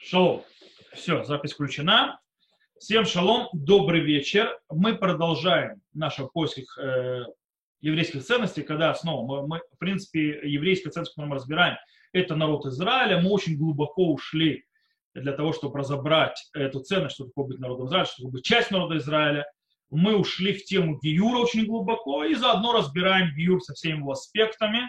Шалом. 0.00 0.44
Все, 0.94 1.24
запись 1.24 1.52
включена. 1.52 2.20
Всем 2.78 3.04
шалом, 3.04 3.48
добрый 3.52 4.00
вечер. 4.00 4.56
Мы 4.70 4.94
продолжаем 4.94 5.82
наши 5.92 6.24
поиски 6.24 6.64
э, 6.80 7.24
еврейских 7.80 8.24
ценностей, 8.24 8.62
когда 8.62 8.94
снова 8.94 9.26
мы, 9.26 9.46
мы, 9.48 9.60
в 9.74 9.78
принципе, 9.78 10.48
еврейские 10.48 10.92
ценности, 10.92 11.14
которые 11.14 11.30
мы 11.30 11.36
разбираем, 11.36 11.76
это 12.12 12.36
народ 12.36 12.64
Израиля. 12.66 13.20
Мы 13.20 13.30
очень 13.30 13.58
глубоко 13.58 14.12
ушли 14.12 14.64
для 15.14 15.32
того, 15.32 15.52
чтобы 15.52 15.80
разобрать 15.80 16.48
эту 16.54 16.78
ценность, 16.80 17.16
что 17.16 17.24
такое 17.24 17.46
быть 17.46 17.58
народом 17.58 17.88
Израиля, 17.88 18.06
что 18.06 18.16
такое 18.18 18.32
быть 18.32 18.44
часть 18.44 18.70
народа 18.70 18.98
Израиля. 18.98 19.46
Мы 19.90 20.16
ушли 20.16 20.52
в 20.52 20.64
тему 20.64 21.00
Гиюра 21.02 21.38
очень 21.38 21.66
глубоко 21.66 22.22
и 22.22 22.34
заодно 22.34 22.72
разбираем 22.72 23.34
Гиюр 23.34 23.60
со 23.60 23.74
всеми 23.74 23.98
его 23.98 24.12
аспектами 24.12 24.88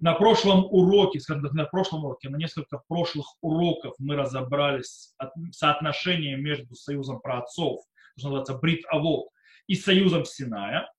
на 0.00 0.14
прошлом 0.14 0.64
уроке, 0.66 1.20
скажем 1.20 1.44
так, 1.44 1.52
на 1.52 1.64
прошлом 1.64 2.04
уроке, 2.04 2.28
на 2.28 2.36
несколько 2.36 2.82
прошлых 2.88 3.26
уроков 3.40 3.94
мы 3.98 4.16
разобрались 4.16 5.14
соотношение 5.52 6.36
между 6.36 6.74
союзом 6.74 7.20
праотцов, 7.20 7.82
что 8.16 8.28
называется 8.28 8.54
Брит 8.54 8.84
Авод, 8.88 9.28
и 9.66 9.74
союзом 9.74 10.24
Синая. 10.24 10.90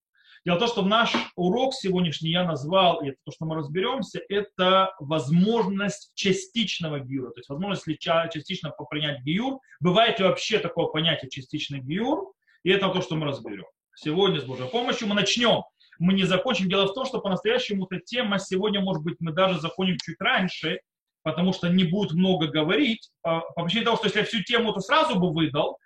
Дело 0.45 0.57
в 0.57 0.59
том, 0.59 0.67
что 0.67 0.81
наш 0.83 1.13
урок 1.35 1.73
сегодняшний 1.73 2.29
я 2.29 2.43
назвал, 2.43 3.01
и 3.01 3.09
это 3.09 3.17
то, 3.25 3.31
что 3.31 3.45
мы 3.45 3.55
разберемся, 3.55 4.21
это 4.29 4.93
возможность 4.99 6.11
частичного 6.13 6.99
гиура, 6.99 7.31
то 7.31 7.39
есть 7.39 7.49
возможность 7.49 7.85
частично 8.31 8.71
принять 8.89 9.23
гиур. 9.23 9.59
Бывает 9.79 10.19
ли 10.19 10.25
вообще 10.25 10.59
такое 10.59 10.85
понятие 10.85 11.31
частичный 11.31 11.79
гиур, 11.79 12.31
и 12.63 12.69
это 12.69 12.89
то, 12.89 13.01
что 13.01 13.15
мы 13.15 13.25
разберем. 13.25 13.65
Сегодня 13.95 14.39
с 14.39 14.43
Божьей 14.43 14.67
помощью 14.67 15.07
мы 15.07 15.15
начнем 15.15 15.63
мы 15.99 16.13
не 16.13 16.23
закончим. 16.23 16.69
Дело 16.69 16.87
в 16.87 16.93
том, 16.93 17.05
что 17.05 17.19
по-настоящему 17.19 17.87
эта 17.89 18.01
тема 18.03 18.39
сегодня, 18.39 18.81
может 18.81 19.03
быть, 19.03 19.15
мы 19.19 19.31
даже 19.31 19.59
закончим 19.59 19.97
чуть 20.03 20.19
раньше, 20.19 20.79
потому 21.23 21.53
что 21.53 21.69
не 21.69 21.83
будет 21.83 22.13
много 22.13 22.47
говорить. 22.47 23.09
По, 23.21 23.41
по 23.55 23.63
причине 23.63 23.85
того, 23.85 23.97
что 23.97 24.07
если 24.07 24.19
я 24.19 24.25
всю 24.25 24.43
тему 24.43 24.73
то 24.73 24.79
сразу 24.79 25.19
бы 25.19 25.33
выдал, 25.33 25.79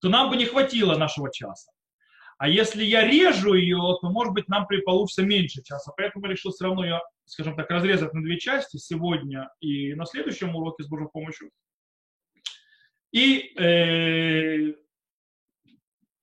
то 0.00 0.08
нам 0.08 0.30
бы 0.30 0.36
не 0.36 0.46
хватило 0.46 0.96
нашего 0.96 1.32
часа. 1.32 1.70
А 2.38 2.48
если 2.48 2.84
я 2.84 3.06
режу 3.06 3.54
ее, 3.54 3.78
то, 4.00 4.10
может 4.10 4.34
быть, 4.34 4.48
нам 4.48 4.66
получится 4.84 5.22
меньше 5.22 5.62
часа. 5.62 5.92
Поэтому 5.96 6.26
я 6.26 6.32
решил 6.32 6.52
все 6.52 6.64
равно 6.64 6.84
ее, 6.84 7.00
скажем 7.24 7.56
так, 7.56 7.70
разрезать 7.70 8.12
на 8.12 8.22
две 8.22 8.38
части 8.38 8.76
сегодня 8.76 9.50
и 9.60 9.94
на 9.94 10.04
следующем 10.04 10.54
уроке 10.54 10.82
с 10.82 10.88
Божьей 10.88 11.08
помощью. 11.08 11.50
И, 13.10 13.54
э, 13.58 14.74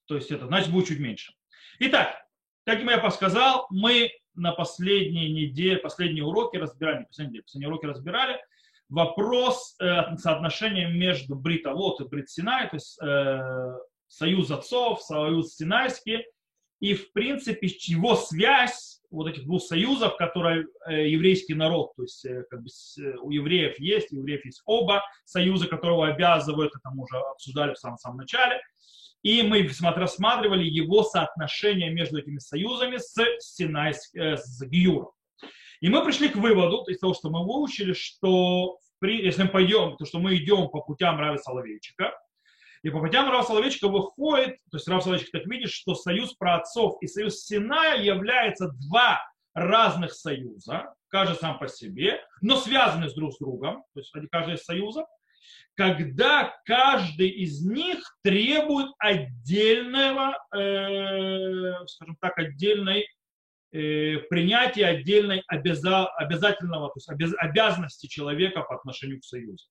то 0.05 0.15
есть 0.15 0.29
это, 0.29 0.45
значит, 0.45 0.71
будет 0.71 0.87
чуть 0.87 0.99
меньше. 0.99 1.33
Итак, 1.79 2.22
как 2.65 2.81
я 2.81 2.97
подсказал, 2.97 3.67
мы 3.69 4.11
на 4.35 4.51
последней 4.51 5.31
неделе, 5.31 5.77
последние 5.77 6.23
уроки 6.23 6.57
разбирали, 6.57 7.05
последние, 7.05 7.43
последние 7.43 7.69
уроки 7.69 7.85
разбирали 7.85 8.39
вопрос 8.89 9.75
э, 9.81 10.15
соотношения 10.17 10.87
между 10.87 11.35
Бритовод 11.35 12.01
и 12.01 12.05
Брит 12.05 12.29
Синай, 12.29 12.69
то 12.69 12.75
есть 12.75 13.01
э, 13.01 13.77
союз 14.07 14.51
отцов, 14.51 15.01
союз 15.01 15.55
Синайский, 15.55 16.25
и 16.79 16.93
в 16.93 17.11
принципе 17.13 17.67
его 17.67 18.15
связь 18.15 19.01
вот 19.09 19.27
этих 19.27 19.45
двух 19.45 19.63
союзов, 19.63 20.17
которые 20.17 20.67
э, 20.87 21.09
еврейский 21.09 21.53
народ, 21.53 21.95
то 21.95 22.03
есть 22.03 22.25
э, 22.25 22.43
как 22.49 22.61
бы, 22.61 22.67
э, 22.67 23.15
у 23.17 23.31
евреев 23.31 23.79
есть, 23.79 24.11
у 24.11 24.17
евреев 24.17 24.43
есть 24.45 24.61
оба 24.65 25.03
союза, 25.23 25.67
которого 25.67 26.07
обязывают, 26.07 26.75
это 26.75 26.89
мы 26.91 27.03
уже 27.03 27.17
обсуждали 27.17 27.73
в 27.73 27.79
самом, 27.79 27.97
самом 27.97 28.17
начале, 28.17 28.59
и 29.23 29.41
мы 29.41 29.67
рассматривали 29.81 30.65
его 30.65 31.03
соотношение 31.03 31.89
между 31.91 32.19
этими 32.19 32.39
союзами 32.39 32.97
с, 32.97 33.15
Синай, 33.39 33.93
э, 34.15 34.37
с 34.37 34.61
Гиюром. 34.61 35.11
И 35.81 35.89
мы 35.89 36.03
пришли 36.03 36.29
к 36.29 36.35
выводу, 36.35 36.83
из 36.87 36.99
того, 36.99 37.13
что 37.13 37.29
мы 37.29 37.43
выучили, 37.43 37.93
что 37.93 38.77
если 39.01 39.43
мы 39.43 39.49
пойдем, 39.49 39.97
то 39.97 40.05
что 40.05 40.19
мы 40.19 40.35
идем 40.35 40.69
по 40.69 40.81
путям 40.81 41.19
Рави 41.19 41.37
Соловейчика, 41.37 42.13
и 42.83 42.89
по 42.89 42.99
путям 42.99 43.29
Рава 43.29 43.43
Соловейчика 43.43 43.87
выходит, 43.87 44.57
то 44.69 44.77
есть 44.77 44.87
Рав 44.89 45.03
Соловейчик 45.03 45.31
так 45.31 45.45
видит, 45.45 45.71
что 45.71 45.95
союз 45.95 46.33
праотцов 46.33 46.97
и 47.01 47.07
союз 47.07 47.43
Синая 47.45 48.01
являются 48.01 48.69
два 48.69 49.21
разных 49.53 50.11
союза, 50.13 50.93
каждый 51.07 51.37
сам 51.37 51.59
по 51.59 51.67
себе, 51.67 52.21
но 52.41 52.57
связаны 52.57 53.07
друг 53.13 53.33
с 53.33 53.37
другом, 53.37 53.83
то 53.93 53.99
есть 53.99 54.11
каждый 54.31 54.55
из 54.55 54.63
союзов, 54.63 55.07
когда 55.75 56.55
каждый 56.65 57.29
из 57.29 57.65
них 57.65 57.99
требует 58.23 58.91
отдельного, 58.99 60.37
э, 60.55 61.85
скажем 61.87 62.17
так, 62.21 62.37
отдельной 62.37 63.07
э, 63.71 64.17
принятия 64.29 64.85
отдельной 64.85 65.43
обяза, 65.47 66.05
обязательного, 66.15 66.89
то 66.89 66.97
есть 66.97 67.09
обяз, 67.09 67.33
обязанности 67.37 68.07
человека 68.07 68.61
по 68.61 68.75
отношению 68.75 69.19
к 69.19 69.25
союзу. 69.25 69.65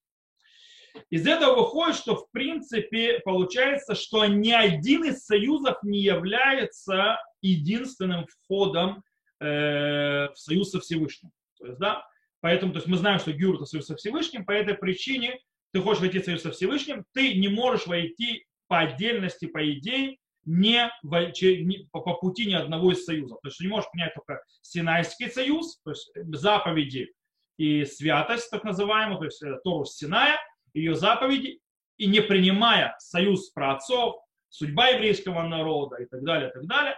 Из 1.10 1.26
этого 1.26 1.60
выходит, 1.60 1.96
что 1.96 2.16
в 2.16 2.30
принципе 2.32 3.20
получается, 3.20 3.94
что 3.94 4.26
ни 4.26 4.50
один 4.50 5.04
из 5.04 5.24
союзов 5.24 5.82
не 5.82 6.00
является 6.00 7.18
единственным 7.40 8.26
входом 8.26 9.02
э, 9.40 10.28
в 10.28 10.36
союз 10.36 10.70
со 10.70 10.80
Всевышним. 10.80 11.30
То 11.58 11.66
есть, 11.66 11.78
да, 11.78 12.04
поэтому 12.40 12.72
то 12.72 12.78
есть 12.78 12.88
мы 12.88 12.96
знаем, 12.96 13.18
что 13.18 13.32
Гюр 13.32 13.56
это 13.56 13.64
союз 13.64 13.86
со 13.86 13.96
Всевышним, 13.96 14.44
по 14.44 14.52
этой 14.52 14.74
причине 14.74 15.38
ты 15.72 15.80
хочешь 15.80 16.00
войти 16.00 16.18
в 16.18 16.24
союз 16.24 16.42
со 16.42 16.50
Всевышним, 16.50 17.04
ты 17.12 17.34
не 17.34 17.48
можешь 17.48 17.86
войти 17.86 18.44
по 18.68 18.80
отдельности, 18.80 19.46
по 19.46 19.70
идее, 19.72 20.18
не, 20.44 20.90
по, 21.02 22.14
пути 22.14 22.46
ни 22.46 22.54
одного 22.54 22.92
из 22.92 23.04
союзов. 23.04 23.38
То 23.42 23.48
есть 23.48 23.58
ты 23.58 23.64
не 23.64 23.70
можешь 23.70 23.90
принять 23.90 24.14
только 24.14 24.42
Синайский 24.60 25.30
союз, 25.30 25.80
то 25.84 25.90
есть 25.90 26.10
заповеди 26.34 27.12
и 27.58 27.84
святость, 27.84 28.50
так 28.50 28.64
называемую, 28.64 29.18
то 29.18 29.24
есть 29.26 29.42
э, 29.42 29.58
Тору 29.62 29.84
Синая, 29.84 30.38
ее 30.74 30.94
заповеди, 30.94 31.60
и 31.96 32.06
не 32.06 32.20
принимая 32.20 32.96
союз 32.98 33.50
про 33.50 33.74
отцов, 33.74 34.16
судьба 34.48 34.88
еврейского 34.88 35.42
народа 35.42 35.96
и 35.96 36.06
так 36.06 36.24
далее, 36.24 36.50
и 36.50 36.52
так 36.52 36.66
далее, 36.66 36.96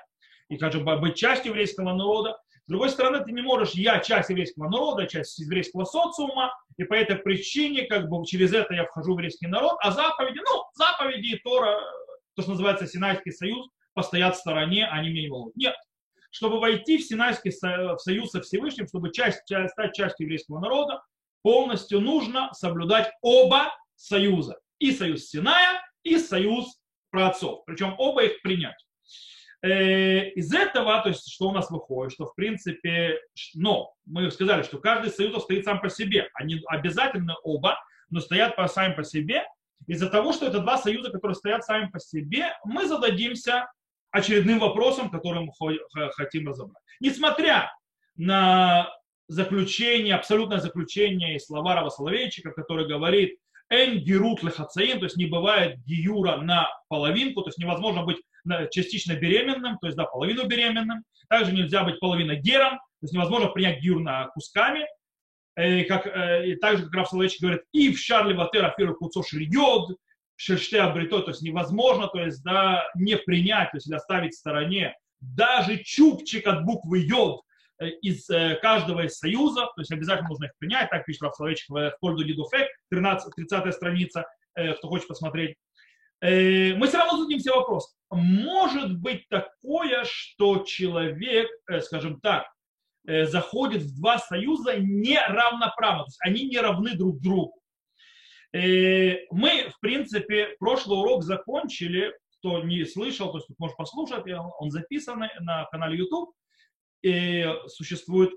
и, 0.48 0.56
скажем, 0.56 0.84
быть 0.84 1.16
частью 1.16 1.50
еврейского 1.50 1.92
народа, 1.92 2.38
с 2.66 2.70
другой 2.70 2.88
стороны, 2.88 3.22
ты 3.22 3.32
не 3.32 3.42
можешь, 3.42 3.72
я 3.74 3.98
часть 3.98 4.30
еврейского 4.30 4.70
народа, 4.70 5.06
часть 5.06 5.38
еврейского 5.38 5.84
социума, 5.84 6.50
и 6.78 6.84
по 6.84 6.94
этой 6.94 7.16
причине, 7.16 7.82
как 7.82 8.08
бы 8.08 8.24
через 8.24 8.54
это 8.54 8.72
я 8.72 8.86
вхожу 8.86 9.12
в 9.12 9.18
еврейский 9.18 9.46
народ, 9.46 9.76
а 9.80 9.90
заповеди, 9.90 10.38
ну, 10.38 10.64
заповеди 10.72 11.38
Тора, 11.44 11.78
то, 12.34 12.42
что 12.42 12.52
называется 12.52 12.86
Синайский 12.86 13.32
союз, 13.32 13.68
постоят 13.92 14.36
в 14.36 14.38
стороне, 14.38 14.86
они 14.86 15.10
мне 15.10 15.22
не 15.22 15.28
волнуют. 15.28 15.56
Нет. 15.56 15.74
Чтобы 16.30 16.58
войти 16.58 16.96
в 16.96 17.04
Синайский 17.04 17.50
в 17.50 17.98
союз 17.98 18.30
со 18.30 18.40
Всевышним, 18.40 18.88
чтобы 18.88 19.12
часть, 19.12 19.44
часть, 19.46 19.72
стать 19.72 19.94
частью 19.94 20.24
еврейского 20.24 20.58
народа, 20.58 21.02
полностью 21.42 22.00
нужно 22.00 22.48
соблюдать 22.54 23.12
оба 23.20 23.72
союза. 23.94 24.58
И 24.78 24.90
союз 24.90 25.26
Синая, 25.26 25.80
и 26.02 26.18
союз 26.18 26.80
праотцов. 27.10 27.64
Причем 27.66 27.94
оба 27.98 28.24
их 28.24 28.40
принять. 28.42 28.84
Э, 29.64 30.28
из 30.32 30.52
этого, 30.52 31.00
то 31.02 31.08
есть, 31.08 31.32
что 31.32 31.48
у 31.48 31.52
нас 31.52 31.70
выходит, 31.70 32.12
что 32.12 32.26
в 32.26 32.34
принципе, 32.34 33.18
но 33.54 33.94
мы 34.04 34.30
сказали, 34.30 34.62
что 34.62 34.76
каждый 34.76 35.08
из 35.08 35.16
союзов 35.16 35.44
стоит 35.44 35.64
сам 35.64 35.80
по 35.80 35.88
себе. 35.88 36.28
Они 36.34 36.60
обязательно 36.66 37.36
оба, 37.42 37.78
но 38.10 38.20
стоят 38.20 38.56
по, 38.56 38.68
сами 38.68 38.92
по 38.92 39.04
себе. 39.04 39.42
Из-за 39.86 40.10
того, 40.10 40.34
что 40.34 40.46
это 40.46 40.58
два 40.58 40.76
союза, 40.76 41.10
которые 41.10 41.34
стоят 41.34 41.64
сами 41.64 41.88
по 41.88 41.98
себе, 41.98 42.52
мы 42.66 42.86
зададимся 42.86 43.66
очередным 44.10 44.58
вопросом, 44.58 45.08
который 45.08 45.40
мы 45.40 46.10
хотим 46.12 46.46
разобрать. 46.46 46.82
Несмотря 47.00 47.72
на 48.16 48.94
заключение, 49.28 50.14
абсолютное 50.14 50.58
заключение 50.58 51.36
и 51.36 51.40
слова 51.40 51.74
Рава 51.74 51.88
Соловейчика, 51.88 52.50
который 52.50 52.86
говорит 52.86 53.38
«эн 53.70 53.98
герут 53.98 54.42
лехацаим», 54.42 54.98
то 54.98 55.06
есть 55.06 55.16
не 55.16 55.24
бывает 55.24 55.78
гиюра 55.86 56.36
на 56.36 56.68
половинку, 56.88 57.40
то 57.40 57.48
есть 57.48 57.58
невозможно 57.58 58.02
быть 58.02 58.18
частично 58.70 59.14
беременным, 59.14 59.78
то 59.78 59.86
есть 59.86 59.96
да, 59.96 60.04
половину 60.04 60.46
беременным. 60.46 61.04
Также 61.28 61.52
нельзя 61.52 61.84
быть 61.84 62.00
половиной 62.00 62.40
гером, 62.40 62.76
то 62.78 63.02
есть 63.02 63.14
невозможно 63.14 63.48
принять 63.48 63.82
гюр 63.82 64.00
на 64.00 64.26
кусками. 64.28 64.86
И, 65.56 65.84
как, 65.84 66.06
э, 66.06 66.48
и 66.48 66.56
также, 66.56 66.84
как 66.84 66.94
Раф 66.94 67.08
Соловейчик 67.08 67.40
говорит, 67.40 67.62
и 67.72 67.92
в 67.92 67.98
Шарли 67.98 68.34
Ватер 68.34 68.64
Афиру 68.64 68.94
Куцо 68.96 69.22
Шрьод, 69.22 69.96
Шерште 70.36 70.80
Абрито, 70.80 71.20
то 71.20 71.30
есть 71.30 71.42
невозможно, 71.42 72.08
то 72.08 72.18
есть 72.18 72.42
да, 72.42 72.84
не 72.96 73.16
принять, 73.16 73.70
то 73.70 73.76
есть 73.76 73.90
оставить 73.92 74.34
в 74.34 74.38
стороне 74.38 74.96
даже 75.20 75.78
чубчик 75.78 76.46
от 76.48 76.64
буквы 76.64 77.04
Йод 77.06 77.42
э, 77.78 77.88
из 78.02 78.28
э, 78.30 78.58
каждого 78.60 79.04
из 79.04 79.16
союзов, 79.16 79.72
то 79.76 79.80
есть 79.80 79.92
обязательно 79.92 80.30
нужно 80.30 80.46
их 80.46 80.52
принять, 80.58 80.90
так 80.90 81.04
пишет 81.04 81.22
Раф 81.22 81.36
Соловейчик 81.36 81.70
в 81.70 81.96
Кольду 82.00 82.24
Дидуфек, 82.24 82.66
13, 82.90 83.32
30 83.36 83.74
страница, 83.74 84.24
кто 84.56 84.88
хочет 84.88 85.08
посмотреть. 85.08 85.56
Э, 86.24 86.74
мы 86.74 86.86
все 86.86 86.98
равно 86.98 87.18
зададимся 87.18 87.52
вопрос. 87.52 87.94
Может 88.10 88.98
быть 88.98 89.28
такое, 89.28 90.04
что 90.04 90.64
человек, 90.64 91.50
э, 91.68 91.82
скажем 91.82 92.18
так, 92.18 92.46
э, 93.06 93.26
заходит 93.26 93.82
в 93.82 94.00
два 94.00 94.18
союза 94.18 94.78
неравноправно, 94.78 96.04
то 96.04 96.08
есть 96.08 96.20
они 96.22 96.46
не 96.48 96.58
равны 96.58 96.96
друг 96.96 97.20
другу. 97.20 97.60
Мы, 98.52 99.68
в 99.68 99.80
принципе, 99.80 100.54
прошлый 100.60 101.00
урок 101.00 101.24
закончили, 101.24 102.16
кто 102.38 102.62
не 102.62 102.84
слышал, 102.84 103.32
то 103.32 103.38
есть 103.38 103.48
может 103.58 103.76
послушать, 103.76 104.24
он 104.60 104.70
записан 104.70 105.24
на 105.40 105.64
канале 105.72 105.98
YouTube, 105.98 106.30
и 107.02 107.52
существует, 107.66 108.30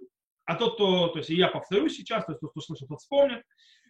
а 0.45 0.55
тот, 0.55 0.73
кто, 0.73 1.09
то 1.09 1.19
есть 1.19 1.29
я 1.29 1.49
повторю 1.49 1.87
сейчас, 1.89 2.25
то 2.25 2.31
есть 2.31 2.41
тот, 2.41 2.49
кто 2.49 2.61
слышал, 2.61 2.87
тот 2.87 2.99
вспомнит, 2.99 3.43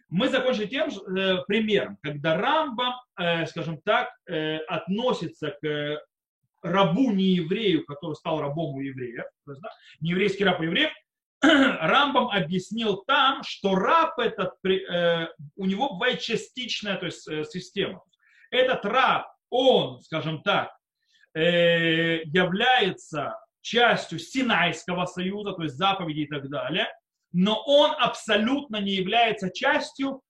Мы 0.08 0.28
закончили 0.28 0.66
тем 0.66 0.88
э, 0.88 1.42
примером, 1.46 1.98
когда 2.02 2.36
Рамбам, 2.36 2.94
э, 3.18 3.46
скажем 3.46 3.80
так, 3.82 4.08
э, 4.26 4.56
относится 4.58 5.54
к 5.60 6.00
рабу 6.62 7.12
нееврею, 7.12 7.84
который 7.84 8.14
стал 8.14 8.40
рабом 8.40 8.74
у 8.74 8.80
еврея, 8.80 9.28
то 9.44 9.52
есть, 9.52 9.62
да, 9.62 9.70
нееврейский 10.00 10.44
раб 10.44 10.60
у 10.60 10.64
евреев, 10.64 10.90
Рамбам 11.42 12.28
объяснил 12.28 13.04
там, 13.06 13.42
что 13.44 13.74
раб 13.76 14.18
этот, 14.18 14.54
э, 14.64 15.28
у 15.56 15.66
него 15.66 15.94
бывает 15.94 16.20
частичная 16.20 16.96
то 16.96 17.06
есть, 17.06 17.28
э, 17.28 17.44
система. 17.44 18.02
Этот 18.50 18.84
раб, 18.84 19.26
он, 19.50 20.00
скажем 20.00 20.42
так, 20.42 20.70
э, 21.34 22.22
является 22.24 23.38
частью 23.60 24.18
Синайского 24.18 25.06
союза, 25.06 25.52
то 25.52 25.62
есть 25.62 25.76
заповедей 25.76 26.24
и 26.24 26.28
так 26.28 26.48
далее, 26.48 26.88
но 27.32 27.62
он 27.66 27.92
абсолютно 27.98 28.80
не 28.80 28.92
является 28.92 29.50
частью 29.50 30.22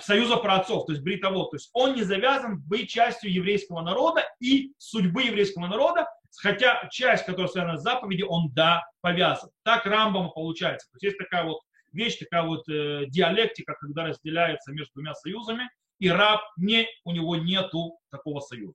союза 0.00 0.36
праотцов, 0.36 0.86
то 0.86 0.92
есть 0.92 1.02
бритовод. 1.02 1.50
То 1.50 1.56
есть 1.56 1.70
он 1.72 1.94
не 1.94 2.02
завязан 2.02 2.60
быть 2.60 2.88
частью 2.88 3.32
еврейского 3.32 3.80
народа 3.80 4.24
и 4.40 4.72
судьбы 4.78 5.24
еврейского 5.24 5.66
народа, 5.66 6.06
хотя 6.40 6.88
часть, 6.90 7.24
которая 7.24 7.48
связана 7.48 7.78
с 7.78 7.82
заповедью, 7.82 8.28
он 8.28 8.52
да, 8.52 8.84
повязан. 9.00 9.50
Так 9.64 9.86
Рамбам 9.86 10.30
получается. 10.30 10.88
То 10.92 10.96
есть 10.96 11.02
есть 11.04 11.18
такая 11.18 11.44
вот 11.44 11.60
вещь, 11.92 12.18
такая 12.18 12.42
вот 12.42 12.68
э, 12.68 13.06
диалектика, 13.08 13.74
когда 13.74 14.04
разделяется 14.04 14.72
между 14.72 14.92
двумя 14.94 15.14
союзами, 15.14 15.68
и 15.98 16.08
раб, 16.08 16.40
не, 16.56 16.86
у 17.04 17.12
него 17.12 17.36
нету 17.36 17.98
такого 18.10 18.40
союза. 18.40 18.74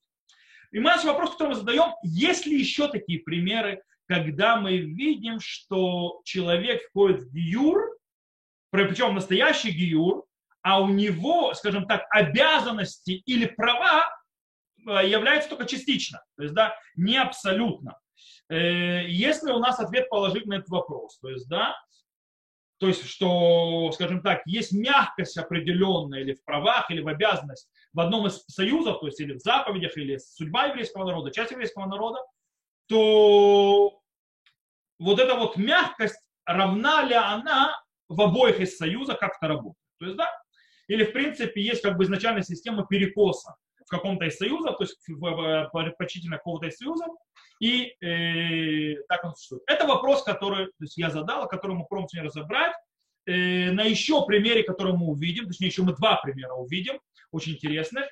И 0.72 0.80
наш 0.80 1.04
вопрос, 1.04 1.32
который 1.32 1.50
мы 1.50 1.56
задаем, 1.56 1.94
есть 2.04 2.46
ли 2.46 2.60
еще 2.60 2.90
такие 2.90 3.20
примеры, 3.20 3.82
когда 4.08 4.56
мы 4.56 4.78
видим, 4.78 5.40
что 5.40 6.22
человек 6.24 6.82
входит 6.90 7.22
в 7.22 7.32
гиюр, 7.32 7.98
причем 8.72 9.16
настоящий 9.16 9.72
гиюр, 9.72 10.26
а 10.62 10.82
у 10.82 10.90
него, 10.90 11.54
скажем 11.54 11.86
так, 11.86 12.06
обязанности 12.10 13.12
или 13.12 13.46
права 13.46 14.10
э, 14.86 15.08
являются 15.08 15.50
только 15.50 15.66
частично, 15.66 16.22
то 16.36 16.44
есть, 16.44 16.56
да, 16.56 16.76
не 16.96 17.18
абсолютно. 17.18 17.98
Э, 18.50 19.08
если 19.08 19.52
у 19.52 19.60
нас 19.60 19.80
ответ 19.80 20.10
положительный 20.10 20.58
на 20.58 20.60
этот 20.60 20.70
вопрос, 20.70 21.20
то 21.20 21.30
есть, 21.30 21.48
да, 21.48 21.76
то 22.80 22.88
есть, 22.88 23.08
что, 23.08 23.92
скажем 23.94 24.22
так, 24.22 24.42
есть 24.46 24.72
мягкость 24.72 25.38
определенная 25.38 26.20
или 26.20 26.34
в 26.34 26.44
правах, 26.44 26.92
или 26.92 27.02
в 27.02 27.08
обязанность 27.08 27.70
в 27.92 28.00
одном 28.00 28.28
из 28.28 28.44
союзов, 28.48 29.00
то 29.00 29.08
есть 29.08 29.20
или 29.20 29.34
в 29.34 29.40
заповедях, 29.40 29.98
или 29.98 30.18
судьба 30.18 30.68
еврейского 30.68 31.06
народа, 31.06 31.32
часть 31.32 31.52
еврейского 31.52 31.88
народа, 31.88 32.20
то 32.88 34.00
вот 35.00 35.20
эта 35.20 35.36
вот 35.36 35.58
мягкость, 35.58 36.20
равна 36.46 37.04
ли 37.04 37.14
она 37.14 37.80
в 38.10 38.22
обоих 38.22 38.60
из 38.60 38.78
союза 38.78 39.14
как-то 39.16 39.48
работает. 39.48 39.76
То 40.00 40.06
есть, 40.06 40.18
да, 40.18 40.30
или, 40.88 41.04
в 41.04 41.12
принципе, 41.12 41.62
есть 41.62 41.82
как 41.82 41.98
бы 41.98 42.06
изначальная 42.06 42.44
система 42.44 42.86
перекоса 42.86 43.56
в 43.86 43.90
каком-то 43.90 44.26
из 44.26 44.38
союзов, 44.38 44.78
то 44.78 44.84
есть 44.84 44.98
предпочтительно 45.06 46.38
какого-то 46.38 46.68
из 46.68 46.78
союзов, 46.78 47.08
и 47.60 47.94
э, 48.02 49.02
так 49.08 49.24
он 49.24 49.36
существует. 49.36 49.64
Это 49.68 49.88
вопрос, 49.88 50.24
который 50.24 50.68
то 50.68 50.82
есть 50.82 50.98
я 50.98 51.10
задал, 51.10 51.48
который 51.48 51.76
мы 51.76 51.86
пробуем 51.86 52.26
разобрать. 52.26 52.74
Э, 53.26 53.72
на 53.72 53.84
еще 53.84 54.26
примере, 54.26 54.64
который 54.64 54.94
мы 54.94 55.08
увидим, 55.08 55.48
точнее, 55.48 55.68
еще 55.68 55.84
мы 55.84 55.96
два 55.96 56.18
примера 56.22 56.54
увидим, 56.54 57.00
очень 57.32 57.54
интересных. 57.54 58.06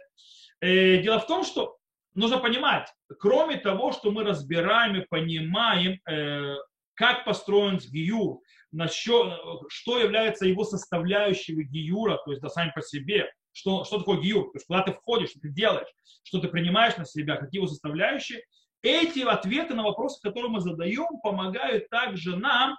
Э, 0.62 0.98
дело 0.98 1.20
в 1.20 1.28
том, 1.28 1.44
что 1.44 1.75
нужно 2.16 2.40
понимать, 2.40 2.92
кроме 3.20 3.58
того, 3.58 3.92
что 3.92 4.12
мы 4.12 4.24
разбираем 4.24 4.96
и 4.96 5.06
понимаем, 5.06 6.00
э, 6.10 6.56
как 6.96 7.26
построен 7.26 7.78
гиюр, 7.78 8.40
насчет, 8.72 9.34
что 9.70 10.00
является 10.00 10.46
его 10.46 10.64
составляющей 10.64 11.54
гиюра, 11.64 12.18
то 12.26 12.32
есть 12.32 12.42
да, 12.42 12.50
сами 12.50 12.72
по 12.74 12.82
себе, 12.82 13.30
что, 13.52 13.84
что 13.86 14.00
такое 14.00 14.20
гиюр, 14.20 14.46
то 14.46 14.56
есть 14.56 14.68
куда 14.68 14.82
ты 14.84 14.94
входишь, 14.94 15.30
что 15.30 15.40
ты 15.40 15.50
делаешь, 15.50 15.88
что 16.24 16.40
ты 16.40 16.48
принимаешь 16.48 16.98
на 16.98 17.06
себя, 17.06 17.38
какие 17.38 17.60
его 17.60 17.68
составляющие. 17.68 18.42
Эти 18.82 19.20
ответы 19.20 19.74
на 19.74 19.84
вопросы, 19.84 20.22
которые 20.22 20.52
мы 20.52 20.60
задаем, 20.60 21.20
помогают 21.24 21.90
также 21.90 22.36
нам, 22.36 22.78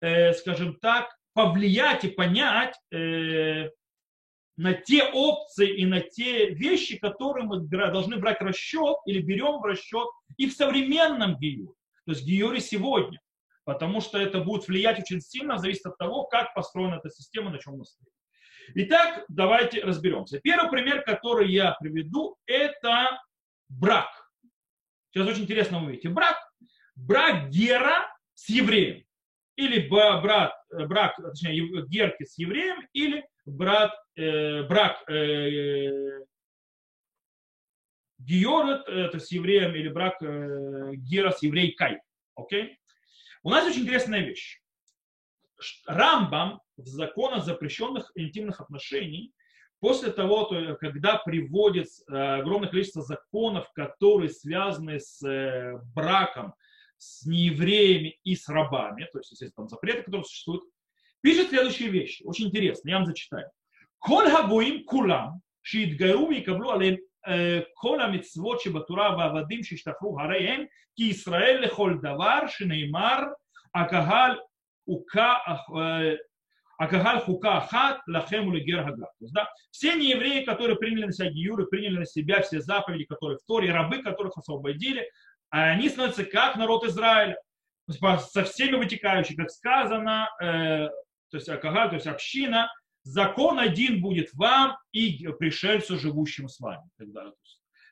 э, 0.00 0.32
скажем 0.32 0.76
так, 0.80 1.14
повлиять 1.34 2.04
и 2.04 2.08
понять 2.08 2.76
э, 2.92 3.68
на 4.56 4.72
те 4.72 5.04
опции 5.04 5.76
и 5.76 5.86
на 5.86 6.00
те 6.00 6.50
вещи, 6.50 6.98
которые 6.98 7.44
мы 7.44 7.60
должны 7.60 8.16
брать 8.16 8.40
в 8.40 8.44
расчет 8.44 8.96
или 9.06 9.20
берем 9.20 9.60
в 9.60 9.64
расчет 9.64 10.08
и 10.36 10.48
в 10.48 10.52
современном 10.52 11.36
гиюре, 11.38 11.72
то 12.06 12.12
есть 12.12 12.24
гиюре 12.24 12.60
сегодня 12.60 13.20
потому 13.64 14.00
что 14.00 14.18
это 14.18 14.40
будет 14.40 14.68
влиять 14.68 14.98
очень 14.98 15.20
сильно, 15.20 15.58
зависит 15.58 15.86
от 15.86 15.98
того, 15.98 16.24
как 16.24 16.54
построена 16.54 16.96
эта 16.96 17.10
система, 17.10 17.50
на 17.50 17.58
чем 17.58 17.78
мы 17.78 17.84
стоим. 17.84 18.10
Итак, 18.74 19.24
давайте 19.28 19.82
разберемся. 19.82 20.40
Первый 20.40 20.70
пример, 20.70 21.02
который 21.02 21.50
я 21.50 21.72
приведу, 21.80 22.36
это 22.46 23.20
брак. 23.68 24.08
Сейчас 25.10 25.28
очень 25.28 25.42
интересно 25.42 25.80
вы 25.80 25.86
увидите. 25.86 26.08
Брак. 26.08 26.36
Брак 26.96 27.50
Гера 27.50 28.08
с 28.34 28.48
евреем. 28.48 29.03
Или 29.56 29.88
брат, 29.88 30.52
брак, 30.70 31.16
точнее, 31.16 31.86
Герки 31.86 32.24
с 32.24 32.38
евреем, 32.38 32.86
или 32.92 33.24
брат, 33.46 33.92
э, 34.16 34.62
брак 34.64 35.08
э, 35.08 36.24
Георет, 38.18 38.88
это 38.88 39.20
с 39.20 39.30
евреем, 39.30 39.74
или 39.74 39.88
брак 39.88 40.20
э, 40.22 40.92
Гера 40.94 41.30
с 41.30 41.42
еврейкой. 41.42 42.00
Окей? 42.34 42.78
У 43.42 43.50
нас 43.50 43.66
очень 43.66 43.82
интересная 43.82 44.20
вещь. 44.20 44.60
Рамбам 45.86 46.60
в 46.76 46.86
законах 46.86 47.44
запрещенных 47.44 48.10
интимных 48.16 48.60
отношений, 48.60 49.32
после 49.80 50.10
того, 50.10 50.46
когда 50.80 51.18
приводит 51.18 51.88
э, 52.08 52.16
огромное 52.16 52.70
количество 52.70 53.02
законов, 53.02 53.70
которые 53.74 54.30
связаны 54.30 54.98
с 54.98 55.22
э, 55.22 55.78
браком, 55.94 56.54
с 56.97 57.25
неевреями 57.25 58.19
и 58.23 58.35
с 58.35 58.49
рабами, 58.49 59.07
то 59.11 59.19
есть, 59.19 59.31
естественно, 59.31 59.67
там 59.67 59.69
запреты, 59.69 60.03
которые 60.03 60.25
существуют, 60.25 60.63
пишет 61.21 61.49
следующие 61.49 61.89
вещи, 61.89 62.23
очень 62.23 62.47
интересно, 62.47 62.89
я 62.89 62.97
вам 62.97 63.05
зачитаю. 63.05 63.49
Коль 63.99 64.29
хагуим 64.29 64.85
кулам, 64.85 65.41
שהתגיירו 65.63 66.27
ויקבלו 66.29 66.71
עליהם 66.71 66.95
כל 67.73 68.01
המצוות 68.01 68.59
שבתורה 68.59 69.17
והעבדים 69.17 69.63
שהשתחררו 69.63 70.19
הרי 70.19 70.47
הם 70.49 70.63
כי 70.95 71.03
ישראל 71.03 71.61
לכל 71.61 71.97
דבר 72.01 72.47
שנאמר 72.47 73.23
הקהל 73.75 74.39
Акагаль 76.79 77.19
хука 77.19 77.57
ахат 77.57 77.99
лахему 78.07 78.53
легер 78.53 78.83
То 78.95 79.05
есть, 79.19 79.33
да, 79.33 79.49
все 79.69 79.95
неевреи, 79.95 80.45
которые 80.45 80.77
приняли 80.77 81.05
на 81.05 81.11
себя 81.11 81.29
гиюры, 81.29 81.67
приняли 81.67 81.99
на 81.99 82.05
себя 82.05 82.41
все 82.41 82.61
заповеди, 82.61 83.03
которые 83.03 83.37
в 83.37 83.43
Торе, 83.45 83.71
рабы, 83.71 84.01
которых 84.01 84.37
освободили, 84.37 85.07
они 85.62 85.88
становятся 85.88 86.24
как 86.24 86.56
народ 86.56 86.84
Израиля. 86.84 87.36
Со 87.88 88.44
всеми 88.44 88.76
вытекающими, 88.76 89.36
как 89.36 89.50
сказано, 89.50 90.28
э, 90.40 90.88
то 91.30 91.36
есть 91.36 91.48
Акагаль, 91.48 91.90
то 91.90 91.94
есть 91.96 92.06
община, 92.06 92.72
закон 93.02 93.58
один 93.58 94.00
будет 94.00 94.32
вам 94.32 94.76
и 94.92 95.28
пришельцу, 95.38 95.98
живущим 95.98 96.48
с 96.48 96.58
вами. 96.58 96.82
Так, 96.98 97.12
далее. 97.12 97.32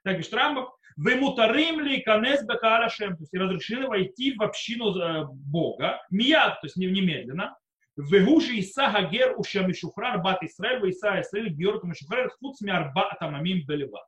так 0.03 0.17
пишет 0.17 0.35
Рамбов. 0.35 0.71
Вы 0.97 1.17
мутарим 1.17 1.81
ли 1.81 1.99
бекалашем, 1.99 3.17
то 3.17 3.23
есть 3.23 3.35
разрешили 3.35 3.85
войти 3.85 4.35
в 4.35 4.43
общину 4.43 4.97
э, 4.97 5.25
Бога, 5.31 6.01
мияд, 6.11 6.61
то 6.61 6.67
есть 6.67 6.77
немедленно. 6.77 7.57
Вегуши 7.97 8.55
Иса 8.55 8.91
Гагер 8.91 9.39
Ушем 9.39 9.69
Мишухрар 9.69 10.21
Бат 10.23 10.43
Исраэль, 10.43 10.89
Иса 10.89 11.21
Исраэль 11.21 11.51
Георг 11.51 11.85
Мишухрар 11.85 12.31
Хуц 12.31 12.61
Миарба 12.63 13.11
Атамамим 13.11 13.65
Белева. 13.67 14.05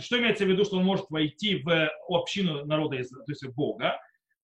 Что 0.00 0.18
имеется 0.18 0.44
в 0.44 0.48
виду, 0.48 0.64
что 0.64 0.76
он 0.76 0.84
может 0.84 1.06
войти 1.10 1.62
в 1.62 1.90
общину 2.08 2.64
народа, 2.66 2.96
то 2.96 3.24
есть 3.28 3.46
Бога, 3.48 3.98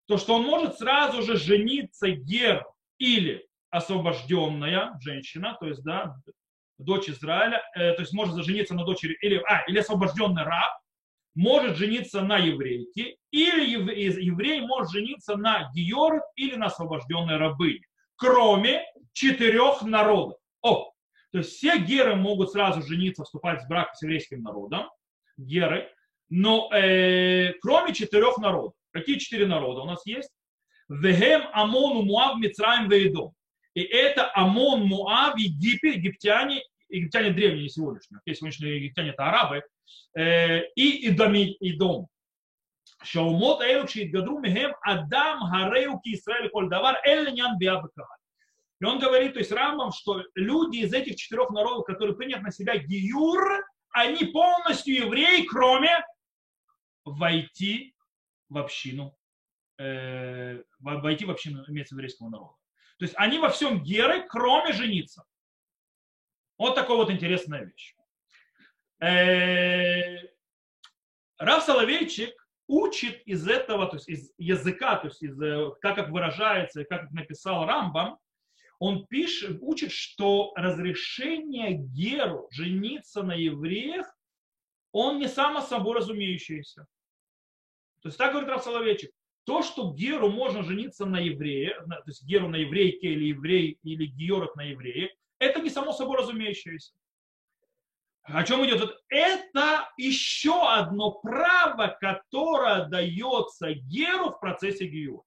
то 0.07 0.17
что 0.17 0.35
он 0.35 0.45
может 0.45 0.79
сразу 0.79 1.23
же 1.23 1.37
жениться 1.37 2.11
гер 2.11 2.65
или 2.99 3.47
освобожденная 3.71 4.97
женщина, 5.01 5.57
то 5.61 5.67
есть, 5.67 5.83
да, 5.83 6.17
дочь 6.79 7.09
Израиля, 7.09 7.63
э, 7.75 7.93
то 7.95 8.03
есть 8.03 8.13
может 8.13 8.35
зажениться 8.35 8.75
на 8.75 8.85
дочери, 8.85 9.17
или, 9.21 9.43
а, 9.49 9.65
или 9.67 9.79
освобожденный 9.79 10.43
раб, 10.43 10.73
может 11.35 11.77
жениться 11.77 12.23
на 12.23 12.39
еврейке, 12.39 13.17
или 13.31 13.71
еврей 13.71 14.63
может 14.63 14.93
жениться 14.93 15.37
на 15.37 15.71
георг 15.75 16.23
или 16.37 16.55
на 16.57 16.67
освобожденной 16.67 17.37
рабыне, 17.37 17.83
кроме 18.17 18.83
четырех 19.13 19.83
народов. 19.83 20.39
О, 20.63 20.91
то 21.33 21.39
есть 21.39 21.57
все 21.57 21.79
геры 21.79 22.17
могут 22.17 22.53
сразу 22.53 22.83
жениться, 22.83 23.25
вступать 23.25 23.63
в 23.63 23.69
брак 23.69 23.95
с 23.95 24.03
еврейским 24.03 24.43
народом, 24.43 24.89
Геры, 25.37 25.91
но 26.29 26.71
э, 26.73 27.53
кроме 27.61 27.95
четырех 27.95 28.39
народов. 28.39 28.75
Какие 28.93 29.19
четыре 29.19 29.47
народа 29.47 29.83
у 29.83 29.85
нас 29.85 30.05
есть? 30.07 30.31
Вегем, 30.89 31.43
Амон, 31.53 32.07
Муав, 32.07 32.39
Мицраем, 32.39 32.89
Вейдом. 32.89 33.33
И 33.75 33.83
это 33.83 34.31
Амон, 34.35 34.87
Муав, 34.87 35.37
Египет, 35.37 35.97
египтяне, 35.97 36.63
египтяне 36.89 37.31
древние 37.31 37.65
не 37.65 37.69
сегодняшние, 37.69 38.21
окей, 38.21 38.35
сегодняшние 38.35 38.77
египтяне 38.77 39.11
это 39.11 39.27
арабы, 39.29 39.63
э, 40.17 40.63
и 40.75 41.09
Идоми, 41.09 41.57
Идом. 41.61 42.09
Шаумот 43.03 43.61
Эйлкши 43.63 44.05
Идгадру 44.05 44.39
Мехем 44.39 44.75
Адам 44.81 45.41
Гареуки 45.51 46.15
Исраэль 46.15 46.49
Кольдавар, 46.49 46.99
Эльнян 47.05 47.59
Биабакахаль. 47.59 48.19
И 48.81 48.85
он 48.85 48.99
говорит, 48.99 49.35
то 49.35 49.39
есть 49.39 49.53
Рамам, 49.53 49.93
что 49.93 50.23
люди 50.35 50.79
из 50.79 50.93
этих 50.93 51.17
четырех 51.17 51.51
народов, 51.51 51.85
которые 51.87 52.17
приняли 52.17 52.41
на 52.41 52.51
себя 52.51 52.77
гиюр, 52.77 53.65
они 53.97 54.27
полностью 54.27 54.95
евреи, 54.95 55.47
кроме 55.47 56.05
войти 57.07 57.95
в 58.51 58.59
общину, 58.59 59.17
э, 59.79 60.63
войти 60.81 61.25
в 61.25 61.31
общину, 61.31 61.65
имеется 61.67 61.95
еврейского 61.95 62.29
народа. 62.29 62.55
То 62.99 63.07
есть 63.07 63.15
они 63.17 63.39
во 63.39 63.49
всем 63.49 63.83
геры, 63.83 64.27
кроме 64.29 64.75
жениться. 64.75 65.25
Вот 66.59 66.75
такая 66.75 66.97
вот 66.97 67.11
интересная 67.11 67.65
вещь. 67.65 67.97
Э, 69.01 70.29
Рав 71.39 71.63
Соловейчик 71.63 72.35
учит 72.67 73.23
из 73.27 73.49
этого, 73.49 73.87
то 73.87 73.97
есть 73.97 74.09
из 74.11 74.33
языка, 74.37 74.97
то 74.97 75.07
есть 75.09 75.23
из, 75.23 75.41
э, 75.41 75.71
как, 75.81 75.97
как 75.97 76.11
выражается, 76.11 76.85
как 76.85 77.11
написал 77.13 77.65
Рамбам, 77.65 78.19
он 78.79 79.07
пишет, 79.07 79.59
учит, 79.61 79.93
что 79.93 80.53
разрешение 80.55 81.75
Геру 81.75 82.49
жениться 82.51 83.23
на 83.23 83.33
евреях, 83.33 84.07
он 84.93 85.19
не 85.19 85.29
само 85.29 85.61
собой 85.61 85.97
разумеющийся. 85.97 86.87
То 88.03 88.09
есть 88.09 88.19
так 88.19 88.33
говорит 88.33 88.51
Рав 88.51 88.63
Соловейчик. 88.63 89.11
То, 89.45 89.63
что 89.63 89.93
Геру 89.93 90.31
можно 90.31 90.63
жениться 90.63 91.07
на 91.07 91.21
еврее, 91.21 91.75
то 91.89 92.03
есть 92.07 92.25
Геру 92.25 92.49
на 92.49 92.57
еврейке 92.57 93.09
или 93.09 93.27
еврей, 93.27 93.79
или 93.83 94.07
Георок 94.07 94.57
на 94.57 94.63
еврее, 94.63 95.15
это 95.39 95.61
не 95.61 95.71
само 95.71 95.93
собой 95.93 96.19
разумеющееся. 96.19 96.95
О 98.23 98.43
чем 98.43 98.67
идет? 98.67 99.01
Это 99.09 99.89
еще 99.97 100.69
одно 100.69 101.13
право, 101.13 101.97
которое 102.01 102.89
дается 102.89 103.73
Геру 103.75 104.31
в 104.31 104.41
процессе 104.41 104.87
Гиюра. 104.87 105.26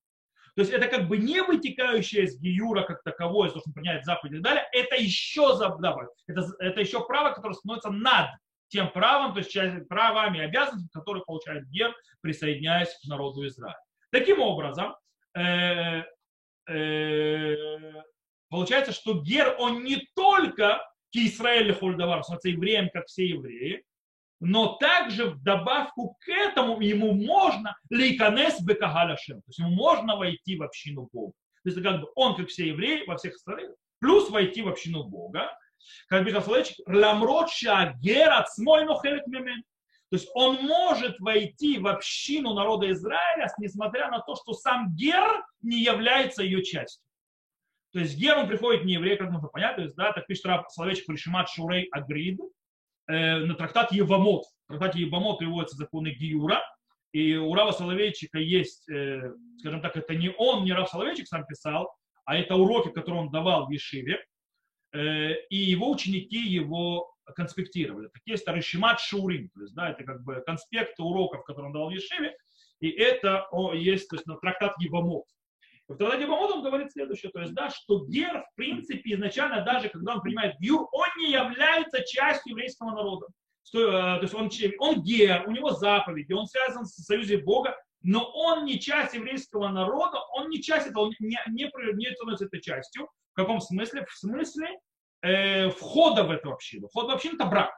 То 0.60 0.64
есть 0.64 0.74
это 0.74 0.90
как 0.90 1.08
бы 1.08 1.18
не 1.18 1.42
вытекающее 1.42 2.26
из 2.26 2.38
Гиюра 2.38 2.84
как 2.84 3.02
таковое, 3.04 3.48
то, 3.48 3.62
что 3.62 3.70
он 3.70 3.74
принимает 3.74 4.04
заповедь 4.04 4.34
и 4.34 4.36
так 4.42 4.44
далее, 4.44 4.68
это 4.74 4.98
еще 4.98 5.56
заповедь. 5.56 6.10
Это, 6.28 6.46
это 6.60 6.82
еще 6.82 7.08
право, 7.08 7.34
которое 7.34 7.54
становится 7.54 7.92
над 7.92 8.28
тем 8.68 8.92
правом, 8.92 9.32
то 9.34 9.40
есть 9.40 9.88
правами 9.88 10.40
и 10.40 10.42
обязанностями, 10.42 10.90
которые 10.92 11.24
получает 11.24 11.66
Гер, 11.70 11.96
присоединяясь 12.20 12.90
к 12.90 13.08
народу 13.08 13.48
Израиля. 13.48 13.80
Таким 14.12 14.42
образом, 14.42 14.98
э, 15.34 16.04
э, 16.68 17.56
получается, 18.50 18.92
что 18.92 19.22
Гер, 19.22 19.56
он 19.60 19.86
не 19.86 20.10
только 20.14 20.86
к 21.14 21.16
Израилю 21.16 21.74
хульдавар, 21.74 22.22
становится 22.22 22.50
евреем, 22.50 22.90
как 22.90 23.06
все 23.06 23.30
евреи, 23.30 23.86
но 24.40 24.76
также 24.78 25.26
в 25.26 25.44
добавку 25.44 26.18
к 26.20 26.30
этому 26.30 26.80
ему 26.80 27.14
можно 27.14 27.76
лейканес 27.90 28.62
бекагаляшем, 28.62 29.38
то 29.38 29.48
есть 29.48 29.60
ему 29.60 29.70
можно 29.72 30.16
войти 30.16 30.56
в 30.56 30.64
общину 30.64 31.10
Бога. 31.12 31.34
То 31.64 31.70
есть 31.70 31.84
как 31.84 32.02
бы 32.02 32.08
он, 32.16 32.36
как 32.36 32.48
все 32.48 32.68
евреи 32.68 33.06
во 33.06 33.18
всех 33.18 33.36
остальных, 33.36 33.72
плюс 34.00 34.30
войти 34.30 34.62
в 34.62 34.70
общину 34.70 35.04
Бога. 35.04 35.52
Как 36.08 36.24
бы 36.24 36.32
ламрот 36.88 37.50
шагер 37.50 38.30
от 38.32 38.50
смой 38.52 38.84
мемен. 38.84 39.64
То 40.10 40.16
есть 40.16 40.30
он 40.34 40.56
может 40.66 41.20
войти 41.20 41.78
в 41.78 41.88
общину 41.88 42.54
народа 42.54 42.92
Израиля, 42.92 43.48
несмотря 43.60 44.10
на 44.10 44.20
то, 44.20 44.36
что 44.36 44.54
сам 44.54 44.96
Гер 44.96 45.46
не 45.62 45.84
является 45.84 46.44
ее 46.44 46.64
частью. 46.64 47.04
То 47.94 48.00
есть 48.00 48.18
Гер, 48.18 48.38
он 48.38 48.48
приходит 48.48 48.86
не 48.86 48.94
еврей, 48.94 49.18
как 49.18 49.30
можно 49.30 49.50
понять, 49.50 49.76
то 49.76 49.82
есть, 49.84 49.96
да, 49.96 50.12
так 50.12 50.26
пишет 50.26 50.46
раб 50.46 50.70
Соловейчик 50.70 51.06
Шурей 51.48 51.88
Агрид, 51.92 52.40
на 53.10 53.56
трактат 53.56 53.92
Евамот. 53.92 54.44
В 54.68 54.68
трактате 54.68 55.00
Евамот 55.00 55.40
приводятся 55.40 55.76
законы 55.76 56.10
Гиюра, 56.10 56.62
и 57.12 57.36
у 57.36 57.54
Рава 57.56 57.72
Соловейчика 57.72 58.38
есть, 58.38 58.88
э, 58.90 59.34
скажем 59.60 59.82
так, 59.82 59.98
это 59.98 60.14
не 60.16 60.32
он, 60.38 60.64
не 60.64 60.74
Рав 60.74 60.90
Соловейчик 60.90 61.28
сам 61.28 61.46
писал, 61.46 61.92
а 62.26 62.38
это 62.38 62.56
уроки, 62.56 62.90
которые 62.90 63.24
он 63.24 63.32
давал 63.32 63.66
в 63.66 63.72
Ешиве, 63.72 64.24
э, 64.94 65.34
и 65.50 65.56
его 65.56 65.90
ученики 65.90 66.38
его 66.38 67.12
конспектировали. 67.36 68.10
Такие 68.10 68.38
старые 68.38 68.62
Шимат 68.62 69.00
Шурим, 69.00 69.50
то 69.50 69.62
есть, 69.62 69.74
да, 69.74 69.90
это 69.90 70.04
как 70.04 70.24
бы 70.24 70.44
конспект 70.46 71.00
уроков, 71.00 71.44
которые 71.44 71.68
он 71.68 71.74
давал 71.74 71.90
в 71.90 71.94
Ешиве, 71.94 72.36
и 72.80 72.90
это 72.90 73.48
о, 73.52 73.74
есть 73.74 74.08
то 74.08 74.16
есть, 74.16 74.28
на 74.28 74.38
трактат 74.38 74.76
Евамот. 74.80 75.26
В 75.90 75.98
Таладе 75.98 76.28
Бамот 76.28 76.52
он 76.52 76.62
говорит 76.62 76.92
следующее, 76.92 77.32
то 77.32 77.42
есть, 77.42 77.54
да, 77.56 77.72
что 77.72 78.06
Гер, 78.06 78.46
в 78.52 78.56
принципе, 78.56 79.16
изначально, 79.16 79.66
даже 79.66 79.90
когда 79.90 80.14
он 80.14 80.22
принимает 80.22 80.56
Гюр, 80.60 80.88
он 80.92 81.08
не 81.18 81.32
является 81.32 82.04
частью 82.04 82.52
еврейского 82.52 82.92
народа. 82.92 83.26
То 83.72 84.20
есть 84.22 84.36
он, 84.36 84.52
он 84.80 85.02
Гер, 85.02 85.48
у 85.48 85.52
него 85.52 85.72
заповеди, 85.72 86.32
он 86.32 86.46
связан 86.46 86.86
с 86.86 86.94
союзом 87.04 87.44
Бога, 87.44 87.76
но 88.04 88.24
он 88.24 88.66
не 88.66 88.80
часть 88.80 89.16
еврейского 89.16 89.68
народа, 89.70 90.20
он 90.34 90.50
не 90.50 90.62
часть 90.62 90.88
этого, 90.88 91.06
он 91.06 91.14
не, 91.20 91.40
не, 91.48 91.68
не 91.96 92.14
становится 92.14 92.46
этой 92.46 92.62
частью. 92.62 93.10
В 93.34 93.36
каком 93.36 93.60
смысле? 93.60 94.06
В 94.06 94.14
смысле 94.14 94.70
э, 95.22 95.70
входа 95.70 96.24
в 96.24 96.30
эту 96.30 96.52
общину. 96.52 96.88
Вход 96.88 97.08
в 97.08 97.12
общину– 97.12 97.36
это 97.36 97.46
брак. 97.46 97.72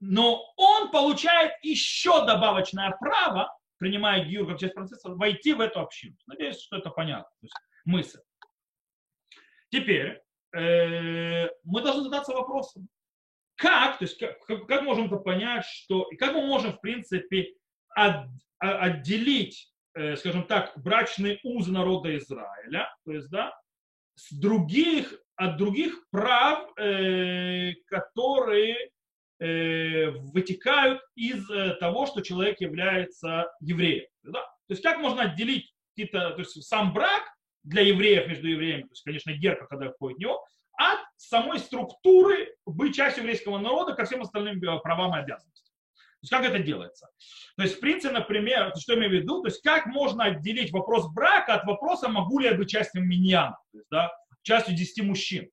Но 0.00 0.52
он 0.58 0.90
получает 0.90 1.52
еще 1.62 2.26
добавочное 2.26 2.94
право 3.00 3.50
принимая 3.84 4.24
гиюр 4.24 4.48
как 4.48 4.58
часть 4.58 4.72
процесса, 4.72 5.10
войти 5.10 5.52
в 5.52 5.60
эту 5.60 5.80
общину. 5.80 6.16
Надеюсь, 6.26 6.58
что 6.58 6.78
это 6.78 6.88
понятно. 6.88 7.28
То 7.38 7.44
есть 7.44 7.54
мысль. 7.84 8.20
Теперь 9.68 10.22
э, 10.56 11.48
мы 11.64 11.82
должны 11.82 12.04
задаться 12.04 12.32
вопросом, 12.32 12.88
как, 13.56 13.98
то 13.98 14.04
есть 14.04 14.18
как, 14.18 14.66
как 14.66 14.82
можем 14.82 15.06
это 15.08 15.16
понять, 15.16 15.66
что, 15.66 16.08
и 16.10 16.16
как 16.16 16.32
мы 16.32 16.46
можем, 16.46 16.72
в 16.72 16.80
принципе, 16.80 17.52
от, 17.90 18.26
отделить, 18.58 19.70
э, 19.92 20.16
скажем 20.16 20.46
так, 20.46 20.72
брачные 20.76 21.38
узы 21.42 21.70
народа 21.70 22.16
Израиля, 22.16 22.88
то 23.04 23.12
есть, 23.12 23.28
да, 23.28 23.54
с 24.14 24.32
других, 24.32 25.12
от 25.36 25.58
других 25.58 26.08
прав, 26.08 26.72
э, 26.78 27.72
которые 27.88 28.92
вытекают 29.40 31.00
из 31.16 31.48
э, 31.50 31.74
того, 31.80 32.06
что 32.06 32.20
человек 32.20 32.60
является 32.60 33.50
евреем. 33.60 34.06
Да? 34.22 34.40
То 34.40 34.70
есть 34.70 34.82
как 34.82 34.98
можно 34.98 35.22
отделить 35.22 35.72
то 35.96 36.34
есть 36.38 36.62
сам 36.64 36.92
брак 36.92 37.22
для 37.62 37.82
евреев 37.82 38.28
между 38.28 38.48
евреями, 38.48 38.82
то 38.82 38.90
есть, 38.90 39.04
конечно, 39.04 39.32
герка, 39.32 39.66
когда 39.66 39.90
входит 39.92 40.18
в 40.18 40.20
него, 40.20 40.44
от 40.76 40.98
самой 41.16 41.60
структуры 41.60 42.54
быть 42.66 42.96
частью 42.96 43.22
еврейского 43.22 43.58
народа 43.58 43.94
ко 43.94 44.04
всем 44.04 44.22
остальным 44.22 44.62
э, 44.62 44.78
правам 44.80 45.14
и 45.14 45.20
обязанностям. 45.20 45.72
То 45.94 46.18
есть 46.22 46.30
как 46.30 46.44
это 46.44 46.58
делается? 46.58 47.08
То 47.56 47.62
есть, 47.64 47.76
в 47.76 47.80
принципе, 47.80 48.12
например, 48.12 48.72
что 48.78 48.92
я 48.92 48.98
имею 48.98 49.10
в 49.10 49.14
виду, 49.14 49.42
то 49.42 49.48
есть 49.48 49.62
как 49.62 49.86
можно 49.86 50.24
отделить 50.24 50.72
вопрос 50.72 51.06
брака 51.12 51.54
от 51.54 51.64
вопроса, 51.64 52.08
могу 52.08 52.38
ли 52.38 52.46
я 52.46 52.54
быть 52.54 52.70
частью 52.70 53.04
миньяна, 53.04 53.58
то 53.72 53.78
есть, 53.78 53.88
да, 53.90 54.10
частью 54.42 54.74
10 54.74 55.04
мужчин. 55.04 55.50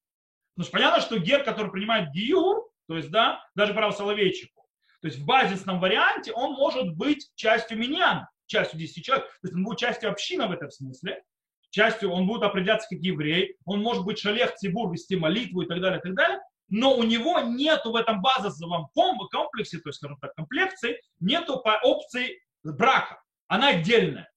Потому 0.55 0.65
что 0.65 0.71
понятно, 0.71 1.01
что 1.01 1.19
гер, 1.19 1.43
который 1.43 1.71
принимает 1.71 2.11
гиюр, 2.11 2.70
то 2.91 2.97
есть, 2.97 3.09
да, 3.09 3.41
даже 3.55 3.73
право 3.73 3.91
Соловейчику. 3.91 4.67
То 4.99 5.07
есть 5.07 5.19
в 5.19 5.25
базисном 5.25 5.79
варианте 5.79 6.33
он 6.33 6.55
может 6.55 6.93
быть 6.97 7.31
частью 7.35 7.77
меня, 7.77 8.27
частью 8.47 8.79
10 8.79 9.05
человек. 9.05 9.27
То 9.27 9.47
есть 9.47 9.55
он 9.55 9.63
будет 9.63 9.79
частью 9.79 10.09
общины 10.09 10.45
в 10.45 10.51
этом 10.51 10.69
смысле. 10.69 11.23
Частью 11.69 12.11
он 12.11 12.27
будет 12.27 12.43
определяться 12.43 12.89
как 12.89 12.99
еврей. 12.99 13.55
Он 13.63 13.79
может 13.81 14.03
быть 14.03 14.19
шалех, 14.19 14.55
цибур, 14.55 14.91
вести 14.91 15.15
молитву 15.15 15.61
и 15.61 15.67
так 15.67 15.79
далее, 15.79 15.99
и 15.99 16.01
так 16.01 16.15
далее. 16.15 16.41
Но 16.67 16.93
у 16.97 17.03
него 17.03 17.39
нету 17.39 17.93
в 17.93 17.95
этом 17.95 18.21
базовом 18.21 18.89
комплексе, 18.93 19.77
то 19.77 19.87
есть, 19.87 19.99
скажем 19.99 20.17
так, 20.17 20.33
комплекции, 20.33 20.99
нету 21.21 21.61
по 21.61 21.79
опции 21.85 22.41
брака. 22.61 23.23
Она 23.47 23.69
отдельная. 23.69 24.29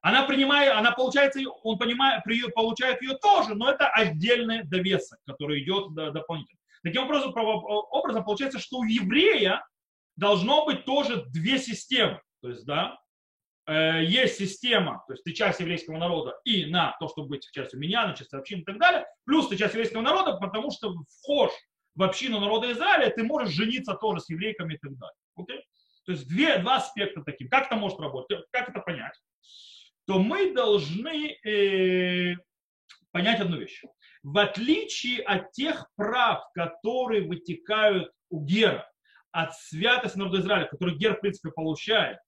Она 0.00 0.22
принимает, 0.22 0.72
она 0.72 0.92
получается, 0.92 1.40
он 1.64 1.76
понимает, 1.76 2.22
получает 2.54 3.02
ее 3.02 3.18
тоже, 3.18 3.54
но 3.54 3.70
это 3.70 3.88
отдельный 3.88 4.62
довесок, 4.62 5.18
который 5.26 5.62
идет 5.62 5.92
дополнительно. 5.94 6.57
Таким 6.82 7.04
образом, 7.04 7.32
образом 7.36 8.24
получается, 8.24 8.58
что 8.58 8.78
у 8.78 8.84
еврея 8.84 9.64
должно 10.16 10.64
быть 10.64 10.84
тоже 10.84 11.24
две 11.26 11.58
системы. 11.58 12.20
То 12.42 12.50
есть, 12.50 12.64
да, 12.66 12.98
э, 13.66 14.04
есть 14.04 14.38
система, 14.38 15.02
то 15.06 15.14
есть 15.14 15.24
ты 15.24 15.32
часть 15.32 15.60
еврейского 15.60 15.98
народа 15.98 16.38
и 16.44 16.66
на 16.66 16.96
то, 17.00 17.08
чтобы 17.08 17.28
быть 17.28 17.48
частью 17.52 17.80
меня, 17.80 18.06
на 18.06 18.14
часть 18.14 18.32
общины 18.32 18.60
и 18.60 18.64
так 18.64 18.78
далее, 18.78 19.06
плюс 19.24 19.48
ты 19.48 19.56
часть 19.56 19.74
еврейского 19.74 20.02
народа, 20.02 20.36
потому 20.36 20.70
что 20.70 20.94
вхож 21.08 21.50
в 21.94 22.02
общину 22.02 22.38
народа 22.38 22.70
Израиля, 22.72 23.10
ты 23.10 23.24
можешь 23.24 23.54
жениться 23.54 23.94
тоже 23.94 24.20
с 24.20 24.30
еврейками 24.30 24.74
и 24.74 24.78
так 24.78 24.96
далее. 24.96 25.16
Okay? 25.38 25.60
То 26.06 26.12
есть 26.12 26.28
две, 26.28 26.58
два 26.58 26.76
аспекта 26.76 27.22
таких. 27.22 27.50
Как 27.50 27.66
это 27.66 27.76
может 27.76 27.98
работать? 27.98 28.44
Как 28.52 28.68
это 28.68 28.80
понять? 28.80 29.14
То 30.06 30.18
мы 30.18 30.54
должны 30.54 31.36
э, 31.44 32.36
понять 33.10 33.40
одну 33.40 33.58
вещь 33.58 33.82
в 34.22 34.38
отличие 34.38 35.22
от 35.22 35.52
тех 35.52 35.88
прав, 35.96 36.44
которые 36.54 37.26
вытекают 37.26 38.10
у 38.30 38.44
Гера, 38.44 38.90
от 39.30 39.54
святости 39.54 40.18
народа 40.18 40.40
Израиля, 40.40 40.66
который 40.66 40.96
Гер, 40.96 41.16
в 41.16 41.20
принципе, 41.20 41.50
получает, 41.50 42.18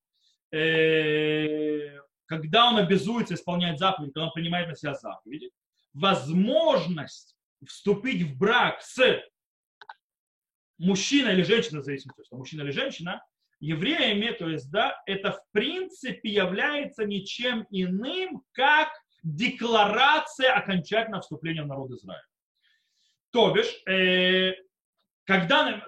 э, 0.51 1.97
когда 2.25 2.69
он 2.69 2.77
обязуется 2.77 3.33
исполнять 3.33 3.79
заповеди, 3.79 4.13
когда 4.13 4.27
он 4.27 4.33
принимает 4.33 4.67
на 4.67 4.75
себя 4.75 4.93
заповеди, 4.93 5.51
возможность 5.93 7.35
вступить 7.67 8.23
в 8.23 8.37
брак 8.37 8.81
с 8.81 9.21
мужчиной 10.77 11.33
или 11.33 11.43
женщиной, 11.43 11.81
в 11.81 11.85
зависимости 11.85 12.21
от 12.21 12.37
мужчина 12.37 12.61
или 12.61 12.71
женщина, 12.71 13.23
евреями, 13.59 14.31
то 14.31 14.49
есть, 14.49 14.71
да, 14.71 14.99
это 15.05 15.33
в 15.33 15.41
принципе 15.51 16.29
является 16.29 17.05
ничем 17.05 17.67
иным, 17.69 18.41
как 18.53 18.89
декларация 19.23 20.53
окончательного 20.53 21.21
вступления 21.21 21.63
в 21.63 21.67
народ 21.67 21.91
Израиля. 21.91 22.25
То 23.31 23.51
бишь, 23.51 23.81
э, 23.87 24.53
когда 25.25 25.81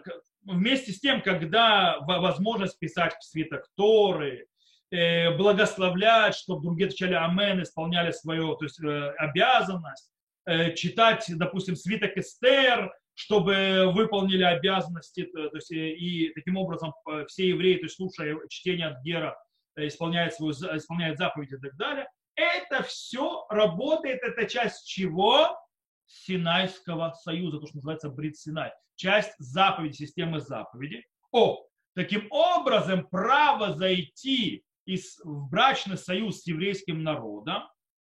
вместе 0.46 0.92
с 0.92 1.00
тем, 1.00 1.22
когда 1.22 2.00
возможность 2.02 2.80
писать 2.80 3.16
свиток 3.22 3.68
Торы, 3.76 4.48
э, 4.92 5.36
благословлять, 5.36 6.36
чтобы 6.36 6.64
другие 6.64 6.88
отвечали 6.88 7.14
Амен, 7.14 7.62
исполняли 7.62 8.12
свою 8.12 8.56
то 8.56 8.66
есть, 8.66 8.82
э, 8.84 9.10
обязанность, 9.18 10.12
э, 10.46 10.74
читать, 10.74 11.26
допустим, 11.30 11.76
свиток 11.76 12.18
Эстер, 12.18 12.94
чтобы 13.16 13.92
выполнили 13.94 14.44
обязанности, 14.44 15.24
то 15.26 15.50
есть, 15.54 15.72
и 15.72 16.32
таким 16.34 16.58
образом 16.58 16.94
все 17.28 17.50
евреи, 17.50 17.76
то 17.76 17.84
есть 17.84 17.96
слушая 17.96 18.36
чтение 18.50 18.88
от 18.88 19.04
Гера, 19.04 19.38
исполняют, 19.76 20.34
свою, 20.34 20.52
исполняют 20.54 21.20
заповеди 21.20 21.54
и 21.54 21.58
так 21.60 21.76
далее. 21.76 22.08
Это 22.36 22.84
все 22.84 23.46
работает, 23.50 24.24
это 24.24 24.48
часть 24.48 24.88
чего? 24.88 25.58
Синайского 26.06 27.14
союза, 27.14 27.60
то, 27.60 27.68
что 27.68 27.78
называется 27.78 28.10
Брит 28.10 28.38
Синай. 28.38 28.72
Часть 28.96 29.34
заповеди, 29.40 29.96
системы 29.96 30.40
заповедей. 30.40 31.06
О, 31.32 31.66
таким 31.96 32.28
образом, 32.32 33.08
право 33.08 33.74
зайти 33.74 34.64
из, 34.86 35.20
в 35.24 35.50
брачный 35.50 35.98
союз 35.98 36.42
с 36.42 36.48
еврейским 36.48 37.04
народом 37.04 37.64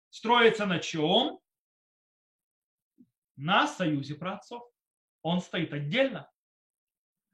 строится 0.10 0.66
на 0.66 0.80
чем? 0.80 1.40
На 3.36 3.68
союзе 3.68 4.16
праотцов. 4.16 4.64
Он 5.22 5.42
стоит 5.42 5.74
отдельно. 5.74 6.30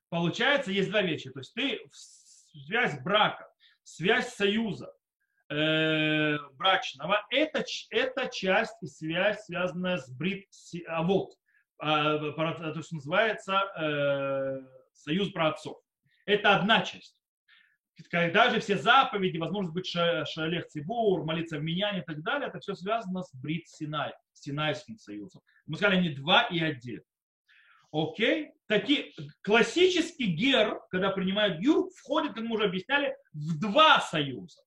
Получается, 0.10 0.72
есть 0.72 0.90
два 0.90 1.02
вещи. 1.02 1.30
То 1.30 1.40
есть 1.40 1.54
ты 1.54 1.80
связь 1.92 3.00
брака, 3.02 3.52
связь 3.84 4.34
союза 4.34 4.94
э, 5.52 6.38
брачного, 6.54 7.26
это, 7.30 7.64
это 7.90 8.28
часть 8.28 8.82
и 8.82 8.88
связь, 8.88 9.46
связанная 9.46 9.98
с 9.98 10.10
брит 10.10 10.48
а, 10.88 11.04
вот, 11.04 11.34
а, 11.80 12.18
то 12.18 12.74
есть 12.76 12.92
называется 12.92 13.62
э, 13.78 14.60
союз 14.94 15.32
праотцов. 15.32 15.78
Это 16.26 16.56
одна 16.56 16.82
часть 16.82 17.22
когда 18.10 18.50
же 18.50 18.60
все 18.60 18.78
заповеди, 18.78 19.38
возможность 19.38 19.74
быть 19.74 19.88
шалех 19.88 20.68
цибур, 20.68 21.24
молиться 21.24 21.58
в 21.58 21.64
меня 21.64 21.98
и 21.98 22.02
так 22.02 22.22
далее, 22.24 22.50
это 22.50 22.60
все 22.60 22.76
связано 22.76 23.24
с 23.24 23.34
Брит 23.36 23.68
Синай, 23.68 24.14
Синайским 24.34 24.98
союзом. 24.98 25.42
Мы 25.66 25.78
сказали 25.78 26.02
не 26.02 26.10
два 26.10 26.44
и 26.44 26.60
один. 26.60 27.02
Окей? 27.92 28.52
Такие, 28.68 29.12
классический 29.42 30.28
гер, 30.28 30.80
когда 30.90 31.10
принимают 31.12 31.60
гюр, 31.60 31.90
входит, 31.98 32.34
как 32.34 32.44
мы 32.44 32.56
уже 32.56 32.66
объясняли, 32.66 33.16
в 33.34 33.60
два 33.60 34.00
союза. 34.00 34.62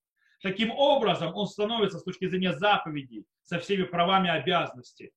Таким 0.44 0.72
образом, 0.72 1.34
он 1.34 1.46
становится 1.46 1.98
с 1.98 2.04
точки 2.04 2.28
зрения 2.28 2.52
заповедей 2.52 3.24
со 3.44 3.58
всеми 3.58 3.84
правами 3.84 4.26
и 4.26 4.30
обязанностями 4.30 5.10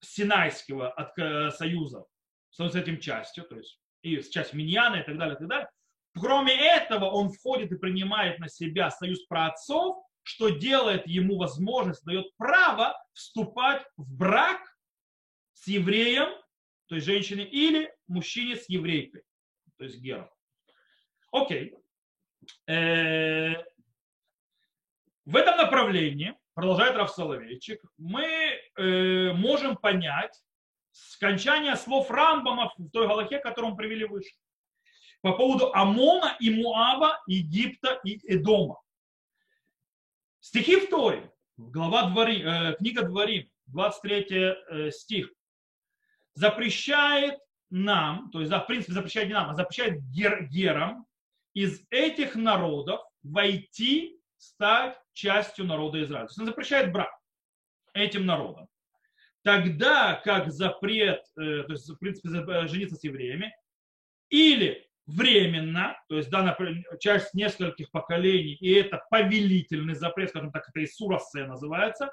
Синайского 0.00 0.90
от, 0.90 1.18
э, 1.18 1.50
союза, 1.52 2.04
становится 2.50 2.80
этим 2.80 3.00
частью, 3.00 3.44
то 3.44 3.56
есть 3.56 3.80
и 4.02 4.20
часть 4.20 4.52
Миньяна 4.52 4.96
и 4.96 5.04
так 5.04 5.16
далее, 5.16 5.36
и 5.36 5.38
так 5.38 5.48
далее. 5.48 5.70
Кроме 6.12 6.52
этого, 6.52 7.06
он 7.06 7.30
входит 7.30 7.72
и 7.72 7.78
принимает 7.78 8.40
на 8.40 8.48
себя 8.50 8.90
союз 8.90 9.24
праотцов, 9.24 10.04
что 10.22 10.50
делает 10.50 11.06
ему 11.06 11.38
возможность, 11.38 12.04
дает 12.04 12.26
право 12.36 12.94
вступать 13.14 13.86
в 13.96 14.14
брак 14.18 14.60
с 15.54 15.66
евреем, 15.66 16.28
то 16.88 16.96
есть 16.96 17.06
женщиной, 17.06 17.44
или 17.44 17.90
мужчине 18.06 18.56
с 18.56 18.68
еврейкой, 18.68 19.22
то 19.78 19.84
есть 19.84 19.98
гером. 19.98 20.28
Окей. 21.32 21.74
В 25.28 25.36
этом 25.36 25.58
направлении, 25.58 26.34
продолжает 26.54 26.96
Раф 26.96 27.10
Соловейчик, 27.10 27.82
мы 27.98 28.24
э, 28.24 29.32
можем 29.34 29.76
понять 29.76 30.42
скончание 30.90 31.76
слов 31.76 32.10
Рамбама 32.10 32.72
в 32.78 32.88
той 32.88 33.06
галахе, 33.06 33.38
которую 33.38 33.72
мы 33.72 33.76
привели 33.76 34.06
выше 34.06 34.34
по 35.20 35.34
поводу 35.34 35.70
Амона 35.74 36.34
и 36.40 36.48
Муава, 36.48 37.22
Египта 37.26 38.00
и 38.04 38.18
Эдома. 38.36 38.80
Стихи 40.40 40.76
в 40.76 40.88
Торе, 40.88 41.30
глава 41.58 42.08
Двори, 42.08 42.42
э, 42.42 42.76
книга 42.76 43.02
Дворим, 43.02 43.50
23 43.66 44.26
э, 44.30 44.90
стих, 44.92 45.30
запрещает 46.32 47.38
нам, 47.68 48.30
то 48.30 48.40
есть, 48.40 48.50
в 48.50 48.60
принципе, 48.60 48.94
запрещает 48.94 49.28
не 49.28 49.34
нам, 49.34 49.50
а 49.50 49.54
запрещает 49.54 50.00
гер, 50.04 50.44
герам 50.44 51.04
из 51.52 51.82
этих 51.90 52.34
народов 52.34 53.02
войти, 53.22 54.18
стать 54.38 54.96
частью 55.18 55.66
народа 55.66 56.02
Израиля. 56.02 56.26
То 56.26 56.30
есть 56.30 56.40
он 56.40 56.46
запрещает 56.46 56.92
брак 56.92 57.10
этим 57.92 58.24
народам. 58.24 58.68
Тогда 59.42 60.20
как 60.24 60.50
запрет, 60.50 61.22
э, 61.36 61.64
то 61.64 61.72
есть, 61.72 61.88
в 61.88 61.96
принципе, 61.98 62.28
э, 62.28 62.68
жениться 62.68 62.96
с 62.96 63.04
евреями, 63.04 63.52
или 64.30 64.86
временно, 65.06 65.96
то 66.08 66.16
есть 66.16 66.30
да, 66.30 66.42
например, 66.42 66.84
часть 67.00 67.34
нескольких 67.34 67.90
поколений, 67.90 68.54
и 68.54 68.72
это 68.74 69.02
повелительный 69.10 69.94
запрет, 69.94 70.30
скажем 70.30 70.52
так, 70.52 70.68
это 70.68 70.84
Исурасе 70.84 71.46
называется, 71.46 72.10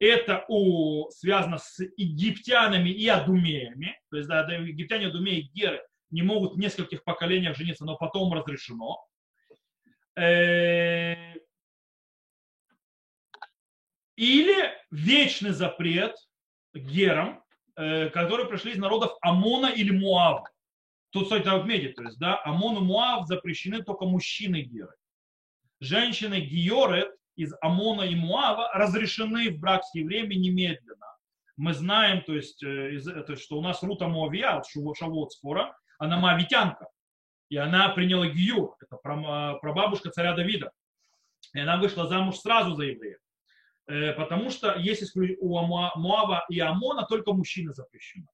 это 0.00 0.44
у, 0.48 1.10
связано 1.10 1.58
с 1.58 1.78
египтянами 1.96 2.90
и 2.90 3.06
адумеями, 3.08 4.00
то 4.10 4.16
есть 4.16 4.28
да, 4.28 4.50
египтяне, 4.52 5.08
адумеи, 5.08 5.50
геры 5.52 5.82
не 6.10 6.22
могут 6.22 6.54
в 6.54 6.58
нескольких 6.58 7.04
поколениях 7.04 7.56
жениться, 7.56 7.84
но 7.84 7.96
потом 7.96 8.32
разрешено. 8.32 9.04
Э, 14.18 14.20
или 14.20 14.70
вечный 14.90 15.52
запрет 15.52 16.14
герам, 16.74 17.42
э, 17.76 18.10
которые 18.10 18.48
пришли 18.48 18.72
из 18.72 18.78
народов 18.78 19.12
Амона 19.20 19.66
или 19.66 19.90
Муава. 19.90 20.44
Тут 21.10 21.26
стоит 21.26 21.46
отметить, 21.46 21.96
то 21.96 22.02
есть, 22.02 22.18
да, 22.18 22.42
Амон 22.44 22.76
и 22.76 22.80
Муав 22.80 23.26
запрещены 23.26 23.82
только 23.82 24.04
мужчины 24.04 24.62
геры. 24.62 24.94
Женщины 25.80 26.40
гиоры 26.40 27.10
из 27.36 27.54
Амона 27.62 28.02
и 28.02 28.14
Муава 28.14 28.70
разрешены 28.74 29.50
в 29.50 29.58
брак 29.58 29.84
с 29.84 29.94
евреями 29.94 30.34
немедленно. 30.34 31.06
Мы 31.56 31.72
знаем, 31.72 32.22
то 32.22 32.34
есть, 32.34 32.62
э, 32.62 32.94
из, 32.94 33.04
то 33.04 33.32
есть 33.32 33.42
что 33.42 33.58
у 33.58 33.62
нас 33.62 33.82
Рута 33.82 34.08
Муавия, 34.08 34.62
Шавот 34.64 35.32
скоро, 35.32 35.76
она 35.98 36.18
моавитянка. 36.18 36.88
И 37.48 37.56
она 37.56 37.88
приняла 37.88 38.26
Гиюр, 38.26 38.76
это 38.80 38.96
прабабушка 38.96 40.10
царя 40.10 40.34
Давида. 40.34 40.70
И 41.54 41.60
она 41.60 41.78
вышла 41.78 42.06
замуж 42.06 42.36
сразу 42.36 42.74
за 42.74 42.84
еврея. 42.84 43.18
Э, 43.88 44.12
потому 44.12 44.50
что 44.50 44.74
есть 44.76 45.16
у 45.16 45.58
Муава 45.60 46.44
и 46.50 46.60
Амона 46.60 47.06
только 47.06 47.32
мужчины 47.32 47.72
запрещены. 47.72 48.26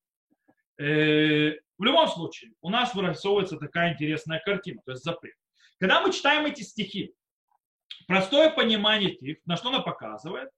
Э, 0.79 1.53
в 1.79 1.85
любом 1.85 2.09
случае, 2.09 2.53
у 2.61 2.71
нас 2.71 2.95
вырисовывается 2.95 3.57
такая 3.57 3.95
интересная 3.95 4.43
картина, 4.45 4.83
то 4.85 4.93
есть 4.93 5.05
запрет. 5.05 5.37
Когда 5.79 6.01
мы 6.01 6.13
читаем 6.13 6.45
эти 6.47 6.63
стихи, 6.63 7.15
простое 8.09 8.51
понимание 8.51 9.13
их, 9.13 9.39
на 9.47 9.57
что 9.57 9.69
она 9.69 9.81
показывает, 9.81 10.51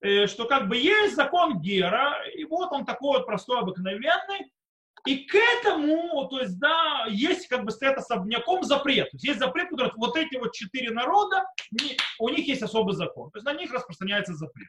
э, 0.00 0.28
что 0.28 0.46
как 0.46 0.68
бы 0.68 0.76
есть 0.76 1.16
закон 1.16 1.60
Гера, 1.60 2.16
и 2.36 2.44
вот 2.44 2.72
он 2.72 2.84
такой 2.84 3.18
вот 3.18 3.26
простой, 3.26 3.58
обыкновенный, 3.58 4.52
и 5.06 5.24
к 5.24 5.34
этому, 5.34 6.28
то 6.28 6.40
есть, 6.40 6.58
да, 6.58 7.06
есть 7.08 7.46
как 7.48 7.64
бы 7.64 7.70
стоят 7.70 7.96
особняком 7.96 8.62
запрет. 8.64 9.10
То 9.10 9.16
есть 9.16 9.24
есть 9.24 9.38
запрет, 9.38 9.70
который 9.70 9.92
вот 9.96 10.16
эти 10.16 10.36
вот 10.36 10.52
четыре 10.52 10.90
народа, 10.90 11.44
у 12.18 12.28
них 12.28 12.46
есть 12.46 12.62
особый 12.62 12.94
закон. 12.94 13.30
То 13.30 13.38
есть 13.38 13.46
на 13.46 13.54
них 13.54 13.72
распространяется 13.72 14.34
запрет. 14.34 14.68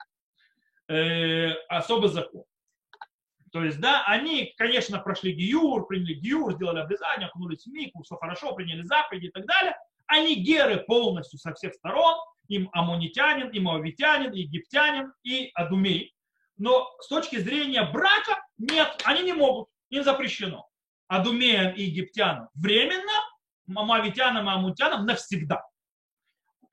Э, 0.88 1.54
особый 1.68 2.10
закон. 2.10 2.44
То 3.52 3.64
есть, 3.64 3.80
да, 3.80 4.04
они, 4.06 4.54
конечно, 4.58 5.00
прошли 5.00 5.32
гиюр, 5.32 5.88
приняли 5.88 6.14
гиюр, 6.14 6.54
сделали 6.54 6.80
обрезание, 6.80 7.28
окунулись 7.28 7.66
в 7.66 7.72
мику, 7.72 8.04
все 8.04 8.16
хорошо, 8.16 8.54
приняли 8.54 8.84
заповеди 8.84 9.28
и 9.28 9.32
так 9.32 9.46
далее. 9.46 9.76
Они 10.06 10.36
геры 10.36 10.78
полностью 10.78 11.40
со 11.40 11.54
всех 11.54 11.74
сторон, 11.74 12.16
им 12.48 12.70
амонитянин, 12.74 13.50
и 13.50 13.60
моавитянин, 13.60 14.32
и 14.32 14.42
египтянин, 14.42 15.12
и 15.24 15.52
адумей. 15.54 16.14
Но 16.58 16.90
с 17.00 17.08
точки 17.08 17.38
зрения 17.38 17.84
брака, 17.84 18.42
нет, 18.58 19.02
они 19.04 19.24
не 19.24 19.34
могут, 19.34 19.70
им 19.90 20.04
запрещено. 20.04 20.68
Адумеям 21.08 21.74
и 21.74 21.84
египтянам 21.84 22.50
временно, 22.54 23.14
моавитянам 23.66 24.50
и 24.50 24.54
амунтянам 24.54 25.06
навсегда. 25.06 25.64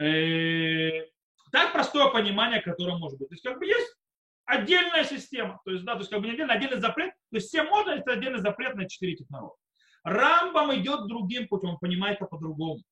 Э, 0.00 1.07
так 1.53 1.72
простое 1.72 2.11
понимание, 2.11 2.61
которое 2.61 2.96
может 2.96 3.18
быть. 3.18 3.29
То 3.29 3.35
есть, 3.35 3.44
как 3.44 3.59
бы 3.59 3.66
есть 3.66 3.96
отдельная 4.44 5.05
система. 5.05 5.61
То 5.64 5.72
есть, 5.72 5.85
да, 5.85 5.92
то 5.92 6.00
есть 6.00 6.11
как 6.11 6.20
бы 6.20 6.27
не 6.27 6.33
отдельно, 6.33 6.55
отдельный 6.55 6.81
запрет. 6.81 7.12
То 7.31 7.37
есть 7.37 7.48
всем 7.48 7.66
можно, 7.66 7.90
это 7.90 8.12
отдельный 8.12 8.40
запрет 8.40 8.74
на 8.74 8.88
четыре 8.88 9.14
этих 9.14 9.31
народа. 9.31 9.55
Рамбам 10.03 10.74
идет 10.74 11.07
другим 11.07 11.48
путем, 11.48 11.70
он 11.70 11.79
понимает 11.79 12.16
это 12.16 12.27
по-другому. 12.27 12.83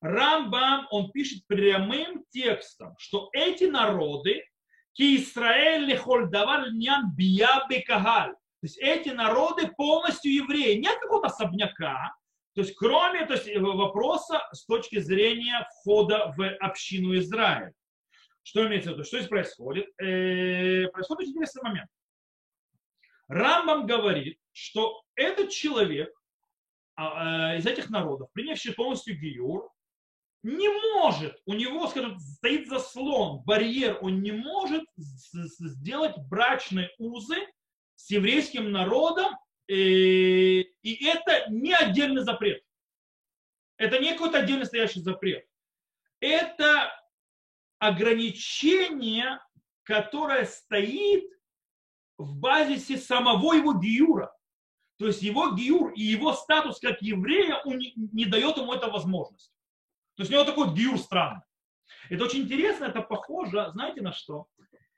Рамбам, 0.00 0.86
он 0.90 1.10
пишет 1.10 1.46
прямым 1.46 2.24
текстом, 2.30 2.94
что 2.98 3.30
эти 3.32 3.64
народы, 3.64 4.44
ки 4.92 5.16
Исраэль 5.16 5.84
лехоль 5.84 6.28
давар 6.28 6.72
нян 6.72 7.10
бия 7.14 7.64
бекагаль. 7.68 8.34
То 8.66 8.68
есть 8.68 8.78
эти 8.78 9.10
народы 9.10 9.68
полностью 9.76 10.32
евреи. 10.32 10.76
Нет 10.76 10.98
какого-то 10.98 11.28
особняка, 11.28 12.12
то 12.56 12.62
есть 12.62 12.74
кроме 12.74 13.24
то 13.24 13.34
есть, 13.34 13.46
вопроса 13.56 14.42
с 14.50 14.64
точки 14.64 14.98
зрения 14.98 15.68
входа 15.70 16.34
в 16.36 16.56
общину 16.58 17.16
Израиля 17.16 17.72
Что 18.42 18.66
имеется 18.66 18.90
в 18.90 18.92
виду? 18.94 19.04
Что 19.04 19.18
здесь 19.18 19.28
происходит? 19.28 19.86
Э, 20.00 20.88
происходит 20.88 21.20
очень 21.20 21.30
интересный 21.30 21.62
момент. 21.62 21.90
Рамбам 23.28 23.86
говорит, 23.86 24.38
что 24.50 25.00
этот 25.14 25.50
человек 25.50 26.10
а, 26.96 27.54
э, 27.54 27.58
из 27.58 27.66
этих 27.66 27.88
народов, 27.88 28.30
принявший 28.32 28.74
полностью 28.74 29.16
гиюр, 29.16 29.70
не 30.42 30.68
может, 30.94 31.40
у 31.44 31.54
него, 31.54 31.86
скажем, 31.86 32.18
стоит 32.18 32.68
заслон, 32.68 33.42
барьер, 33.44 33.98
он 34.00 34.22
не 34.22 34.32
может 34.32 34.82
сделать 34.96 36.16
брачные 36.28 36.90
узы 36.98 37.36
с 37.96 38.10
еврейским 38.10 38.70
народом, 38.70 39.34
э, 39.68 39.74
и 39.74 41.06
это 41.06 41.50
не 41.50 41.74
отдельный 41.74 42.22
запрет. 42.22 42.62
Это 43.78 43.98
не 43.98 44.12
какой-то 44.12 44.38
отдельно 44.38 44.64
стоящий 44.64 45.00
запрет. 45.00 45.46
Это 46.20 46.92
ограничение, 47.78 49.40
которое 49.82 50.44
стоит 50.44 51.24
в 52.16 52.36
базисе 52.38 52.96
самого 52.96 53.54
его 53.54 53.74
гиюра. 53.74 54.34
То 54.98 55.06
есть 55.06 55.20
его 55.20 55.54
гиюр 55.54 55.92
и 55.92 56.02
его 56.02 56.32
статус 56.32 56.78
как 56.80 57.02
еврея 57.02 57.60
не, 57.66 57.92
не 57.94 58.24
дает 58.24 58.56
ему 58.56 58.72
эту 58.72 58.90
возможность. 58.90 59.52
То 60.14 60.22
есть 60.22 60.30
у 60.30 60.34
него 60.34 60.44
такой 60.44 60.74
гиюр 60.74 60.98
странный. 60.98 61.42
Это 62.08 62.24
очень 62.24 62.42
интересно, 62.42 62.86
это 62.86 63.02
похоже, 63.02 63.70
знаете 63.72 64.00
на 64.00 64.12
что? 64.12 64.46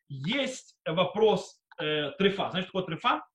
Есть 0.08 0.78
вопрос 0.86 1.57
э, 1.80 2.12
трефа. 2.18 2.50
Знаете, 2.50 2.68
что 2.68 2.80
такое 2.80 2.96
трефа? 2.96 3.26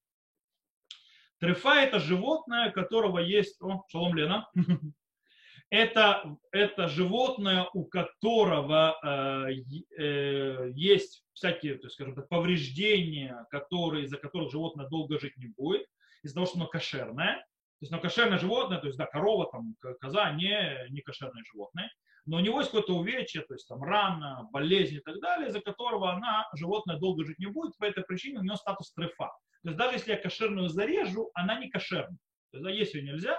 Трефа 1.39 1.75
это 1.81 1.99
животное, 1.99 2.71
которого 2.71 3.19
есть... 3.19 3.61
О, 3.61 3.83
шалом 3.89 4.15
Лена. 4.15 4.49
это, 5.69 6.37
это 6.51 6.87
животное, 6.87 7.67
у 7.73 7.85
которого 7.85 8.97
э, 9.03 9.53
э, 9.97 10.71
есть 10.75 11.25
всякие, 11.33 11.75
то 11.75 11.87
есть, 11.87 11.95
скажем 11.95 12.15
так, 12.15 12.29
повреждения, 12.29 13.45
которые, 13.49 14.05
из-за 14.05 14.17
которых 14.17 14.51
животное 14.51 14.87
долго 14.87 15.19
жить 15.19 15.35
не 15.37 15.47
будет, 15.47 15.85
из-за 16.21 16.35
того, 16.35 16.45
что 16.45 16.57
оно 16.57 16.67
кошерное. 16.67 17.45
То 17.83 17.85
есть, 17.85 17.91
оно 17.91 18.01
кошерное 18.01 18.39
животное, 18.39 18.79
то 18.79 18.87
есть, 18.87 18.97
да, 18.97 19.05
корова, 19.05 19.51
там, 19.51 19.75
коза, 19.99 20.31
не, 20.31 20.89
не 20.89 21.01
кошерное 21.01 21.43
животное, 21.51 21.91
но 22.25 22.37
у 22.37 22.39
него 22.39 22.59
есть 22.59 22.71
какое-то 22.71 22.95
увечье, 22.95 23.41
то 23.41 23.53
есть, 23.53 23.67
там, 23.67 23.83
рана, 23.83 24.47
болезнь 24.53 24.95
и 24.95 24.99
так 25.01 25.19
далее, 25.19 25.49
из-за 25.49 25.59
которого 25.59 26.13
она, 26.13 26.47
животное 26.55 26.97
долго 26.97 27.25
жить 27.25 27.39
не 27.39 27.47
будет, 27.47 27.75
по 27.77 27.83
этой 27.83 28.05
причине 28.05 28.39
у 28.39 28.41
нее 28.41 28.55
статус 28.55 28.93
трефа. 28.93 29.33
То 29.63 29.69
есть, 29.69 29.77
даже 29.77 29.97
если 29.97 30.11
я 30.11 30.17
кошерную 30.17 30.69
зарежу, 30.69 31.29
она 31.33 31.59
не 31.59 31.69
кошерная. 31.69 32.17
То 32.51 32.57
есть, 32.57 32.63
да, 32.63 32.69
есть 32.71 32.93
ее 32.93 33.03
нельзя, 33.03 33.37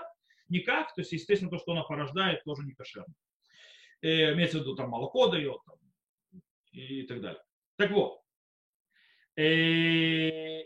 никак, 0.51 0.95
то 0.95 1.01
есть, 1.01 1.13
естественно, 1.13 1.51
то, 1.51 1.57
что 1.57 1.73
она 1.73 1.83
порождает, 1.85 2.45
тоже 2.45 2.65
не 2.67 2.75
кошерно. 2.75 3.15
Э, 4.03 4.35
имеется 4.35 4.59
в 4.59 4.61
виду, 4.61 4.77
там, 4.77 4.91
молоко 4.91 5.29
дает 5.29 5.57
там, 5.65 5.77
и 6.73 7.05
так 7.05 7.23
далее. 7.23 7.43
Так 7.79 7.91
вот, 7.93 8.21
э, 9.39 10.65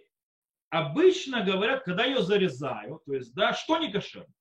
обычно 0.70 1.42
говорят, 1.42 1.85
когда 1.85 2.04
ее 2.04 2.22
зарезают, 2.22 3.04
то 3.04 3.14
есть, 3.14 3.35
да, 3.35 3.52
что 3.52 3.78
не 3.78 3.92
кошерно. 3.92 4.33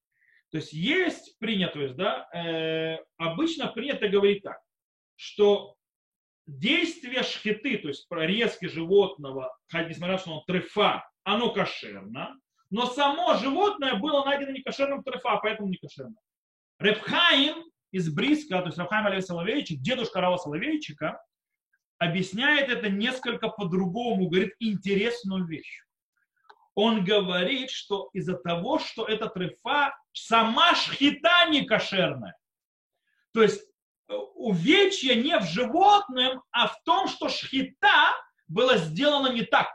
То 0.51 0.57
есть 0.57 0.73
есть 0.73 1.37
принято, 1.39 1.73
то 1.73 1.81
есть, 1.81 1.95
да, 1.95 2.27
э, 2.33 2.97
обычно 3.17 3.67
принято 3.67 4.07
говорить 4.07 4.43
так, 4.43 4.59
что 5.15 5.75
действие 6.45 7.23
шхиты, 7.23 7.77
то 7.77 7.89
есть 7.89 8.07
резки 8.09 8.67
животного, 8.67 9.55
несмотря 9.73 10.13
на 10.13 10.17
что 10.17 10.31
он 10.31 10.43
трефа, 10.45 11.07
оно 11.23 11.51
кошерно, 11.53 12.39
но 12.69 12.85
само 12.85 13.35
животное 13.35 13.95
было 13.95 14.23
найдено 14.23 14.51
некошерным 14.51 15.03
трефа, 15.03 15.37
поэтому 15.41 15.69
не 15.69 15.77
кошерно. 15.77 16.15
Репхаим 16.79 17.63
из 17.91 18.13
Бриска, 18.13 18.59
то 18.59 18.67
есть 18.67 18.77
Рабхайм 18.77 19.07
Алей 19.07 19.21
Соловейчик, 19.21 19.81
дедушка 19.81 20.21
Рава 20.21 20.37
Соловейчика, 20.37 21.21
объясняет 21.97 22.69
это 22.69 22.89
несколько 22.89 23.49
по-другому, 23.49 24.29
говорит 24.29 24.53
интересную 24.59 25.45
вещь. 25.45 25.81
Он 26.77 27.03
говорит, 27.03 27.71
что 27.71 28.11
из-за 28.13 28.35
того, 28.35 28.77
что 28.77 29.03
эта 29.05 29.29
трефа, 29.29 29.97
сама 30.13 30.75
шхита 30.75 31.49
не 31.49 31.65
кошерная. 31.65 32.37
То 33.33 33.41
есть 33.41 33.63
э, 34.07 34.13
увечье 34.13 35.15
не 35.15 35.39
в 35.39 35.43
животном, 35.45 36.43
а 36.51 36.67
в 36.67 36.79
том, 36.83 37.07
что 37.07 37.29
шхита 37.29 38.13
была 38.47 38.77
сделана 38.77 39.33
не 39.33 39.41
так. 39.41 39.65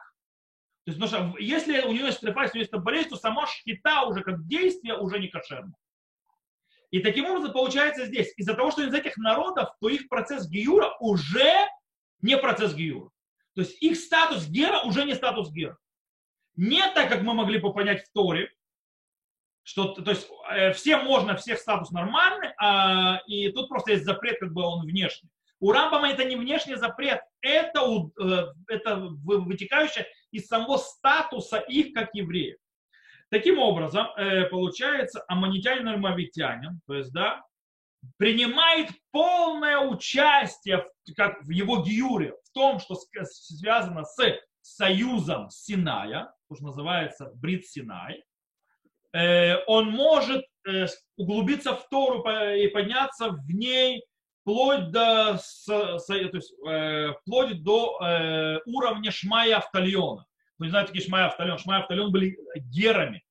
То 0.84 0.92
есть, 0.92 1.00
потому 1.00 1.32
что 1.32 1.38
если 1.40 1.80
у 1.80 1.90
нее 1.90 2.06
есть 2.06 2.20
трефа, 2.20 2.42
если 2.42 2.52
у 2.52 2.58
нее 2.58 2.68
есть 2.70 2.84
болезнь, 2.84 3.08
то 3.08 3.16
сама 3.16 3.48
шхита 3.48 4.02
уже 4.02 4.22
как 4.22 4.46
действие 4.46 4.96
уже 4.96 5.18
не 5.18 5.26
кошерно. 5.26 5.74
И 6.92 7.00
таким 7.00 7.26
образом 7.26 7.52
получается 7.52 8.06
здесь, 8.06 8.32
из-за 8.36 8.54
того, 8.54 8.70
что 8.70 8.84
из 8.84 8.94
этих 8.94 9.16
народов, 9.16 9.70
то 9.80 9.88
их 9.88 10.08
процесс 10.08 10.48
гиюра 10.48 10.96
уже 11.00 11.66
не 12.20 12.38
процесс 12.38 12.74
гиюра. 12.74 13.10
То 13.56 13.62
есть 13.62 13.82
их 13.82 13.96
статус 13.96 14.46
гера 14.46 14.82
уже 14.82 15.04
не 15.04 15.16
статус 15.16 15.50
гера. 15.50 15.76
Не 16.56 16.82
так, 16.94 17.08
как 17.08 17.22
мы 17.22 17.34
могли 17.34 17.58
бы 17.58 17.72
понять 17.72 18.04
в 18.04 18.12
Торе, 18.12 18.50
что, 19.64 19.88
то 19.88 20.10
есть 20.10 20.28
э, 20.50 20.72
всем 20.72 21.04
можно, 21.04 21.36
всех 21.36 21.58
статус 21.58 21.90
нормальный, 21.90 22.50
а, 22.58 23.20
и 23.26 23.50
тут 23.52 23.68
просто 23.68 23.92
есть 23.92 24.04
запрет, 24.04 24.38
как 24.40 24.52
бы 24.52 24.62
он 24.62 24.84
внешний. 24.84 25.30
У 25.60 25.70
Рамбама 25.70 26.10
это 26.10 26.24
не 26.24 26.34
внешний 26.34 26.74
запрет, 26.74 27.20
это, 27.40 27.80
э, 28.20 28.46
это 28.68 28.96
вытекающее 28.96 30.06
из 30.32 30.46
самого 30.48 30.78
статуса 30.78 31.58
их 31.58 31.94
как 31.94 32.14
евреев. 32.14 32.58
Таким 33.30 33.58
образом, 33.60 34.08
э, 34.16 34.46
получается, 34.46 35.24
аммонитянин 35.28 35.88
и 35.88 35.96
мавитянин, 35.96 36.80
то 36.86 36.94
есть, 36.94 37.12
да, 37.12 37.42
принимает 38.16 38.90
полное 39.12 39.78
участие 39.78 40.78
в, 40.78 41.14
как 41.14 41.42
в 41.42 41.50
его 41.50 41.82
гиюре, 41.82 42.34
в 42.44 42.52
том, 42.52 42.80
что 42.80 42.96
связано 42.96 44.04
с 44.04 44.18
союзом 44.62 45.50
Синая, 45.50 46.32
то, 46.48 46.54
что 46.54 46.64
называется 46.66 47.30
Брит 47.34 47.66
Синай, 47.66 48.24
э, 49.12 49.56
он 49.66 49.90
может 49.90 50.44
углубиться 51.16 51.74
в 51.74 51.88
Тору 51.88 52.20
и 52.54 52.68
подняться 52.68 53.30
в 53.30 53.50
ней 53.50 54.04
вплоть 54.42 54.90
до, 54.90 55.38
то 55.66 55.98
есть, 56.06 56.54
э, 56.66 57.12
вплоть 57.20 57.62
до 57.62 57.98
э, 58.00 58.60
уровня 58.66 59.10
Шмая 59.10 59.58
Автальона. 59.58 60.26
Вы 60.58 60.68
знаете, 60.68 60.92
такие 60.92 61.06
Шмая 61.06 61.26
Автальон. 61.26 61.58
Шмая 61.58 61.80
Автальон 61.80 62.12
были 62.12 62.36
герами. 62.56 63.24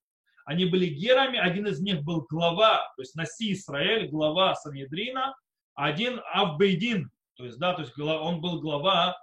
Они 0.44 0.64
были 0.64 0.86
герами, 0.86 1.38
один 1.38 1.66
из 1.66 1.80
них 1.80 2.02
был 2.02 2.26
глава, 2.28 2.92
то 2.96 3.02
есть 3.02 3.14
Наси 3.14 3.52
Израиль, 3.52 4.08
глава 4.08 4.56
Санедрина, 4.56 5.36
один 5.74 6.20
Авбейдин, 6.32 7.10
то 7.36 7.44
есть, 7.44 7.58
да, 7.58 7.74
то 7.74 7.82
есть 7.82 7.96
он 7.96 8.40
был 8.40 8.60
глава 8.60 9.16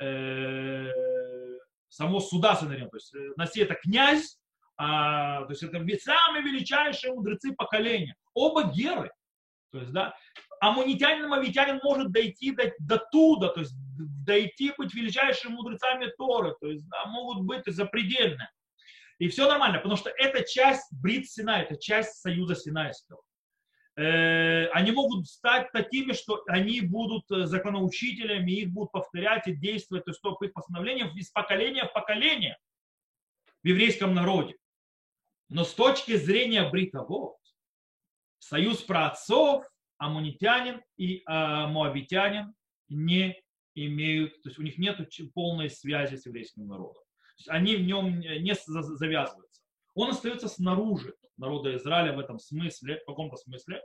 э, 0.00 0.86
самого 1.88 2.20
суда 2.20 2.56
Санедрина. 2.56 2.88
То 2.88 2.96
есть 2.96 3.14
э, 3.14 3.32
Наси 3.36 3.60
это 3.60 3.74
князь, 3.74 4.38
а, 4.76 5.44
то 5.44 5.50
есть 5.50 5.62
это 5.62 5.78
самые 6.00 6.42
величайшие 6.42 7.14
мудрецы 7.14 7.52
поколения. 7.54 8.14
Оба 8.34 8.64
геры. 8.64 9.10
То 9.72 9.78
есть, 9.80 9.92
да, 9.92 10.14
амунитянин, 10.60 11.28
мавитянин 11.28 11.80
может 11.82 12.12
дойти 12.12 12.52
до, 12.52 12.72
до 12.78 12.98
туда, 13.10 13.48
то 13.48 13.60
есть 13.60 13.74
дойти 14.24 14.72
быть 14.76 14.94
величайшими 14.94 15.52
мудрецами 15.52 16.10
Торы, 16.16 16.54
то 16.60 16.68
есть 16.68 16.86
да, 16.88 17.06
могут 17.06 17.44
быть 17.44 17.62
запредельные. 17.66 18.50
И 19.18 19.28
все 19.28 19.48
нормально, 19.48 19.78
потому 19.78 19.96
что 19.96 20.10
это 20.10 20.44
часть 20.44 20.86
Брит 20.92 21.28
Сина, 21.28 21.62
это 21.62 21.76
часть 21.78 22.20
союза 22.20 22.54
Синайского. 22.54 23.22
Э, 23.96 24.66
они 24.72 24.92
могут 24.92 25.26
стать 25.26 25.72
такими, 25.72 26.12
что 26.12 26.44
они 26.48 26.82
будут 26.82 27.30
э, 27.30 27.46
законоучителями, 27.46 28.52
их 28.52 28.70
будут 28.70 28.92
повторять 28.92 29.48
и 29.48 29.54
действовать, 29.54 30.04
то 30.04 30.10
есть 30.10 30.20
по 30.20 30.44
их 30.44 30.52
постановлениям 30.52 31.16
из 31.16 31.30
поколения 31.30 31.86
в 31.86 31.92
поколение 31.94 32.58
в 33.62 33.66
еврейском 33.66 34.14
народе. 34.14 34.56
Но 35.48 35.64
с 35.64 35.72
точки 35.72 36.16
зрения 36.16 36.68
бритовод, 36.68 37.36
союз 38.38 38.82
праотцов 38.82 39.64
амунитянин 39.96 40.82
и 40.98 41.22
а, 41.24 41.66
моавитянин 41.68 42.54
не 42.88 43.40
имеют, 43.74 44.42
то 44.42 44.50
есть 44.50 44.58
у 44.58 44.62
них 44.62 44.76
нет 44.76 45.00
полной 45.32 45.70
связи 45.70 46.16
с 46.16 46.26
еврейским 46.26 46.66
народом. 46.66 47.02
Они 47.48 47.76
в 47.76 47.82
нем 47.82 48.20
не 48.20 48.54
завязываются. 48.54 49.62
Он 49.94 50.10
остается 50.10 50.48
снаружи 50.48 51.14
народа 51.36 51.76
Израиля 51.76 52.12
в 52.14 52.18
этом 52.18 52.38
смысле, 52.38 53.00
в 53.00 53.06
каком-то 53.06 53.36
смысле. 53.36 53.82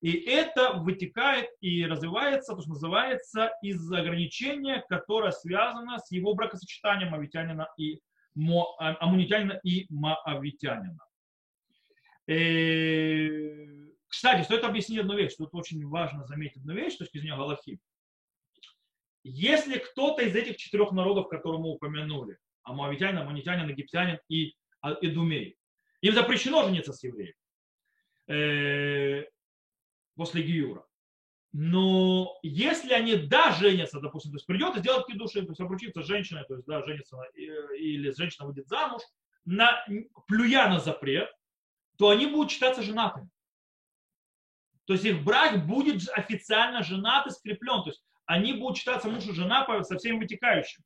И 0.00 0.12
это 0.12 0.72
вытекает 0.74 1.48
и 1.60 1.86
развивается, 1.86 2.54
то, 2.54 2.60
что 2.60 2.70
называется, 2.70 3.52
из 3.62 3.90
ограничения, 3.92 4.84
которое 4.88 5.30
связано 5.30 5.98
с 5.98 6.10
его 6.10 6.34
бракосочетанием 6.34 7.14
авитянина 7.14 7.68
и 7.78 8.00
мо, 8.34 8.74
а, 8.80 8.96
амунитянина 8.98 9.60
и 9.62 9.86
маавитянина. 9.90 10.98
Э, 12.26 13.92
кстати, 14.08 14.42
стоит 14.44 14.64
объяснить 14.64 15.00
одну 15.00 15.16
вещь, 15.16 15.34
тут 15.36 15.54
очень 15.54 15.86
важно 15.86 16.24
заметить 16.26 16.58
одну 16.58 16.74
вещь 16.74 16.94
с 16.94 16.98
точки 16.98 17.18
зрения 17.18 17.36
Галахи. 17.36 17.78
Если 19.24 19.78
кто-то 19.78 20.22
из 20.22 20.34
этих 20.34 20.56
четырех 20.56 20.90
народов, 20.90 21.28
которые 21.28 21.60
мы 21.60 21.70
упомянули, 21.70 22.38
амуавитянин, 22.64 23.18
амунитянин, 23.18 23.68
египтянин 23.68 24.18
и 24.28 24.54
Эдумей, 24.82 25.56
им 26.02 26.14
запрещено 26.14 26.64
жениться 26.64 26.92
с 26.92 27.02
евреем 27.02 27.34
э, 28.28 29.24
после 30.14 30.42
Гиюра. 30.42 30.86
Но 31.52 32.38
если 32.42 32.92
они, 32.92 33.16
да, 33.16 33.52
женятся, 33.52 34.00
допустим, 34.00 34.32
то 34.32 34.36
есть 34.36 34.46
придет 34.46 34.76
и 34.76 34.80
сделает 34.80 35.06
кидуши, 35.06 35.42
то 35.42 35.50
есть 35.50 35.60
обручиться 35.60 36.02
с 36.02 36.06
женщиной, 36.06 36.44
то 36.46 36.54
есть, 36.54 36.66
да, 36.66 36.82
женится, 36.84 37.18
или 37.34 38.10
женщина 38.16 38.46
выйдет 38.46 38.68
замуж, 38.68 39.02
на, 39.44 39.84
плюя 40.26 40.68
на 40.68 40.80
запрет, 40.80 41.30
то 41.98 42.08
они 42.08 42.26
будут 42.26 42.50
считаться 42.50 42.82
женатыми. 42.82 43.28
То 44.86 44.94
есть 44.94 45.04
их 45.04 45.22
брак 45.22 45.66
будет 45.66 46.08
официально 46.10 46.82
женат 46.82 47.26
и 47.26 47.30
скреплен. 47.30 47.82
То 47.82 47.90
есть 47.90 48.02
они 48.24 48.54
будут 48.54 48.78
считаться 48.78 49.08
муж 49.08 49.26
и 49.26 49.32
жена 49.32 49.66
со 49.84 49.96
всеми 49.98 50.18
вытекающими. 50.18 50.84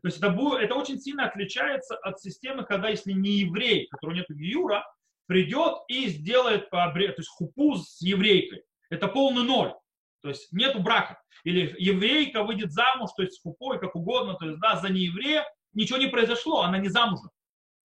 То 0.00 0.08
есть 0.08 0.18
это, 0.18 0.34
это 0.58 0.74
очень 0.74 0.98
сильно 0.98 1.26
отличается 1.26 1.96
от 1.96 2.20
системы, 2.20 2.64
когда 2.64 2.88
если 2.88 3.12
не 3.12 3.40
еврей, 3.40 3.86
который 3.90 4.16
нет 4.16 4.26
гиюра, 4.30 4.84
придет 5.26 5.78
и 5.88 6.08
сделает 6.08 6.70
то 6.70 6.92
есть 6.96 7.28
хупу 7.28 7.76
с 7.76 8.00
еврейкой. 8.00 8.62
Это 8.90 9.08
полный 9.08 9.44
ноль. 9.44 9.74
То 10.22 10.28
есть 10.28 10.52
нету 10.52 10.80
брака. 10.80 11.20
Или 11.44 11.74
еврейка 11.78 12.44
выйдет 12.44 12.72
замуж, 12.72 13.10
то 13.16 13.22
есть 13.22 13.34
с 13.34 13.42
хупой, 13.42 13.80
как 13.80 13.96
угодно, 13.96 14.34
то 14.34 14.46
есть 14.46 14.60
да, 14.60 14.76
за 14.76 14.88
нееврея 14.88 15.44
ничего 15.72 15.98
не 15.98 16.06
произошло, 16.06 16.62
она 16.62 16.78
не 16.78 16.88
замужем. 16.88 17.30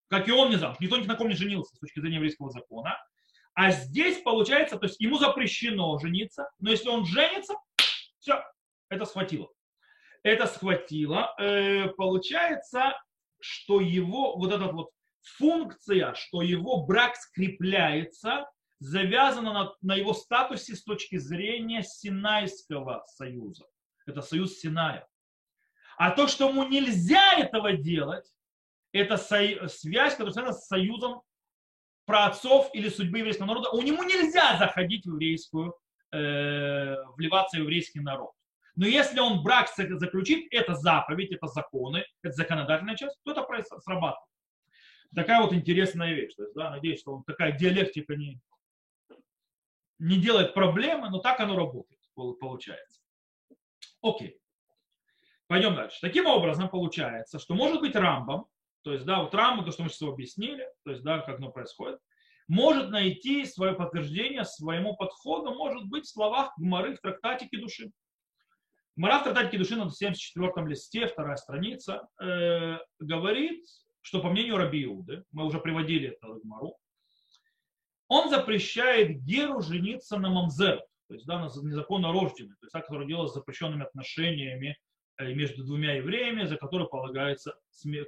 Как 0.08 0.28
и 0.28 0.32
он 0.32 0.50
не 0.50 0.56
замуж. 0.56 0.78
Никто 0.80 0.96
ни 0.96 1.06
на 1.06 1.14
ком 1.16 1.28
не 1.28 1.34
женился 1.34 1.74
с 1.74 1.78
точки 1.78 2.00
зрения 2.00 2.16
еврейского 2.16 2.50
закона. 2.50 2.98
А 3.54 3.70
здесь 3.70 4.22
получается, 4.22 4.76
то 4.76 4.86
есть 4.86 5.00
ему 5.00 5.18
запрещено 5.18 5.98
жениться, 5.98 6.50
но 6.60 6.70
если 6.70 6.88
он 6.88 7.04
женится, 7.04 7.54
все, 8.18 8.42
это 8.88 9.04
схватило. 9.04 9.48
Это 10.22 10.46
схватило. 10.46 11.34
Э, 11.38 11.88
получается, 11.88 12.94
что 13.40 13.80
его 13.80 14.36
вот 14.36 14.52
эта 14.52 14.64
вот 14.66 14.90
функция, 15.36 16.14
что 16.14 16.42
его 16.42 16.84
брак 16.84 17.16
скрепляется, 17.16 18.48
завязана 18.80 19.52
на, 19.52 19.74
на 19.82 19.96
его 19.96 20.14
статусе 20.14 20.74
с 20.74 20.82
точки 20.82 21.16
зрения 21.16 21.82
Синайского 21.82 23.04
союза. 23.06 23.66
Это 24.06 24.22
союз 24.22 24.58
Синая. 24.58 25.06
А 25.96 26.10
то, 26.12 26.28
что 26.28 26.48
ему 26.48 26.64
нельзя 26.64 27.34
этого 27.36 27.72
делать, 27.72 28.24
это 28.92 29.16
связь, 29.16 30.12
которая 30.12 30.32
связана 30.32 30.52
с 30.52 30.66
союзом 30.66 31.22
праотцов 32.06 32.70
или 32.72 32.88
судьбы 32.88 33.18
еврейского 33.18 33.46
народа. 33.46 33.70
У 33.70 33.82
него 33.82 34.02
нельзя 34.04 34.56
заходить 34.56 35.04
в 35.04 35.12
еврейскую, 35.12 35.74
э, 36.12 36.96
вливаться 37.16 37.58
в 37.58 37.60
еврейский 37.60 38.00
народ. 38.00 38.32
Но 38.78 38.86
если 38.86 39.18
он 39.18 39.42
брак 39.42 39.68
заключит, 39.76 40.46
это 40.52 40.76
заповедь, 40.76 41.32
это 41.32 41.48
законы, 41.48 42.04
это 42.22 42.32
законодательная 42.32 42.94
часть, 42.94 43.18
то 43.24 43.32
это 43.32 43.44
срабатывает. 43.80 44.30
Такая 45.12 45.42
вот 45.42 45.52
интересная 45.52 46.14
вещь. 46.14 46.34
То 46.36 46.44
есть, 46.44 46.54
да, 46.54 46.70
надеюсь, 46.70 47.00
что 47.00 47.24
такая 47.26 47.58
диалектика 47.58 48.14
не, 48.14 48.40
не 49.98 50.16
делает 50.20 50.54
проблемы, 50.54 51.10
но 51.10 51.18
так 51.18 51.40
оно 51.40 51.56
работает, 51.56 52.00
получается. 52.14 53.00
Окей. 54.00 54.38
Пойдем 55.48 55.74
дальше. 55.74 55.98
Таким 56.00 56.26
образом, 56.26 56.68
получается, 56.68 57.40
что 57.40 57.54
может 57.54 57.80
быть 57.80 57.96
рамбом, 57.96 58.46
то 58.84 58.92
есть, 58.92 59.04
да, 59.04 59.24
вот 59.24 59.34
Рамбам, 59.34 59.64
то, 59.64 59.72
что 59.72 59.82
мы 59.82 59.88
сейчас 59.88 60.08
объяснили, 60.08 60.64
то 60.84 60.92
есть, 60.92 61.02
да, 61.02 61.18
как 61.18 61.38
оно 61.38 61.50
происходит, 61.50 61.98
может 62.46 62.90
найти 62.90 63.44
свое 63.44 63.72
подтверждение 63.72 64.44
своему 64.44 64.94
подходу, 64.94 65.52
может 65.52 65.88
быть, 65.88 66.04
в 66.04 66.10
словах 66.12 66.52
Гмары 66.58 66.94
в 66.94 67.00
трактатике 67.00 67.58
души. 67.58 67.90
Гмара 68.98 69.20
в 69.20 69.24
трактатике 69.24 69.58
души 69.58 69.76
на 69.76 69.90
74 69.90 70.66
листе, 70.66 71.06
вторая 71.06 71.36
страница, 71.36 72.06
э, 72.20 72.78
говорит, 72.98 73.64
что 74.02 74.20
по 74.20 74.28
мнению 74.28 74.58
Раби 74.58 74.84
Иуды, 74.84 75.24
мы 75.32 75.46
уже 75.46 75.58
приводили 75.60 76.08
это 76.10 76.28
Гмару, 76.42 76.76
он 78.08 78.28
запрещает 78.28 79.22
Геру 79.24 79.62
жениться 79.62 80.18
на 80.18 80.28
Мамзер, 80.28 80.78
то 81.08 81.14
есть 81.14 81.26
да, 81.26 81.38
на 81.38 81.46
незаконно 81.46 82.12
рожденный, 82.12 82.56
то 82.56 82.64
есть 82.64 82.72
так, 82.72 82.86
который 82.86 83.06
делает 83.06 83.30
с 83.30 83.34
запрещенными 83.34 83.84
отношениями 83.84 84.76
Э, 85.18 85.32
между 85.34 85.64
двумя 85.64 85.94
евреями, 85.94 86.44
за 86.44 86.56
который 86.56 86.86
полагается 86.88 87.54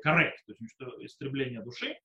карет, 0.03 0.35
то 0.47 0.53
есть 0.53 0.73
что 0.75 1.05
истребление 1.05 1.61
души 1.61 1.99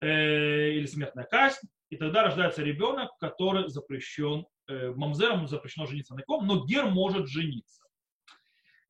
э, 0.00 0.70
или 0.70 0.86
смертная 0.86 1.24
казнь. 1.24 1.68
И 1.90 1.96
тогда 1.96 2.22
рождается 2.22 2.62
ребенок, 2.62 3.10
который 3.18 3.68
запрещен, 3.68 4.46
э, 4.68 4.90
мамзером 4.90 5.48
запрещено 5.48 5.86
жениться 5.86 6.14
на 6.14 6.22
ком, 6.22 6.46
но 6.46 6.64
гер 6.64 6.86
может 6.86 7.28
жениться. 7.28 7.81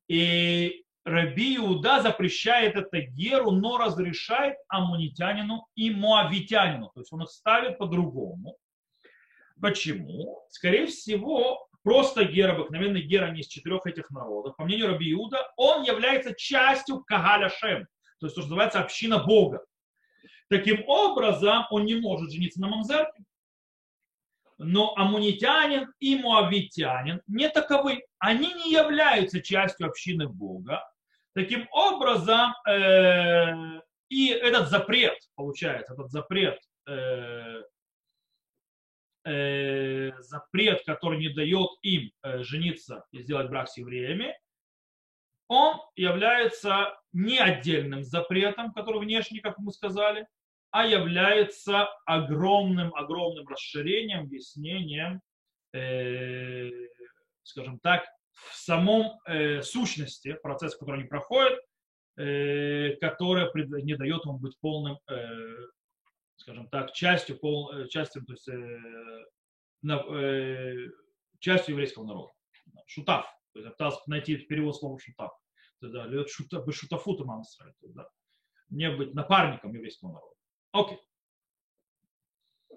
И 0.07 0.83
Раби 1.05 1.57
Иуда 1.57 2.01
запрещает 2.01 2.75
это 2.75 3.01
геру, 3.01 3.51
но 3.51 3.77
разрешает 3.77 4.57
амунитянину 4.69 5.67
и 5.75 5.91
моавитянину. 5.91 6.91
То 6.93 7.01
есть 7.01 7.11
он 7.11 7.23
их 7.23 7.29
ставит 7.29 7.77
по-другому. 7.77 8.57
Почему? 9.61 10.45
Скорее 10.49 10.87
всего, 10.87 11.67
просто 11.83 12.23
гер, 12.25 12.51
обыкновенный 12.51 13.01
гер, 13.01 13.31
не 13.33 13.41
из 13.41 13.47
четырех 13.47 13.85
этих 13.85 14.09
народов, 14.11 14.55
по 14.55 14.63
мнению 14.63 14.87
Раби 14.87 15.11
Иуда, 15.11 15.39
он 15.57 15.83
является 15.83 16.33
частью 16.35 17.03
Кагаля 17.03 17.49
Шем, 17.49 17.85
то 18.19 18.27
есть, 18.27 18.35
то, 18.35 18.41
что 18.41 18.49
называется 18.49 18.79
община 18.79 19.23
Бога. 19.23 19.63
Таким 20.49 20.83
образом, 20.87 21.65
он 21.69 21.85
не 21.85 21.95
может 21.95 22.31
жениться 22.31 22.61
на 22.61 22.67
Мамзерке. 22.67 23.23
Но 24.57 24.93
амунитянин 24.95 25.91
и 25.99 26.15
муавитянин 26.15 27.21
не 27.27 27.49
таковы. 27.49 28.03
Они 28.19 28.53
не 28.53 28.71
являются 28.71 29.41
частью 29.41 29.87
общины 29.87 30.27
Бога. 30.27 30.83
Таким 31.33 31.67
образом, 31.71 32.53
э, 32.67 33.81
и 34.09 34.29
этот 34.29 34.69
запрет, 34.69 35.17
получается, 35.35 35.93
этот 35.93 36.11
запрет 36.11 36.59
э, 36.87 37.63
э, 39.25 40.11
запрет, 40.19 40.83
который 40.85 41.19
не 41.19 41.29
дает 41.29 41.69
им 41.81 42.11
э, 42.21 42.43
жениться 42.43 43.05
и 43.11 43.19
сделать 43.19 43.49
брак 43.49 43.69
с 43.69 43.77
евреями, 43.77 44.37
он 45.47 45.79
является 45.95 46.97
не 47.11 47.39
отдельным 47.39 48.03
запретом, 48.03 48.73
который 48.73 49.01
внешний, 49.01 49.39
как 49.39 49.57
мы 49.57 49.71
сказали, 49.71 50.27
а 50.73 50.85
является 50.85 51.87
огромным-огромным 52.05 53.47
расширением, 53.47 54.21
объяснением, 54.21 55.21
э, 55.71 56.69
скажем 57.43 57.79
так, 57.79 58.03
в 58.31 58.55
самом 58.55 59.19
э, 59.25 59.61
сущности 59.61 60.33
процесса, 60.41 60.77
который 60.77 61.01
они 61.01 61.07
проходят, 61.07 61.59
э, 62.17 62.95
которая 62.99 63.51
не 63.53 63.95
дает 63.95 64.25
им 64.25 64.37
быть 64.37 64.59
полным 64.59 64.97
э, 65.07 65.17
скажем 66.37 66.67
так, 66.67 66.91
частью, 66.93 67.37
пол, 67.39 67.71
э, 67.71 67.87
частью, 67.87 68.25
то 68.25 68.33
есть, 68.33 68.47
э, 68.47 68.79
на, 69.81 70.03
э, 70.09 70.89
частью 71.39 71.73
еврейского 71.73 72.05
народа. 72.05 72.33
Шутав. 72.87 73.25
То 73.53 73.59
есть, 73.59 73.71
пытался 73.71 73.99
найти 74.07 74.37
перевод 74.37 74.75
слова 74.75 74.97
шутав. 74.99 75.31
Да, 75.81 76.07
шута, 76.27 76.61
быть 76.61 76.75
шутафутом 76.75 77.31
Амсрай. 77.31 77.73
Да. 77.81 78.09
Не 78.69 78.89
быть 78.89 79.13
напарником 79.13 79.73
еврейского 79.73 80.13
народа. 80.13 80.32
Окей. 80.73 80.99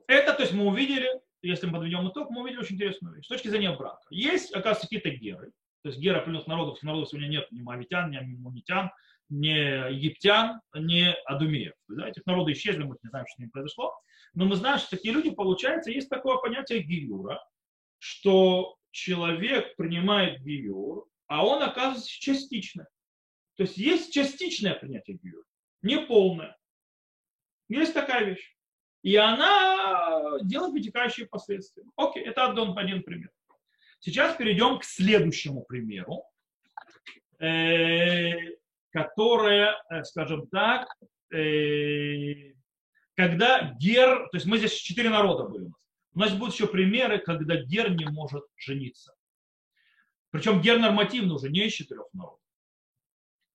Это, 0.06 0.34
то 0.34 0.42
есть, 0.42 0.54
мы 0.54 0.66
увидели, 0.66 1.08
если 1.42 1.66
мы 1.66 1.74
подведем 1.74 2.08
итог, 2.08 2.30
мы 2.30 2.42
увидели 2.42 2.60
очень 2.60 2.76
интересную 2.76 3.16
вещь. 3.16 3.24
С 3.24 3.28
точки 3.28 3.48
зрения 3.48 3.74
брака. 3.74 4.06
Есть, 4.10 4.52
оказывается, 4.52 4.86
какие-то 4.86 5.10
геры. 5.10 5.52
То 5.82 5.88
есть 5.88 6.00
геры 6.00 6.18
определенных 6.18 6.46
народов, 6.46 6.82
народов 6.82 7.08
сегодня 7.08 7.28
нет 7.28 7.50
ни 7.50 7.60
мавитян, 7.60 8.10
ни 8.10 8.16
амунитян, 8.16 8.90
не 9.28 9.90
египтян, 9.92 10.60
не 10.74 11.12
адумеев. 11.24 11.74
Да, 11.88 12.08
этих 12.08 12.26
народы 12.26 12.52
исчезли, 12.52 12.84
мы 12.84 12.96
не 13.02 13.08
знаем, 13.08 13.26
что 13.26 13.36
с 13.36 13.38
ними 13.38 13.50
произошло. 13.50 13.92
Но 14.34 14.44
мы 14.44 14.56
знаем, 14.56 14.78
что 14.78 14.90
такие 14.90 15.14
люди, 15.14 15.30
получается, 15.30 15.90
есть 15.90 16.08
такое 16.08 16.36
понятие 16.36 16.82
гиюра, 16.82 17.42
что 17.98 18.76
человек 18.90 19.74
принимает 19.76 20.42
гиюр, 20.42 21.06
а 21.26 21.46
он 21.46 21.62
оказывается 21.62 22.08
частично. 22.08 22.86
То 23.56 23.62
есть 23.62 23.76
есть 23.76 24.12
частичное 24.12 24.74
принятие 24.74 25.18
гиюра, 25.18 25.44
не 25.82 25.98
полное. 25.98 26.55
Есть 27.68 27.94
такая 27.94 28.24
вещь. 28.24 28.54
И 29.02 29.16
она 29.16 30.38
делает 30.42 30.72
вытекающие 30.72 31.26
последствия. 31.26 31.84
Окей, 31.96 32.24
это 32.24 32.50
один, 32.50 32.76
один 32.76 33.02
пример. 33.02 33.30
Сейчас 34.00 34.36
перейдем 34.36 34.78
к 34.78 34.84
следующему 34.84 35.62
примеру. 35.62 36.24
Э, 37.38 38.32
которая, 38.90 39.76
э, 39.90 40.04
скажем 40.04 40.46
так, 40.46 40.88
э, 41.30 42.54
когда 43.14 43.74
гер, 43.78 44.28
то 44.30 44.36
есть 44.36 44.46
мы 44.46 44.56
здесь 44.56 44.72
четыре 44.72 45.10
народа 45.10 45.44
были 45.44 45.64
у 45.64 45.68
нас. 45.68 45.80
У 46.14 46.18
нас 46.18 46.32
будут 46.32 46.54
еще 46.54 46.66
примеры, 46.66 47.18
когда 47.18 47.56
гер 47.56 47.90
не 47.90 48.06
может 48.06 48.44
жениться. 48.56 49.14
Причем 50.30 50.62
гер 50.62 50.78
нормативный 50.78 51.34
уже, 51.34 51.50
не 51.50 51.66
из 51.66 51.74
четырех 51.74 52.06
народов. 52.14 52.40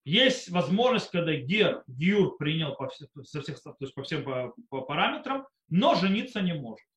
Есть 0.03 0.49
возможность, 0.49 1.11
когда 1.11 1.35
гер, 1.35 1.83
гюр 1.87 2.37
принял 2.37 2.75
по, 2.75 2.89
со 3.23 3.41
всех, 3.41 3.61
то 3.61 3.75
есть 3.79 3.93
по 3.93 4.03
всем 4.03 4.23
по, 4.23 4.53
по 4.69 4.81
параметрам, 4.81 5.47
но 5.69 5.95
жениться 5.95 6.41
не 6.41 6.53
может. 6.53 6.87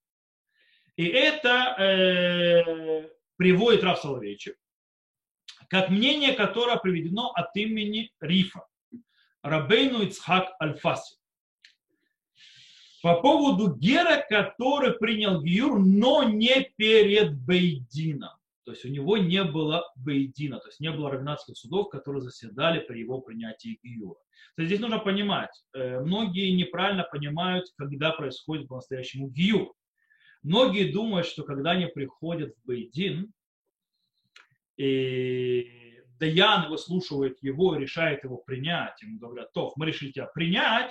И 0.97 1.07
это 1.07 1.77
э, 1.79 3.11
приводит 3.37 3.85
Раф 3.85 4.01
Соловейчик 4.01 4.57
как 5.69 5.90
мнение, 5.90 6.33
которое 6.33 6.77
приведено 6.77 7.31
от 7.35 7.55
имени 7.57 8.12
Рифа, 8.21 8.67
Рабейну 9.43 10.03
Ицхак 10.03 10.55
Альфаси. 10.61 11.17
По 13.03 13.21
поводу 13.21 13.75
Гера, 13.75 14.25
который 14.29 14.93
принял 14.93 15.43
Гиюр, 15.43 15.79
но 15.79 16.23
не 16.23 16.73
перед 16.77 17.37
Бейдином. 17.37 18.33
То 18.64 18.72
есть 18.72 18.85
у 18.85 18.88
него 18.88 19.18
не 19.18 19.44
было 19.44 19.85
бейдина, 19.96 20.59
то 20.59 20.68
есть 20.68 20.81
не 20.81 20.90
было 20.90 21.11
равенатских 21.11 21.57
судов, 21.57 21.90
которые 21.90 22.22
заседали 22.22 22.81
при 22.81 23.00
его 23.00 23.20
принятии 23.20 23.79
Гиюра. 23.83 24.18
То 24.57 24.62
есть 24.62 24.68
здесь 24.70 24.81
нужно 24.81 24.98
понимать, 24.98 25.50
э, 25.74 26.00
многие 26.00 26.50
неправильно 26.57 27.05
понимают, 27.05 27.66
когда 27.77 28.12
происходит 28.12 28.68
по-настоящему 28.68 29.29
Гиюр. 29.29 29.72
Многие 30.42 30.92
думают, 30.92 31.27
что 31.27 31.42
когда 31.42 31.72
они 31.72 31.87
приходят 31.87 32.55
в 32.55 32.66
Бейдин, 32.66 33.33
и 34.77 36.03
Даян 36.18 36.70
выслушивает 36.70 37.42
его, 37.42 37.77
решает 37.77 38.24
его 38.24 38.38
принять, 38.38 39.00
ему 39.03 39.18
говорят, 39.18 39.53
то, 39.53 39.72
мы 39.77 39.87
решили 39.87 40.11
тебя 40.11 40.27
принять, 40.27 40.90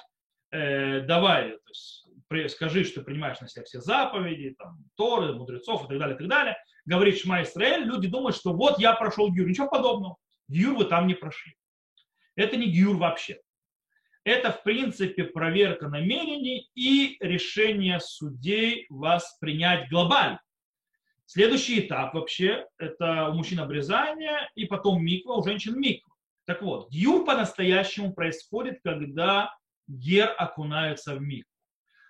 э, 0.53 1.01
давай, 1.01 1.51
то 1.51 2.35
есть, 2.35 2.55
скажи, 2.55 2.83
что 2.83 3.01
принимаешь 3.01 3.39
на 3.41 3.47
себя 3.47 3.63
все 3.65 3.81
заповеди, 3.81 4.55
там, 4.57 4.77
Торы, 4.95 5.33
мудрецов 5.33 5.85
и 5.85 5.87
так 5.87 5.99
далее, 5.99 6.15
и 6.15 6.17
так 6.17 6.27
далее. 6.27 6.57
Говорит 6.85 7.19
Шма 7.19 7.43
Исраэль, 7.43 7.83
люди 7.83 8.07
думают, 8.07 8.35
что 8.35 8.53
вот 8.53 8.79
я 8.79 8.93
прошел 8.93 9.31
Гюр. 9.31 9.47
Ничего 9.47 9.69
подобного. 9.69 10.17
Гюр 10.47 10.75
вы 10.75 10.85
там 10.85 11.07
не 11.07 11.15
прошли. 11.15 11.55
Это 12.35 12.57
не 12.57 12.71
Гюр 12.71 12.97
вообще. 12.97 13.39
Это, 14.25 14.51
в 14.51 14.63
принципе, 14.63 15.25
проверка 15.25 15.89
намерений 15.89 16.69
и 16.75 17.17
решение 17.19 17.99
судей 17.99 18.85
вас 18.89 19.37
принять 19.39 19.89
глобально. 19.89 20.41
Следующий 21.25 21.79
этап 21.79 22.13
вообще, 22.13 22.65
это 22.77 23.29
у 23.29 23.33
мужчин 23.33 23.59
обрезание 23.59 24.49
и 24.55 24.65
потом 24.65 25.03
миква, 25.03 25.35
у 25.35 25.43
женщин 25.43 25.79
миква. 25.79 26.13
Так 26.45 26.61
вот, 26.61 26.89
гюр 26.89 27.25
по-настоящему 27.25 28.13
происходит, 28.13 28.79
когда 28.83 29.53
гер 29.87 30.33
окунается 30.37 31.15
в 31.15 31.21
микву. 31.21 31.49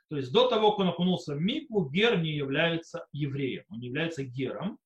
То 0.10 0.18
есть 0.18 0.32
до 0.32 0.48
того, 0.48 0.72
как 0.72 0.80
он 0.80 0.90
окунулся 0.90 1.36
в 1.36 1.42
микву, 1.42 1.90
гер 1.90 2.20
не 2.20 2.32
является 2.32 3.08
евреем, 3.12 3.64
он 3.70 3.80
не 3.80 3.88
является 3.88 4.24
гером. 4.24 4.78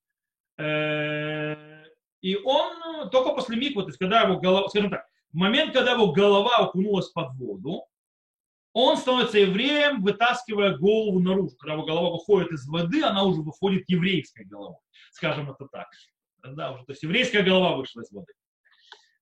Э, 0.58 1.84
и 2.22 2.36
он 2.38 3.10
только 3.10 3.34
после 3.34 3.58
миквы, 3.58 3.84
то 3.84 3.90
есть 3.90 4.00
когда 4.00 4.22
его 4.22 4.40
голова, 4.40 4.70
скажем 4.70 4.90
так, 4.90 5.06
в 5.32 5.36
момент, 5.36 5.74
когда 5.74 5.94
его 5.94 6.12
голова 6.12 6.58
окунулась 6.58 7.10
под 7.10 7.34
воду, 7.36 7.86
он 8.74 8.98
становится 8.98 9.40
евреем, 9.40 10.02
вытаскивая 10.04 10.78
голову 10.78 11.20
наружу. 11.20 11.56
Когда 11.58 11.74
его 11.74 11.86
голова 11.86 12.12
выходит 12.12 12.52
из 12.52 12.68
воды, 12.68 13.04
она 13.04 13.24
уже 13.24 13.42
выходит 13.42 13.90
еврейской 13.90 14.46
головой, 14.46 14.80
скажем 15.12 15.50
это 15.50 15.68
так. 15.72 15.88
Да, 16.44 16.72
уже, 16.72 16.86
то 16.86 16.92
есть 16.92 17.04
еврейская 17.04 17.42
голова 17.42 17.76
вышла 17.76 18.02
из 18.02 18.12
воды. 18.12 18.34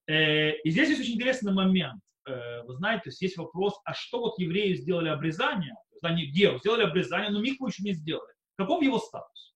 Э, 0.08 0.51
и 0.58 0.69
здесь 0.69 0.89
есть 0.89 1.01
очень 1.01 1.15
интересный 1.15 1.54
момент. 1.54 2.01
Э, 2.26 2.64
вы 2.64 2.74
знаете, 2.74 3.04
то 3.04 3.10
есть 3.10 3.22
есть 3.22 3.38
вопрос, 3.38 3.80
а 3.86 3.94
что 3.94 4.20
вот 4.20 4.40
евреи 4.40 4.74
сделали 4.74 5.10
обрезание, 5.10 5.76
то 6.02 6.08
они 6.08 6.26
геру 6.26 6.58
сделали 6.60 6.84
обрезание, 6.84 7.30
но 7.30 7.40
микву 7.40 7.68
еще 7.68 7.84
не 7.84 7.94
сделали. 7.94 8.34
Каков 8.58 8.82
его 8.82 9.00
статус? 9.00 9.56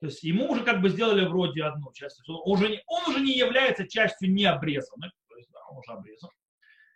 То 0.00 0.06
есть 0.06 0.22
ему 0.22 0.50
уже 0.50 0.64
как 0.64 0.80
бы 0.80 0.88
сделали 0.88 1.26
вроде 1.26 1.62
одну 1.62 1.92
часть. 1.92 2.22
Он 2.26 2.40
уже, 2.44 2.70
не, 2.70 2.82
он 2.86 3.10
уже 3.10 3.20
не 3.20 3.36
является 3.36 3.86
частью 3.86 4.32
необрезанной, 4.32 5.10
то 5.28 5.36
есть 5.36 5.50
да, 5.52 5.60
он 5.68 5.78
уже 5.78 5.92
обрезан. 5.92 6.30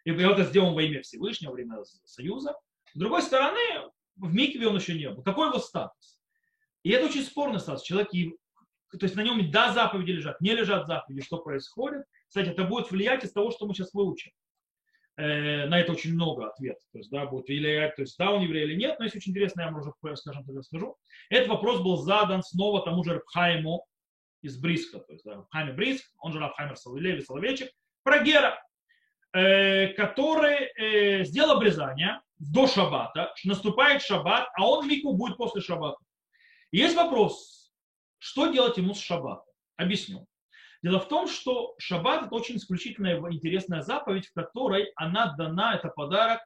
И 0.04 0.10
это 0.10 0.44
сделано 0.44 0.74
во 0.74 0.82
имя 0.82 1.02
Всевышнего, 1.02 1.50
во 1.50 1.54
время 1.54 1.84
Союза. 2.04 2.54
С 2.94 2.98
другой 2.98 3.22
стороны, 3.22 3.90
в 4.16 4.32
Микве 4.32 4.68
он 4.68 4.76
еще 4.76 4.94
не 4.94 5.10
был. 5.10 5.22
Какой 5.22 5.48
его 5.48 5.58
статус? 5.58 6.18
И 6.82 6.90
это 6.90 7.06
очень 7.06 7.24
спорный 7.24 7.60
статус. 7.60 7.82
Человек, 7.82 8.10
то 8.10 8.98
есть 9.02 9.16
на 9.16 9.22
нем 9.22 9.50
да 9.50 9.72
заповеди 9.72 10.12
лежат, 10.12 10.40
не 10.40 10.52
лежат 10.52 10.86
заповеди, 10.86 11.22
что 11.22 11.38
происходит. 11.38 12.04
Кстати, 12.28 12.48
это 12.48 12.64
будет 12.64 12.90
влиять 12.90 13.24
из 13.24 13.32
того, 13.32 13.50
что 13.50 13.66
мы 13.66 13.74
сейчас 13.74 13.92
выучим. 13.92 14.32
Э, 15.16 15.66
на 15.66 15.78
это 15.78 15.92
очень 15.92 16.14
много 16.14 16.48
ответов. 16.48 16.82
То 16.92 16.98
есть, 16.98 17.10
да, 17.10 17.26
будет 17.26 17.46
влиять, 17.46 17.94
то 17.94 18.02
есть, 18.02 18.18
да, 18.18 18.32
он 18.32 18.42
еврей 18.42 18.64
или 18.64 18.74
нет, 18.74 18.98
но 18.98 19.04
есть 19.04 19.14
очень 19.14 19.30
интересно, 19.30 19.60
я 19.60 19.70
вам 19.70 19.80
уже, 19.80 19.92
скажем 20.16 20.44
так, 20.44 20.56
расскажу. 20.56 20.96
Этот 21.30 21.48
вопрос 21.48 21.80
был 21.80 21.96
задан 21.98 22.42
снова 22.42 22.84
тому 22.84 23.04
же 23.04 23.14
Рабхайму 23.14 23.86
из 24.42 24.58
Бриска, 24.58 24.98
то 24.98 25.12
есть, 25.12 25.24
да, 25.24 25.34
Рабхайме 25.34 25.72
Бриск, 25.72 26.04
он 26.18 26.32
же 26.32 26.40
Рабхаймер 26.40 26.76
Соловей, 26.76 27.22
Соловейчик, 27.22 27.70
про 28.02 28.24
Гера, 28.24 28.60
э, 29.32 29.88
который 29.94 30.72
э, 30.76 31.24
сделал 31.24 31.58
обрезание 31.58 32.20
до 32.38 32.66
шаббата, 32.66 33.32
наступает 33.44 34.02
шаббат, 34.02 34.48
а 34.56 34.66
он 34.66 34.88
мику 34.88 35.12
будет 35.12 35.36
после 35.36 35.62
шаббата. 35.62 35.98
Есть 36.72 36.96
вопрос, 36.96 37.72
что 38.18 38.48
делать 38.48 38.76
ему 38.78 38.94
с 38.94 38.98
шаббата? 38.98 39.44
Объясню. 39.76 40.26
Дело 40.84 41.00
в 41.00 41.08
том, 41.08 41.26
что 41.28 41.74
шаббат 41.78 42.26
это 42.26 42.34
очень 42.34 42.56
исключительная 42.56 43.16
интересная 43.32 43.80
заповедь, 43.80 44.26
в 44.26 44.34
которой 44.34 44.92
она 44.96 45.34
дана, 45.34 45.76
это 45.76 45.88
подарок 45.88 46.42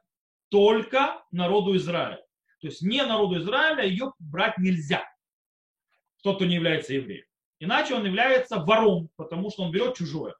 только 0.47 1.21
народу 1.29 1.75
Израиля. 1.75 2.23
То 2.61 2.67
есть 2.67 2.81
не 2.81 3.03
народу 3.03 3.37
Израиля 3.39 3.83
ее 3.83 4.13
брать 4.17 4.57
нельзя. 4.57 5.03
Тот, 6.23 6.37
кто 6.37 6.45
не 6.45 6.55
является 6.55 6.93
евреем. 6.93 7.25
Иначе 7.59 7.95
он 7.95 8.05
является 8.05 8.59
вором, 8.59 9.09
потому 9.17 9.49
что 9.51 9.63
он 9.63 9.73
берет 9.73 9.97
чужое. 9.97 10.33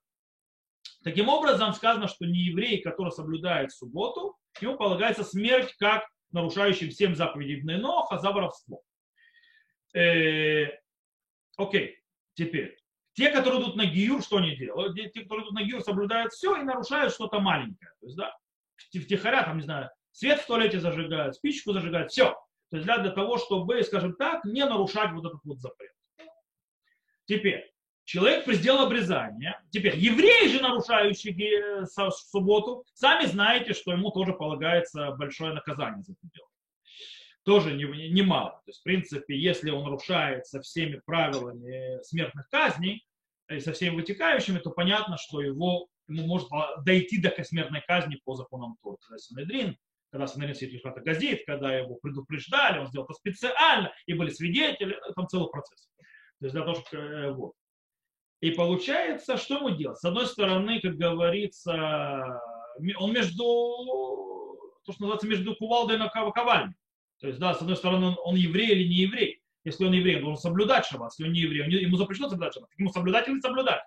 Таким 1.03 1.27
образом, 1.27 1.73
сказано, 1.73 2.07
что 2.07 2.25
не 2.25 2.39
еврей, 2.39 2.81
который 2.81 3.11
соблюдает 3.11 3.73
субботу, 3.73 4.37
ему 4.61 4.77
полагается 4.77 5.25
смерть 5.25 5.75
как 5.77 6.07
нарушающим 6.31 6.89
всем 6.91 7.17
заповеди 7.17 7.65
Ноха 7.65 8.17
за 8.17 8.31
воровство. 8.31 8.81
Э, 9.93 10.67
окей, 11.57 11.99
теперь. 12.35 12.78
Те, 13.19 13.31
которые 13.31 13.61
идут 13.61 13.75
на 13.75 13.85
гиюр, 13.85 14.23
что 14.23 14.37
они 14.37 14.55
делают? 14.55 14.95
Те, 14.95 15.23
которые 15.23 15.43
идут 15.43 15.53
на 15.53 15.63
гиюр, 15.63 15.83
соблюдают 15.83 16.31
все 16.31 16.55
и 16.55 16.63
нарушают 16.63 17.13
что-то 17.13 17.41
маленькое. 17.41 17.91
То 17.99 18.05
есть, 18.05 18.15
да, 18.15 18.33
втихаря, 18.77 19.43
там, 19.43 19.57
не 19.57 19.63
знаю, 19.63 19.89
свет 20.13 20.39
в 20.39 20.47
туалете 20.47 20.79
зажигают, 20.79 21.35
спичку 21.35 21.73
зажигают, 21.73 22.11
все. 22.11 22.29
То 22.69 22.77
есть 22.77 22.85
для, 22.85 22.97
для 22.99 23.11
того, 23.11 23.37
чтобы, 23.37 23.83
скажем 23.83 24.15
так, 24.15 24.45
не 24.45 24.63
нарушать 24.63 25.11
вот 25.11 25.25
этот 25.25 25.41
вот 25.43 25.59
запрет. 25.59 25.91
Теперь, 27.25 27.69
человек 28.05 28.47
сделал 28.47 28.85
обрезание. 28.85 29.59
Теперь, 29.69 29.97
евреи 29.97 30.47
же, 30.47 30.61
нарушающие 30.61 31.85
субботу, 31.87 32.85
сами 32.93 33.25
знаете, 33.25 33.73
что 33.73 33.91
ему 33.91 34.11
тоже 34.11 34.31
полагается 34.31 35.11
большое 35.11 35.53
наказание 35.53 36.03
за 36.03 36.13
это 36.13 36.21
дело. 36.33 36.47
Тоже 37.43 37.73
немало. 37.73 38.49
Не, 38.49 38.63
То 38.63 38.63
есть, 38.67 38.79
в 38.79 38.83
принципе, 38.83 39.37
если 39.37 39.71
он 39.71 39.83
нарушает 39.83 40.47
со 40.47 40.61
всеми 40.61 41.01
правилами 41.05 42.01
смертных 42.03 42.47
казней, 42.47 43.05
и 43.49 43.59
со 43.59 43.73
всеми 43.73 43.95
вытекающими, 43.95 44.59
то 44.59 44.71
понятно, 44.71 45.17
что 45.17 45.41
его, 45.41 45.87
ему 46.07 46.27
может 46.27 46.49
дойти 46.85 47.19
до 47.19 47.33
смертной 47.43 47.81
казни 47.81 48.19
по 48.23 48.35
законам 48.35 48.77
Тора. 48.81 48.97
Когда 49.01 49.17
Санедрин, 49.17 49.77
когда 50.11 50.27
Санедрин 50.27 50.55
Светлихата 50.55 51.01
газет, 51.01 51.41
когда 51.45 51.75
его 51.75 51.95
предупреждали, 51.95 52.79
он 52.79 52.87
сделал 52.87 53.05
это 53.05 53.13
специально, 53.15 53.91
и 54.05 54.13
были 54.13 54.29
свидетели, 54.29 54.97
там 55.15 55.27
целый 55.27 55.49
процесс. 55.49 55.89
То 56.39 56.45
есть 56.45 56.53
для 56.53 56.63
того, 56.63 56.75
чтобы, 56.75 57.03
э, 57.03 57.31
вот. 57.31 57.53
И 58.41 58.51
получается, 58.51 59.37
что 59.37 59.57
ему 59.57 59.71
делать? 59.71 59.99
С 59.99 60.05
одной 60.05 60.25
стороны, 60.25 60.79
как 60.79 60.95
говорится, 60.95 62.39
он 62.97 63.11
между, 63.11 63.43
то, 64.85 64.93
что 64.93 65.01
называется, 65.01 65.27
между 65.27 65.55
кувалдой 65.55 65.97
и 65.97 66.31
ковальней. 66.33 66.75
То 67.19 67.27
есть, 67.27 67.39
да, 67.39 67.53
с 67.53 67.61
одной 67.61 67.75
стороны, 67.75 68.07
он, 68.07 68.17
он 68.23 68.35
еврей 68.35 68.69
или 68.69 68.87
не 68.87 68.95
еврей. 69.01 69.38
Если 69.63 69.85
он 69.85 69.93
еврей, 69.93 70.17
он 70.17 70.23
должен 70.23 70.41
соблюдать 70.41 70.85
шаббат. 70.85 71.11
Если 71.11 71.25
он 71.25 71.33
не 71.33 71.41
еврей, 71.41 71.81
ему 71.81 71.97
запрещено 71.97 72.29
соблюдать 72.29 72.53
шаббат. 72.53 72.69
Ему 72.77 72.91
соблюдать 72.91 73.27
или 73.27 73.35
не 73.35 73.41
соблюдать? 73.41 73.81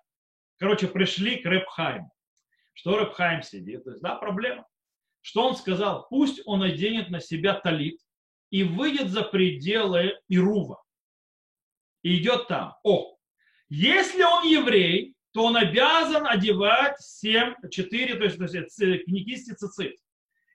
Короче, 0.59 0.87
пришли 0.87 1.37
к 1.37 1.47
Рэбхайму. 1.47 2.13
Что 2.75 2.99
Рэбхайм 2.99 3.43
сидит? 3.43 3.85
То 3.85 3.91
есть, 3.91 4.03
да, 4.03 4.17
проблема. 4.17 4.67
Что 5.23 5.47
он 5.49 5.57
сказал? 5.57 6.07
Пусть 6.09 6.43
он 6.45 6.63
оденет 6.63 7.11
на 7.11 7.21
себя 7.21 7.55
талит 7.55 7.99
и 8.51 8.65
выйдет 8.65 9.09
за 9.09 9.23
пределы 9.23 10.19
Ирува. 10.29 10.83
И 12.03 12.19
идет 12.19 12.49
там. 12.49 12.75
О, 12.83 13.17
если 13.69 14.23
он 14.23 14.45
еврей, 14.45 15.15
то 15.33 15.45
он 15.45 15.57
обязан 15.57 16.27
одевать 16.27 17.01
7, 17.01 17.55
4, 17.71 18.17
то 18.17 18.25
есть, 18.25 18.37
то 18.37 18.45
есть 18.45 19.05
книгисти 19.05 19.55
цицит. 19.55 19.97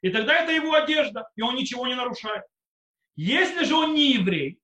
И 0.02 0.10
тогда 0.10 0.44
это 0.44 0.52
его 0.52 0.74
одежда, 0.76 1.28
и 1.36 1.42
он 1.42 1.56
ничего 1.56 1.88
не 1.88 1.96
нарушает. 1.96 2.44
Если 3.16 3.64
же 3.64 3.74
он 3.74 3.96
не 3.96 4.14
еврей, 4.14 4.60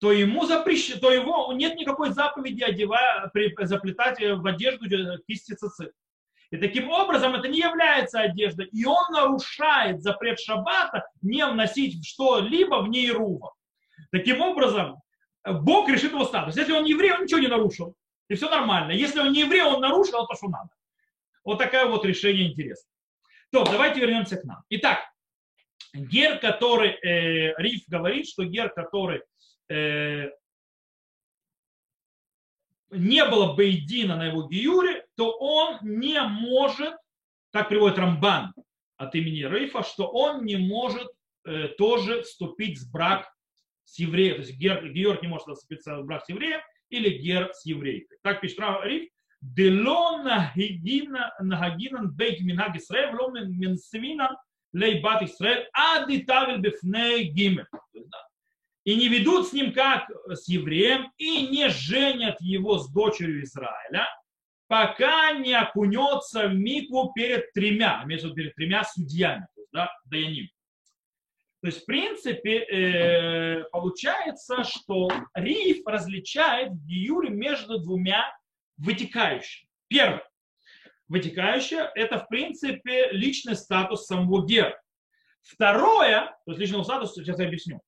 то 0.00 0.12
ему 0.12 0.46
запрещено, 0.46 1.00
то 1.00 1.12
его 1.12 1.52
нет 1.52 1.76
никакой 1.76 2.10
заповеди 2.10 2.62
одевать, 2.62 3.30
заплетать 3.62 4.20
в 4.20 4.46
одежду 4.46 4.86
кисти 5.26 5.54
цицит. 5.54 5.92
И 6.50 6.56
таким 6.56 6.90
образом 6.90 7.34
это 7.34 7.48
не 7.48 7.58
является 7.58 8.20
одеждой. 8.20 8.66
И 8.66 8.84
он 8.84 9.04
нарушает 9.10 10.02
запрет 10.02 10.40
шаббата 10.40 11.06
не 11.20 11.44
вносить 11.46 12.06
что-либо 12.06 12.82
в 12.82 12.88
нейрува. 12.88 13.52
Таким 14.10 14.40
образом, 14.40 15.02
Бог 15.44 15.88
решит 15.90 16.12
его 16.12 16.24
статус. 16.24 16.56
Если 16.56 16.72
он 16.72 16.84
еврей, 16.84 17.12
он 17.12 17.24
ничего 17.24 17.40
не 17.40 17.48
нарушил. 17.48 17.94
И 18.28 18.34
все 18.34 18.48
нормально. 18.48 18.92
Если 18.92 19.20
он 19.20 19.32
не 19.32 19.40
еврей, 19.40 19.62
он 19.62 19.80
нарушил 19.80 20.26
то, 20.26 20.34
что 20.34 20.48
надо. 20.48 20.70
Вот 21.44 21.58
такое 21.58 21.86
вот 21.86 22.04
решение 22.04 22.50
интересно. 22.50 22.90
То, 23.50 23.64
давайте 23.64 24.00
вернемся 24.00 24.36
к 24.36 24.44
нам. 24.44 24.62
Итак, 24.70 25.00
гер, 25.94 26.38
который, 26.38 26.90
э, 26.90 27.54
Риф 27.58 27.82
говорит, 27.88 28.28
что 28.28 28.44
гер, 28.44 28.70
который 28.70 29.18
э, 29.18 29.22
не 29.68 30.30
было 33.24 33.54
Бейдина 33.54 34.16
на 34.16 34.26
его 34.26 34.48
гиюре, 34.48 35.06
то 35.16 35.30
он 35.32 35.78
не 35.82 36.20
может, 36.22 36.94
так 37.50 37.68
приводит 37.68 37.98
Рамбан 37.98 38.54
от 38.96 39.14
имени 39.14 39.42
Рифа, 39.42 39.82
что 39.82 40.06
он 40.08 40.44
не 40.44 40.56
может 40.56 41.08
э, 41.44 41.68
тоже 41.78 42.22
вступить 42.22 42.78
в 42.78 42.90
брак 42.90 43.30
с 43.84 43.98
евреем, 43.98 44.36
то 44.36 44.42
есть 44.42 44.58
Георг 44.58 45.22
не 45.22 45.28
может 45.28 45.48
вступиться 45.48 45.98
в 45.98 46.06
брак 46.06 46.24
с 46.24 46.28
евреем, 46.28 46.60
или 46.90 47.10
гер 47.18 47.52
с 47.52 47.66
еврейкой. 47.66 48.18
Так 48.22 48.40
пишет 48.40 48.58
Риф. 48.84 49.10
Дело 49.40 50.22
нагинан 51.38 52.10
бейт 52.10 52.40
минаг 52.40 52.74
Исраэль, 52.76 53.14
вло 53.14 53.30
менсвинан 53.30 54.36
лейбат 54.72 55.22
Исраэль, 55.22 55.68
ади 55.72 56.24
тавель 56.24 56.58
бифней 56.58 57.24
гимель. 57.24 57.66
И 58.88 58.96
не 58.96 59.08
ведут 59.08 59.48
с 59.48 59.52
ним 59.52 59.74
как 59.74 60.08
с 60.28 60.48
евреем, 60.48 61.12
и 61.18 61.46
не 61.48 61.68
женят 61.68 62.40
его 62.40 62.78
с 62.78 62.90
дочерью 62.90 63.44
Израиля, 63.44 64.06
пока 64.66 65.32
не 65.32 65.52
окунется 65.52 66.48
в 66.48 66.54
микву 66.54 67.12
перед 67.12 67.52
тремя, 67.52 68.02
виду 68.06 68.32
перед 68.32 68.54
тремя 68.54 68.84
судьями, 68.84 69.46
то 69.54 69.60
есть, 69.60 69.70
да, 69.74 69.92
даяним. 70.06 70.48
То 71.60 71.66
есть, 71.66 71.82
в 71.82 71.84
принципе, 71.84 72.60
э, 72.60 73.64
получается, 73.72 74.64
что 74.64 75.10
Риф 75.34 75.86
различает 75.86 76.72
в 76.72 77.28
между 77.28 77.80
двумя 77.80 78.24
вытекающими. 78.78 79.68
Первое. 79.88 80.26
Вытекающее– 81.08 81.90
это, 81.94 82.20
в 82.20 82.28
принципе, 82.28 83.10
личный 83.10 83.54
статус 83.54 84.06
самого 84.06 84.46
гера. 84.46 84.80
Второе, 85.42 86.34
то 86.46 86.52
есть 86.52 86.58
личный 86.58 86.82
статус, 86.84 87.12
сейчас 87.12 87.38
я 87.38 87.48
объясню. 87.48 87.82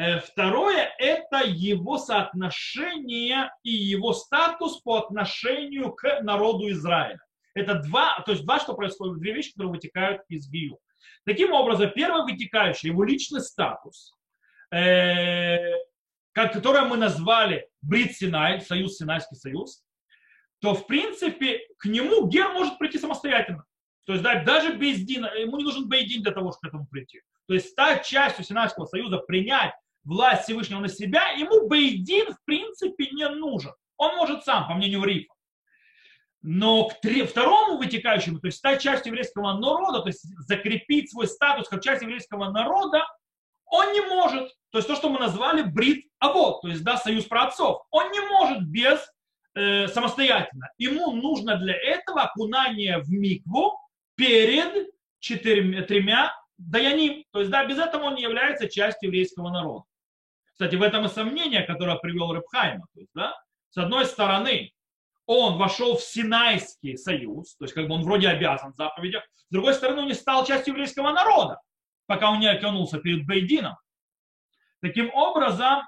Э, 0.00 0.18
второе– 0.20 0.94
это 0.98 1.42
его 1.44 1.98
соотношение 1.98 3.52
и 3.62 3.70
его 3.70 4.14
статус 4.14 4.80
по 4.80 4.96
отношению 4.96 5.92
к 5.92 6.22
народу 6.22 6.70
Израиля. 6.70 7.20
Это 7.54 7.74
два, 7.74 8.18
то 8.24 8.32
есть 8.32 8.44
два, 8.44 8.58
что 8.60 8.72
происходит, 8.72 9.18
две 9.18 9.34
вещи, 9.34 9.52
которые 9.52 9.72
вытекают 9.72 10.22
из 10.28 10.48
Гию. 10.48 10.78
Таким 11.26 11.52
образом, 11.52 11.90
первое 11.94 12.22
вытекающее, 12.22 12.92
его 12.92 13.04
личный 13.04 13.42
статус, 13.42 14.16
э, 14.72 15.58
как, 16.32 16.54
которое 16.54 16.86
мы 16.86 16.96
назвали 16.96 17.68
Брит 17.82 18.16
Синай, 18.16 18.62
союз, 18.62 18.96
Синайский 18.96 19.36
союз, 19.36 19.82
то, 20.62 20.74
в 20.74 20.86
принципе, 20.86 21.60
к 21.76 21.84
нему 21.84 22.26
Гер 22.26 22.54
может 22.54 22.78
прийти 22.78 22.98
самостоятельно. 22.98 23.64
То 24.06 24.14
есть 24.14 24.24
да, 24.24 24.42
даже 24.44 24.78
без 24.78 25.00
Дина, 25.00 25.26
ему 25.34 25.58
не 25.58 25.64
нужен 25.64 25.90
Бейдин 25.90 26.22
для 26.22 26.32
того, 26.32 26.52
чтобы 26.52 26.60
к 26.62 26.68
этому 26.68 26.86
прийти. 26.86 27.20
То 27.48 27.52
есть 27.52 27.68
стать 27.68 28.06
частью 28.06 28.46
Синайского 28.46 28.86
союза, 28.86 29.18
принять 29.18 29.74
власть 30.04 30.44
Всевышнего 30.44 30.80
на 30.80 30.88
себя, 30.88 31.30
ему 31.30 31.68
Бейдин, 31.68 32.32
в 32.32 32.44
принципе, 32.44 33.10
не 33.10 33.28
нужен. 33.28 33.72
Он 33.96 34.16
может 34.16 34.44
сам, 34.44 34.66
по 34.66 34.74
мнению 34.74 35.04
Рифа. 35.04 35.32
Но 36.42 36.88
к 36.88 36.94
второму 37.28 37.76
вытекающему, 37.76 38.40
то 38.40 38.46
есть 38.46 38.58
стать 38.58 38.80
частью 38.80 39.12
еврейского 39.12 39.52
народа, 39.58 40.00
то 40.00 40.08
есть 40.08 40.24
закрепить 40.46 41.10
свой 41.10 41.26
статус 41.26 41.68
как 41.68 41.82
часть 41.82 42.02
еврейского 42.02 42.50
народа, 42.50 43.06
он 43.66 43.92
не 43.92 44.00
может. 44.00 44.48
То 44.70 44.78
есть 44.78 44.88
то, 44.88 44.96
что 44.96 45.10
мы 45.10 45.18
назвали 45.18 45.62
брит 45.62 46.06
авод, 46.18 46.62
то 46.62 46.68
есть 46.68 46.82
да, 46.82 46.96
союз 46.96 47.24
праотцов, 47.26 47.82
он 47.90 48.10
не 48.10 48.20
может 48.20 48.66
без 48.66 49.00
э, 49.54 49.86
самостоятельно. 49.88 50.70
Ему 50.78 51.12
нужно 51.12 51.56
для 51.56 51.74
этого 51.74 52.22
окунание 52.22 52.98
в 52.98 53.10
микву 53.10 53.78
перед 54.14 54.88
четырьмя, 55.18 55.82
тремя 55.82 56.34
даяним. 56.56 57.24
То 57.32 57.40
есть 57.40 57.50
да, 57.50 57.64
без 57.64 57.78
этого 57.78 58.04
он 58.04 58.14
не 58.14 58.22
является 58.22 58.68
частью 58.68 59.08
еврейского 59.08 59.50
народа. 59.50 59.84
Кстати, 60.60 60.76
в 60.76 60.82
этом 60.82 61.06
и 61.06 61.08
сомнение, 61.08 61.62
которое 61.62 61.96
привел 61.96 62.34
Рыбхайма. 62.34 62.84
То 62.92 63.00
есть, 63.00 63.10
да, 63.14 63.34
с 63.70 63.78
одной 63.78 64.04
стороны, 64.04 64.74
он 65.24 65.56
вошел 65.56 65.96
в 65.96 66.02
Синайский 66.02 66.98
союз, 66.98 67.56
то 67.56 67.64
есть 67.64 67.72
как 67.72 67.88
бы 67.88 67.94
он 67.94 68.02
вроде 68.02 68.28
обязан 68.28 68.74
заповедях, 68.74 69.24
с 69.48 69.50
другой 69.50 69.72
стороны, 69.72 70.02
он 70.02 70.08
не 70.08 70.12
стал 70.12 70.44
частью 70.44 70.74
еврейского 70.74 71.12
народа, 71.12 71.62
пока 72.04 72.30
он 72.30 72.40
не 72.40 72.46
окунулся 72.46 72.98
перед 72.98 73.26
Бейдином. 73.26 73.74
Таким 74.82 75.10
образом, 75.14 75.80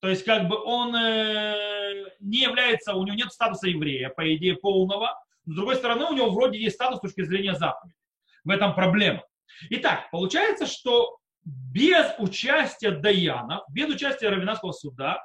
то 0.00 0.08
есть 0.08 0.24
как 0.24 0.48
бы 0.48 0.56
он 0.56 0.96
э, 0.96 2.06
не 2.20 2.38
является, 2.38 2.94
у 2.94 3.04
него 3.04 3.16
нет 3.16 3.32
статуса 3.34 3.68
еврея, 3.68 4.08
по 4.08 4.34
идее, 4.34 4.56
полного, 4.56 5.10
с 5.44 5.54
другой 5.54 5.76
стороны, 5.76 6.06
у 6.06 6.14
него 6.14 6.30
вроде 6.30 6.58
есть 6.58 6.76
статус 6.76 7.00
с 7.00 7.02
точки 7.02 7.22
зрения 7.22 7.54
заповеди. 7.54 7.98
В 8.44 8.48
этом 8.50 8.74
проблема. 8.74 9.24
Итак, 9.68 10.08
получается, 10.10 10.64
что 10.64 11.18
без 11.46 12.12
участия 12.18 12.90
Даяна, 12.90 13.62
без 13.70 13.88
участия 13.88 14.28
Равинатского 14.28 14.72
суда, 14.72 15.24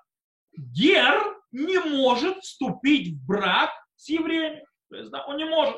Гер 0.55 1.19
не 1.51 1.79
может 1.79 2.37
вступить 2.39 3.13
в 3.13 3.25
брак 3.25 3.71
с 3.95 4.09
евреями. 4.09 4.63
То 4.89 4.97
есть, 4.97 5.09
да, 5.09 5.25
он 5.25 5.37
не 5.37 5.45
может. 5.45 5.77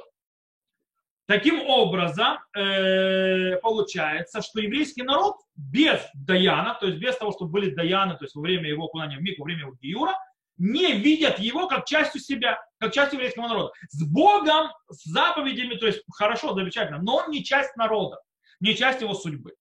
Таким 1.25 1.61
образом, 1.61 2.37
э, 2.55 3.55
получается, 3.61 4.41
что 4.41 4.59
еврейский 4.59 5.03
народ 5.03 5.37
без 5.55 6.01
Даяна, 6.13 6.75
то 6.79 6.87
есть 6.87 6.99
без 6.99 7.15
того, 7.15 7.31
чтобы 7.31 7.51
были 7.51 7.73
Даяны, 7.73 8.17
то 8.17 8.25
есть 8.25 8.35
во 8.35 8.41
время 8.41 8.67
его 8.67 8.85
окунания 8.85 9.17
в 9.17 9.21
миг, 9.21 9.39
во 9.39 9.45
время 9.45 9.61
его 9.61 9.73
Гиюра, 9.81 10.17
не 10.57 10.91
видят 10.93 11.39
его 11.39 11.67
как 11.67 11.85
частью 11.85 12.19
себя, 12.19 12.59
как 12.77 12.93
частью 12.93 13.19
еврейского 13.19 13.47
народа. 13.47 13.71
С 13.89 14.05
Богом, 14.05 14.71
с 14.89 15.05
заповедями, 15.05 15.75
то 15.75 15.87
есть 15.87 16.03
хорошо, 16.13 16.53
замечательно, 16.53 17.01
но 17.01 17.17
он 17.17 17.31
не 17.31 17.43
часть 17.43 17.75
народа, 17.77 18.19
не 18.59 18.75
часть 18.75 19.01
его 19.01 19.13
судьбы. 19.13 19.53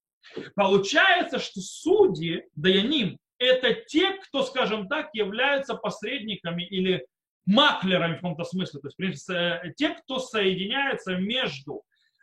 Получается, 0.54 1.38
что 1.38 1.60
судьи, 1.60 2.44
Даяним, 2.54 3.18
это 3.38 3.74
те, 3.74 4.12
кто, 4.18 4.42
скажем 4.42 4.88
так, 4.88 5.10
являются 5.14 5.74
посредниками 5.74 6.62
или 6.62 7.06
маклерами 7.44 8.12
в 8.12 8.16
каком-то 8.16 8.44
смысле. 8.44 8.80
То 8.80 8.88
есть, 9.04 9.28
э, 9.30 9.74
те, 9.76 9.90
кто 9.90 10.18
соединяется 10.20 11.16
между 11.16 11.82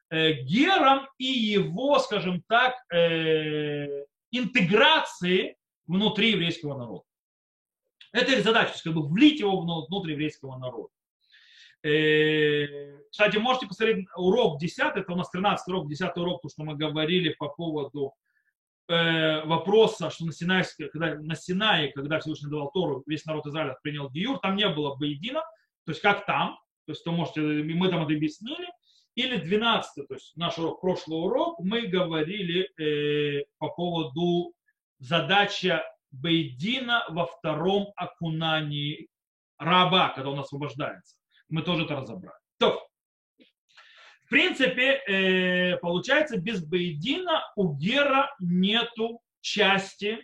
э, 0.10 0.34
Гером 0.44 1.08
и 1.18 1.26
его, 1.26 2.00
скажем 2.00 2.42
так, 2.48 2.76
э, 2.94 4.06
интеграцией 4.32 5.56
внутри 5.88 6.32
еврейского 6.32 6.78
народа. 6.78 7.04
Это 8.12 8.32
их 8.32 8.44
задача, 8.44 8.70
то 8.70 8.74
есть 8.74 8.84
как 8.84 8.94
бы 8.94 9.08
влить 9.08 9.40
его 9.40 9.60
внутрь 9.60 10.12
еврейского 10.12 10.58
народа. 10.58 10.90
Кстати, 11.82 13.38
можете 13.38 13.68
посмотреть 13.68 14.06
урок 14.16 14.60
10, 14.60 14.80
это 14.96 15.12
у 15.12 15.16
нас 15.16 15.30
13 15.30 15.68
урок, 15.68 15.90
10 15.90 16.18
урок, 16.18 16.42
то, 16.42 16.50
что 16.50 16.64
мы 16.64 16.76
говорили 16.76 17.36
по 17.40 17.50
поводу 17.50 18.14
э, 18.88 19.44
вопроса, 19.46 20.10
что 20.10 20.26
на, 20.26 20.32
Синайске, 20.32 20.90
когда, 20.90 21.16
на 21.16 21.36
Синае, 21.36 21.92
когда 21.92 22.20
Всевышний 22.20 22.50
давал 22.50 22.72
Тору, 22.72 23.04
весь 23.08 23.26
народ 23.26 23.46
Израиля 23.48 23.78
принял 23.82 24.10
Гиюр, 24.10 24.40
там 24.40 24.56
не 24.56 24.68
было 24.70 24.96
Баедина, 24.96 25.42
то 25.86 25.92
есть 25.92 26.02
как 26.02 26.26
там, 26.26 26.60
то 26.86 26.92
есть 26.92 27.04
то 27.04 27.12
можете, 27.12 27.42
мы 27.42 27.90
там 27.90 28.04
это 28.04 28.14
объяснили, 28.14 28.68
или 29.16 29.38
12, 29.38 30.08
то 30.08 30.14
есть 30.14 30.36
наш 30.38 30.58
урок, 30.58 30.82
прошлый 30.82 31.20
урок, 31.20 31.60
мы 31.60 31.88
говорили 31.88 32.70
э, 32.78 33.46
по 33.58 33.70
поводу 33.70 34.54
задачи 35.00 35.80
Бейдина 36.12 37.06
во 37.10 37.26
втором 37.26 37.92
окунании 37.96 39.08
раба, 39.58 40.10
когда 40.10 40.30
он 40.30 40.40
освобождается. 40.40 41.19
Мы 41.50 41.62
тоже 41.62 41.86
это 41.86 41.96
разобрали. 41.96 42.38
То, 42.58 42.88
в 44.26 44.30
принципе, 44.30 45.02
э, 45.08 45.78
получается, 45.78 46.38
без 46.38 46.64
Бейдина 46.64 47.44
у 47.56 47.74
Гера 47.74 48.30
нету 48.40 49.22
части 49.42 50.20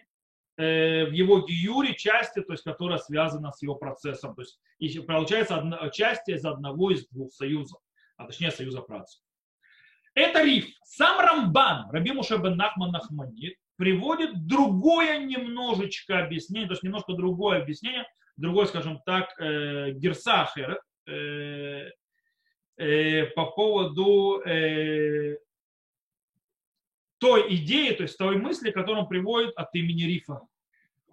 э, 0.58 1.06
в 1.06 1.12
его 1.12 1.40
гиюре, 1.40 1.96
части, 1.96 2.42
то 2.42 2.54
есть, 2.54 2.64
которая 2.64 3.00
связана 3.00 3.52
с 3.52 3.64
его 3.64 3.76
процессом. 3.76 4.36
То 4.36 4.44
есть, 4.44 5.08
получается 5.08 5.56
одна, 5.56 5.90
часть 5.90 6.30
из 6.30 6.46
одного 6.46 6.92
из 6.92 7.08
двух 7.08 7.32
союзов, 7.32 7.82
а 8.18 8.26
точнее 8.26 8.52
союза 8.52 8.82
працев. 8.82 9.22
Это 10.14 10.44
риф. 10.44 10.68
Сам 10.84 11.20
Рамбан, 11.20 11.90
Раби 11.90 12.12
Муше 12.12 12.38
бен 12.38 12.56
Нахман 12.56 12.92
Нахманит, 12.92 13.58
приводит 13.76 14.46
другое 14.48 15.18
немножечко 15.18 16.20
объяснение, 16.20 16.68
то 16.68 16.74
есть 16.74 16.84
немножко 16.84 17.14
другое 17.14 17.62
объяснение, 17.62 18.06
другой, 18.38 18.68
скажем 18.68 19.02
так, 19.06 19.34
э, 19.40 19.92
Герсахер, 19.92 20.80
э, 21.08 21.90
Э, 22.78 23.28
по 23.28 23.46
поводу 23.52 24.42
э, 24.42 25.38
той 27.20 27.56
идеи, 27.56 27.94
то 27.94 28.04
есть 28.04 28.18
той 28.18 28.38
мысли, 28.38 28.72
которую 28.72 29.04
он 29.04 29.08
приводит 29.08 29.56
от 29.56 29.74
имени 29.76 30.04
Рифа. 30.04 30.42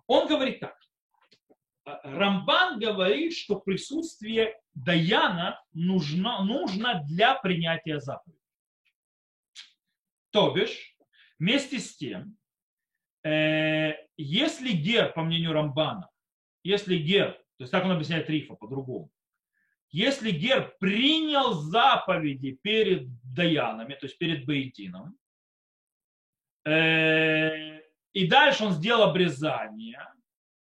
Он 0.09 0.27
говорит 0.27 0.59
так. 0.59 0.77
Рамбан 1.85 2.81
говорит, 2.81 3.35
что 3.35 3.61
присутствие 3.61 4.61
Даяна 4.75 5.63
нужно, 5.73 6.43
нужно 6.43 7.05
для 7.09 7.37
принятия 7.37 8.01
заповеди. 8.01 8.39
То 10.31 10.51
бишь, 10.53 10.97
вместе 11.39 11.79
с 11.79 11.97
тем, 11.97 12.37
э, 13.25 13.93
если 14.17 14.73
гер, 14.73 15.13
по 15.13 15.23
мнению 15.23 15.53
Рамбана, 15.53 16.11
если 16.65 16.97
гер, 16.97 17.35
то 17.35 17.63
есть 17.63 17.71
так 17.71 17.85
он 17.85 17.93
объясняет 17.93 18.29
Рифа 18.29 18.55
по-другому, 18.55 19.13
если 19.93 20.31
Гер 20.31 20.75
принял 20.81 21.53
заповеди 21.53 22.59
перед 22.63 23.09
Даянами, 23.23 23.95
то 23.95 24.07
есть 24.07 24.19
перед 24.19 24.47
Баитином, 24.47 25.19
э, 26.65 27.81
и 28.15 28.27
дальше 28.27 28.65
он 28.65 28.73
сделал 28.73 29.11
обрезание, 29.11 30.07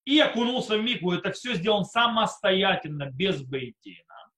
и 0.06 0.20
окунулся 0.20 0.78
в 0.78 0.84
микву, 0.84 1.14
это 1.14 1.32
все 1.32 1.54
сделан 1.54 1.86
самостоятельно, 1.86 3.10
без 3.12 3.42
Баитина, 3.44 4.32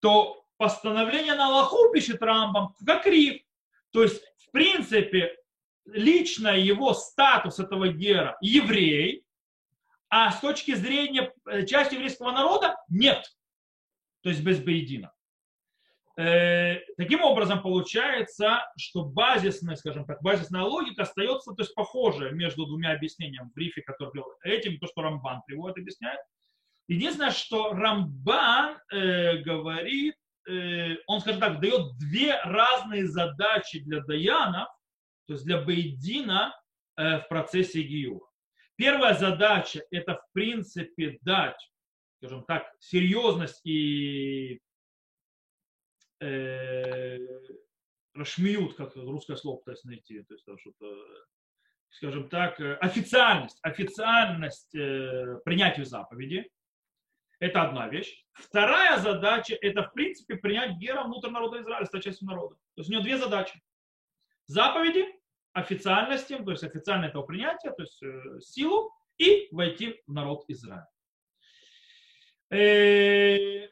то 0.00 0.44
постановление 0.58 1.34
на 1.34 1.46
Аллаху, 1.46 1.90
пишет 1.92 2.22
Рамбам, 2.22 2.74
как 2.84 3.06
риф. 3.06 3.42
То 3.90 4.02
есть, 4.02 4.22
в 4.36 4.50
принципе, 4.50 5.34
лично 5.86 6.48
его 6.48 6.92
статус 6.92 7.58
этого 7.58 7.88
гера 7.88 8.36
еврей, 8.42 9.24
А 10.10 10.32
с 10.32 10.40
точки 10.40 10.74
зрения 10.74 11.32
э, 11.48 11.64
части 11.64 11.94
еврейского 11.94 12.32
народа 12.32 12.76
нет. 12.88 13.24
То 14.22 14.28
есть 14.28 14.42
без 14.42 14.60
Бейдина. 14.60 15.12
Э, 16.18 16.80
таким 16.96 17.22
образом, 17.22 17.62
получается, 17.62 18.66
что 18.76 19.04
базисная, 19.04 19.76
скажем 19.76 20.04
так, 20.04 20.20
базисная 20.20 20.62
логика 20.62 21.02
остается 21.02 21.52
то 21.54 21.62
есть, 21.62 21.74
похожая 21.74 22.32
между 22.32 22.66
двумя 22.66 22.92
объяснениями 22.92 23.48
в 23.48 23.54
брифе, 23.54 23.82
который 23.82 24.22
этим, 24.42 24.78
то, 24.78 24.86
что 24.88 25.02
Рамбан 25.02 25.42
приводит, 25.46 25.78
объясняет. 25.78 26.20
Единственное, 26.88 27.30
что 27.30 27.72
Рамбан 27.72 28.78
э, 28.92 29.36
говорит, 29.38 30.16
э, 30.48 30.96
он, 31.06 31.20
скажем 31.20 31.40
так, 31.40 31.60
дает 31.60 31.96
две 31.98 32.34
разные 32.42 33.06
задачи 33.06 33.78
для 33.78 34.00
Даяна, 34.00 34.68
то 35.26 35.34
есть 35.34 35.44
для 35.44 35.62
Бейдина 35.62 36.52
э, 36.96 37.20
в 37.20 37.28
процессе 37.28 37.82
Гиюра. 37.82 38.26
Первая 38.80 39.12
задача– 39.12 39.82
это, 39.90 40.14
в 40.14 40.32
принципе, 40.32 41.18
дать, 41.20 41.70
скажем 42.16 42.46
так, 42.46 42.74
серьезность 42.78 43.60
и 43.66 44.58
э, 46.20 47.18
как 48.14 48.96
русское 48.96 49.36
слово 49.36 49.58
пытаюсь 49.58 49.84
найти, 49.84 50.22
то 50.22 50.32
есть 50.32 50.46
что-то, 50.60 50.96
скажем 51.90 52.30
так, 52.30 52.58
э, 52.58 52.76
официальность, 52.76 53.58
официальность 53.60 54.74
э, 54.74 55.40
принятию 55.44 55.84
заповеди. 55.84 56.50
Это 57.38 57.60
одна 57.60 57.86
вещь. 57.86 58.24
Вторая 58.32 58.96
задача– 58.96 59.58
это, 59.60 59.82
в 59.82 59.92
принципе, 59.92 60.36
принять 60.36 60.78
гера 60.78 61.02
внутрь 61.02 61.28
народа 61.28 61.60
Израиля, 61.60 61.84
стать 61.84 62.04
частью 62.04 62.28
народа. 62.28 62.54
То 62.54 62.80
есть 62.80 62.88
у 62.88 62.94
него 62.94 63.02
две 63.02 63.18
задачи. 63.18 63.60
Заповеди, 64.46 65.04
официальности, 65.52 66.36
то 66.36 66.50
есть 66.50 66.64
официальное 66.64 67.08
этого 67.08 67.22
принятия, 67.22 67.70
то 67.70 67.82
есть 67.82 68.02
э, 68.02 68.40
силу, 68.40 68.92
и 69.18 69.48
войти 69.50 70.00
в 70.06 70.12
народ 70.12 70.44
Израиля. 70.48 70.88
Э, 72.50 73.68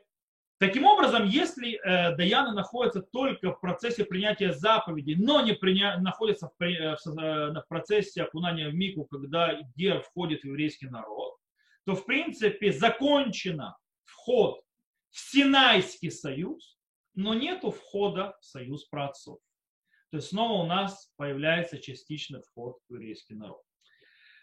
Таким 0.58 0.86
образом, 0.86 1.24
если 1.24 1.76
э, 1.76 2.16
Даяны 2.16 2.52
находятся 2.52 3.00
только 3.00 3.52
в 3.52 3.60
процессе 3.60 4.04
принятия 4.04 4.52
заповедей, 4.52 5.14
но 5.14 5.40
не 5.40 5.52
приня... 5.52 5.98
находятся 6.00 6.50
в, 6.58 6.62
э, 6.64 6.96
в 6.96 7.64
процессе 7.68 8.22
окунания 8.24 8.68
в 8.68 8.74
Мику, 8.74 9.04
когда 9.04 9.60
Гер 9.76 10.00
входит 10.02 10.42
в 10.42 10.46
еврейский 10.46 10.88
народ, 10.88 11.36
то 11.84 11.94
в 11.94 12.04
принципе 12.04 12.72
закончено 12.72 13.76
вход 14.04 14.60
в 15.10 15.20
Синайский 15.30 16.10
союз, 16.10 16.76
но 17.14 17.34
нету 17.34 17.70
входа 17.70 18.36
в 18.40 18.44
союз 18.44 18.84
праотцов. 18.84 19.38
То 20.10 20.16
есть 20.18 20.28
снова 20.28 20.62
у 20.62 20.66
нас 20.66 21.12
появляется 21.16 21.78
частичный 21.78 22.40
вход 22.42 22.78
в 22.88 22.94
еврейский 22.94 23.34
народ. 23.34 23.62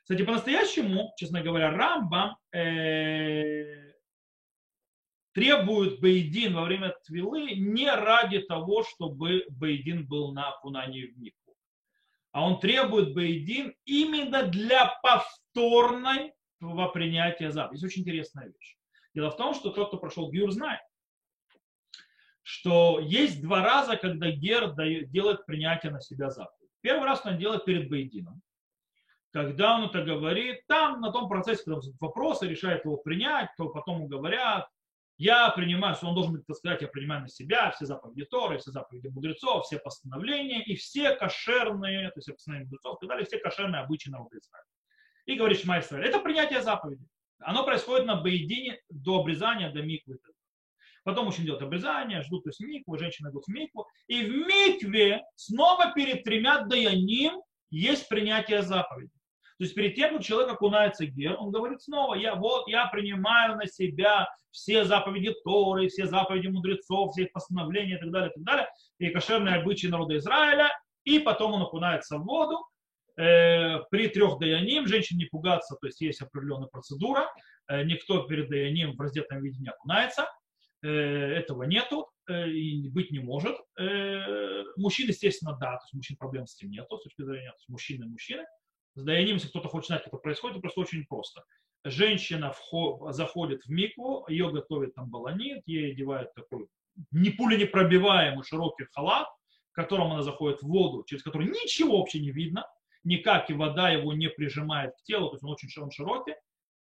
Кстати, 0.03 0.23
по-настоящему, 0.23 1.13
честно 1.17 1.41
говоря, 1.41 1.71
Рамбам 1.71 2.37
э, 2.53 3.93
требуют 5.33 5.99
Бейдин 5.99 6.53
во 6.53 6.63
время 6.65 6.95
Твилы 7.05 7.55
не 7.55 7.89
ради 7.89 8.39
того, 8.39 8.83
чтобы 8.83 9.45
Бейдин 9.49 10.07
был 10.07 10.31
на 10.31 10.49
окунании 10.49 11.07
в 11.07 11.17
Мику, 11.17 11.55
а 12.31 12.45
он 12.45 12.59
требует 12.59 13.15
Бейдин 13.15 13.73
именно 13.85 14.43
для 14.43 14.93
повторной 15.01 16.33
принятия 16.93 17.51
заповеди. 17.51 17.79
Это 17.79 17.87
очень 17.87 18.01
интересная 18.03 18.47
вещь. 18.47 18.77
Дело 19.15 19.31
в 19.31 19.37
том, 19.37 19.55
что 19.55 19.71
тот, 19.71 19.87
кто 19.87 19.97
прошел 19.97 20.29
Гюр, 20.29 20.51
знает, 20.51 20.81
что 22.47 22.99
есть 22.99 23.41
два 23.41 23.63
раза, 23.63 23.97
когда 23.97 24.29
Гер 24.29 24.75
делает 25.07 25.47
принятие 25.47 25.91
на 25.91 25.99
себя 25.99 26.29
заповедь. 26.29 26.69
Первый 26.81 27.05
раз 27.05 27.25
он 27.25 27.39
делает 27.39 27.65
перед 27.65 27.89
Бейдином, 27.89 28.39
когда 29.31 29.77
он 29.77 29.85
это 29.85 30.03
говорит, 30.03 30.61
там 30.67 31.01
на 31.01 31.11
том 31.11 31.27
процессе, 31.27 31.63
когда 31.65 31.81
вопросы 31.99 32.47
решает 32.47 32.85
его 32.85 32.97
принять, 32.97 33.49
то 33.57 33.69
потом 33.69 33.97
ему 33.97 34.07
говорят, 34.07 34.67
я 35.17 35.49
принимаю, 35.49 35.95
он 36.03 36.13
должен 36.13 36.39
так 36.43 36.55
сказать, 36.55 36.83
я 36.83 36.87
принимаю 36.87 37.21
на 37.21 37.29
себя 37.29 37.71
все 37.71 37.87
заповеди 37.87 38.25
Торы, 38.25 38.59
все 38.59 38.69
заповеди 38.69 39.07
мудрецов, 39.07 39.65
все 39.65 39.79
постановления 39.79 40.63
и 40.63 40.75
все 40.75 41.15
кошерные, 41.15 42.11
то 42.11 42.19
есть 42.19 42.31
постановления 42.31 42.65
мудрецов 42.65 43.01
и 43.01 43.07
далее, 43.07 43.25
все 43.25 43.39
кошерные 43.39 43.81
обычаи 43.81 44.09
народа 44.09 44.37
Израиля. 44.37 44.67
И 45.25 45.35
говорит 45.35 45.59
Шма. 45.59 45.77
Это 45.77 46.19
принятие 46.19 46.61
заповеди. 46.61 47.07
Оно 47.39 47.65
происходит 47.65 48.05
на 48.05 48.21
Бейдине 48.21 48.79
до 48.89 49.21
обрезания, 49.21 49.71
до 49.71 49.81
миквы. 49.81 50.19
Потом 51.05 51.25
мужчина 51.25 51.45
делает 51.45 51.61
обрезание, 51.61 52.23
ждут 52.23 52.43
то 52.43 52.49
есть 52.49 52.59
микву, 52.59 52.97
женщины 52.97 53.29
идут 53.29 53.45
в 53.45 53.51
микву. 53.51 53.87
И 54.07 54.23
в 54.23 54.29
микве 54.47 55.21
снова 55.35 55.93
перед 55.93 56.23
тремя 56.23 56.61
даяним 56.61 57.41
есть 57.69 58.09
принятие 58.09 58.63
заповеди. 58.63 59.11
То 59.59 59.63
есть 59.63 59.75
перед 59.75 59.95
тем, 59.95 60.15
как 60.15 60.23
человек 60.23 60.51
окунается 60.51 61.05
гер, 61.05 61.35
он 61.39 61.51
говорит 61.51 61.81
снова, 61.81 62.15
я, 62.15 62.35
вот 62.35 62.67
я 62.67 62.87
принимаю 62.87 63.55
на 63.55 63.67
себя 63.67 64.27
все 64.49 64.83
заповеди 64.83 65.33
Торы, 65.43 65.87
все 65.89 66.07
заповеди 66.07 66.47
мудрецов, 66.47 67.11
все 67.11 67.23
их 67.23 67.31
постановления 67.31 67.97
и 67.97 67.99
так 67.99 68.11
далее, 68.11 68.31
и 68.31 68.33
так 68.33 68.43
далее, 68.43 68.67
и 68.97 69.09
кошерные 69.09 69.55
обычаи 69.55 69.87
народа 69.87 70.17
Израиля, 70.17 70.71
и 71.03 71.19
потом 71.19 71.53
он 71.53 71.61
окунается 71.61 72.17
в 72.17 72.25
воду, 72.25 72.67
э, 73.17 73.79
при 73.91 74.07
трех 74.07 74.39
даяним, 74.39 74.87
женщин 74.87 75.17
не 75.17 75.25
пугаться, 75.25 75.77
то 75.79 75.87
есть 75.87 76.01
есть 76.01 76.21
определенная 76.21 76.67
процедура, 76.67 77.29
э, 77.67 77.83
никто 77.83 78.23
перед 78.23 78.49
даяним 78.49 78.95
в 78.95 78.99
раздетом 78.99 79.41
виде 79.41 79.59
не 79.59 79.69
окунается, 79.69 80.27
этого 80.87 81.63
нету 81.63 82.09
э, 82.27 82.49
и 82.49 82.89
быть 82.89 83.11
не 83.11 83.19
может. 83.19 83.55
Э, 83.79 84.63
мужчин, 84.77 85.07
естественно, 85.07 85.53
да, 85.53 85.77
то 85.77 85.83
есть 85.85 85.93
мужчин 85.93 86.17
проблем 86.17 86.47
с 86.47 86.55
этим 86.55 86.71
нету, 86.71 86.97
с 86.97 87.03
точки 87.03 87.23
зрения, 87.23 87.49
то 87.49 87.57
есть 87.57 87.69
мужчины 87.69 88.05
мужчины, 88.05 88.43
с 88.95 89.05
если 89.05 89.47
кто-то 89.49 89.67
хочет 89.67 89.87
знать, 89.87 90.03
как 90.03 90.13
это 90.13 90.21
происходит, 90.21 90.55
это 90.55 90.61
просто 90.61 90.81
очень 90.81 91.05
просто. 91.05 91.43
Женщина 91.83 92.51
вход, 92.51 93.13
заходит 93.13 93.63
в 93.65 93.69
микву, 93.69 94.25
ее 94.27 94.51
готовит 94.51 94.95
там 94.95 95.09
баланит, 95.09 95.63
ей 95.65 95.91
одевают 95.91 96.33
такой 96.33 96.67
не 97.11 97.29
пробиваемый 97.65 98.43
широкий 98.43 98.85
халат, 98.91 99.27
в 99.71 99.75
котором 99.75 100.13
она 100.13 100.23
заходит 100.23 100.61
в 100.61 100.67
воду, 100.67 101.03
через 101.05 101.23
который 101.23 101.47
ничего 101.47 101.99
вообще 101.99 102.21
не 102.21 102.31
видно, 102.31 102.65
никак 103.03 103.49
и 103.49 103.53
вода 103.53 103.89
его 103.89 104.13
не 104.13 104.29
прижимает 104.29 104.95
к 104.95 105.03
телу, 105.03 105.29
то 105.29 105.35
есть 105.35 105.43
он 105.43 105.51
очень 105.51 105.69
он 105.81 105.91
широкий. 105.91 106.33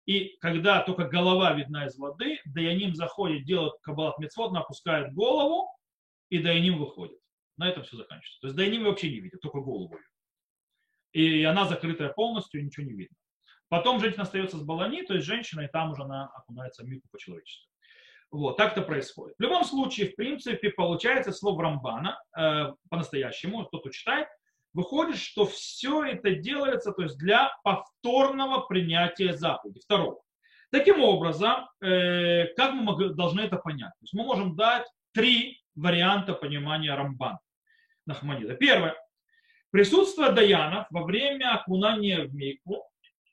И 0.05 0.37
когда 0.39 0.81
только 0.81 1.05
голова 1.05 1.53
видна 1.53 1.85
из 1.85 1.97
воды, 1.97 2.39
Даяним 2.45 2.95
заходит, 2.95 3.45
делает 3.45 3.73
кабалат 3.81 4.19
мецвод, 4.19 4.55
опускает 4.55 5.13
голову, 5.13 5.69
и 6.29 6.39
Даяним 6.39 6.77
выходит. 6.77 7.19
На 7.57 7.69
этом 7.69 7.83
все 7.83 7.97
заканчивается. 7.97 8.41
То 8.41 8.47
есть 8.47 8.57
Даяним 8.57 8.83
вообще 8.83 9.09
не 9.09 9.19
видит, 9.19 9.39
только 9.41 9.59
голову 9.59 9.97
и 11.13 11.43
она 11.43 11.65
закрытая 11.65 12.09
полностью, 12.09 12.63
ничего 12.65 12.85
не 12.85 12.93
видно. 12.93 13.15
Потом 13.69 13.99
женщина 13.99 14.23
остается 14.23 14.57
с 14.57 14.63
балани, 14.63 15.03
то 15.03 15.13
есть 15.13 15.25
женщина, 15.25 15.61
и 15.61 15.67
там 15.67 15.91
уже 15.91 16.03
она 16.03 16.27
окунается 16.27 16.83
в 16.83 16.87
мику 16.87 17.07
по-человечески. 17.11 17.67
Вот, 18.29 18.57
так 18.57 18.71
это 18.71 18.81
происходит. 18.81 19.35
В 19.37 19.41
любом 19.41 19.63
случае, 19.63 20.09
в 20.09 20.15
принципе, 20.15 20.71
получается 20.71 21.31
слово 21.31 21.63
Рамбана 21.63 22.19
э, 22.35 22.73
по-настоящему, 22.89 23.65
кто-то 23.65 23.91
читает, 23.91 24.27
выходит, 24.73 25.17
что 25.17 25.45
все 25.45 26.03
это 26.03 26.35
делается 26.35 26.91
то 26.91 27.03
есть 27.03 27.17
для 27.17 27.55
повторного 27.63 28.61
принятия 28.61 29.33
заповеди. 29.33 29.79
Второго. 29.81 30.21
Таким 30.71 31.01
образом, 31.01 31.69
э, 31.81 32.47
как 32.55 32.73
мы 32.73 33.09
должны 33.13 33.41
это 33.41 33.57
понять? 33.57 33.91
То 33.91 34.03
есть 34.03 34.13
мы 34.13 34.23
можем 34.23 34.55
дать 34.55 34.87
три 35.13 35.61
варианта 35.75 36.33
понимания 36.33 36.93
Рамбана 36.95 37.39
Нахманида. 38.05 38.55
Первое. 38.55 38.95
Присутствие 39.69 40.31
Даянов 40.31 40.87
во 40.89 41.03
время 41.03 41.53
окунания 41.53 42.23
в 42.23 42.33
микву 42.33 42.83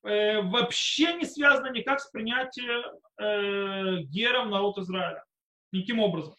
э, 0.04 0.40
вообще 0.42 1.14
не 1.14 1.24
связано 1.24 1.70
никак 1.70 2.00
с 2.00 2.10
принятием 2.10 2.82
э, 3.18 4.02
гером 4.04 4.50
народ 4.50 4.78
Израиля. 4.78 5.24
Никаким 5.72 6.00
образом. 6.00 6.34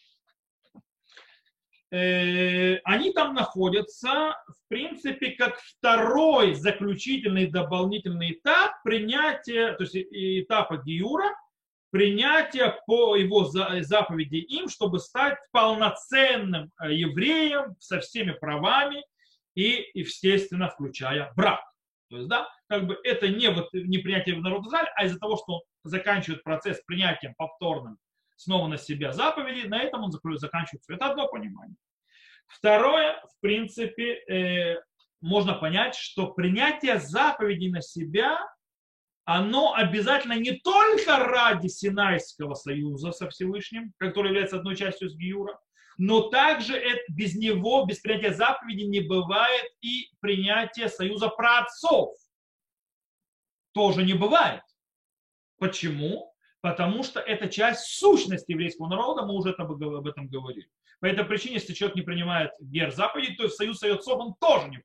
Э, 1.92 2.78
они 2.84 3.12
там 3.12 3.34
находятся, 3.34 4.34
в 4.48 4.68
принципе, 4.68 5.32
как 5.32 5.58
второй 5.58 6.54
заключительный 6.54 7.48
дополнительный 7.48 8.32
этап 8.32 8.82
принятия, 8.82 9.74
то 9.74 9.84
есть 9.84 9.94
этапа 9.94 10.78
Гиюра, 10.78 11.36
принятия 11.90 12.80
по 12.86 13.14
его 13.14 13.44
заповеди 13.44 14.36
им, 14.36 14.70
чтобы 14.70 15.00
стать 15.00 15.36
полноценным 15.50 16.72
э, 16.82 16.94
евреем 16.94 17.76
со 17.78 18.00
всеми 18.00 18.32
правами, 18.32 19.04
и, 19.54 19.90
естественно, 19.92 20.70
включая 20.70 21.30
брак. 21.36 21.60
То 22.08 22.16
есть, 22.16 22.28
да, 22.28 22.48
как 22.68 22.86
бы 22.86 22.98
это 23.04 23.28
не, 23.28 23.50
вот, 23.50 23.68
не 23.74 23.98
принятие 23.98 24.36
в 24.36 24.40
народ 24.40 24.66
Израиля, 24.66 24.90
а 24.96 25.04
из-за 25.04 25.18
того, 25.18 25.36
что 25.36 25.56
он 25.56 25.60
заканчивает 25.84 26.42
процесс 26.42 26.80
принятием 26.86 27.34
повторным 27.36 27.98
снова 28.42 28.68
на 28.68 28.76
себя 28.76 29.12
заповеди, 29.12 29.66
на 29.66 29.82
этом 29.82 30.04
он 30.04 30.12
заканчивает 30.12 30.82
все. 30.82 30.94
Это 30.94 31.10
одно 31.10 31.28
понимание. 31.28 31.76
Второе, 32.46 33.20
в 33.22 33.40
принципе, 33.40 34.14
э, 34.28 34.82
можно 35.20 35.54
понять, 35.54 35.94
что 35.94 36.32
принятие 36.32 36.98
заповедей 36.98 37.70
на 37.70 37.80
себя, 37.80 38.38
оно 39.24 39.74
обязательно 39.74 40.38
не 40.38 40.52
только 40.58 41.18
ради 41.18 41.68
Синайского 41.68 42.54
союза 42.54 43.12
со 43.12 43.30
Всевышним, 43.30 43.92
который 43.98 44.28
является 44.28 44.56
одной 44.56 44.76
частью 44.76 45.08
с 45.08 45.16
Гиюра, 45.16 45.58
но 45.96 46.28
также 46.30 46.76
это, 46.76 47.00
без 47.08 47.34
него, 47.36 47.84
без 47.84 48.00
принятия 48.00 48.34
заповеди 48.34 48.82
не 48.82 49.00
бывает 49.00 49.64
и 49.80 50.08
принятия 50.20 50.88
союза 50.88 51.28
праотцов. 51.28 52.16
Тоже 53.72 54.02
не 54.02 54.14
бывает. 54.14 54.62
Почему? 55.58 56.31
Потому 56.62 57.02
что 57.02 57.20
это 57.20 57.48
часть 57.48 57.86
сущности 57.86 58.52
еврейского 58.52 58.88
народа, 58.88 59.26
мы 59.26 59.34
уже 59.34 59.50
об 59.50 60.06
этом 60.06 60.28
говорили. 60.28 60.68
По 61.00 61.06
этой 61.06 61.24
причине, 61.24 61.54
если 61.56 61.74
человек 61.74 61.96
не 61.96 62.02
принимает 62.02 62.52
гер 62.60 62.92
заповедей, 62.92 63.34
то 63.34 63.48
в 63.48 63.52
союз 63.52 63.80
с 63.80 63.82
отцом 63.82 64.20
он 64.20 64.34
тоже 64.40 64.68
не 64.68 64.82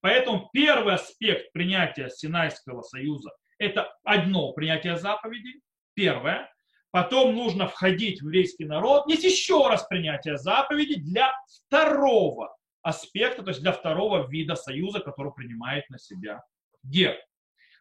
Поэтому 0.00 0.48
первый 0.52 0.94
аспект 0.94 1.52
принятия 1.52 2.08
Синайского 2.08 2.82
союза– 2.82 3.30
это 3.58 3.92
одно 4.04 4.52
принятие 4.52 4.96
заповедей, 4.96 5.60
первое. 5.94 6.52
Потом 6.90 7.34
нужно 7.34 7.66
входить 7.66 8.20
в 8.20 8.26
еврейский 8.26 8.64
народ. 8.64 9.08
Есть 9.08 9.24
еще 9.24 9.66
раз 9.68 9.86
принятие 9.88 10.38
заповедей 10.38 11.00
для 11.00 11.32
второго 11.66 12.56
аспекта, 12.82 13.42
то 13.42 13.50
есть 13.50 13.60
для 13.60 13.72
второго 13.72 14.28
вида 14.28 14.54
союза, 14.54 15.00
который 15.00 15.32
принимает 15.32 15.88
на 15.90 15.98
себя 15.98 16.42
гер. 16.84 17.16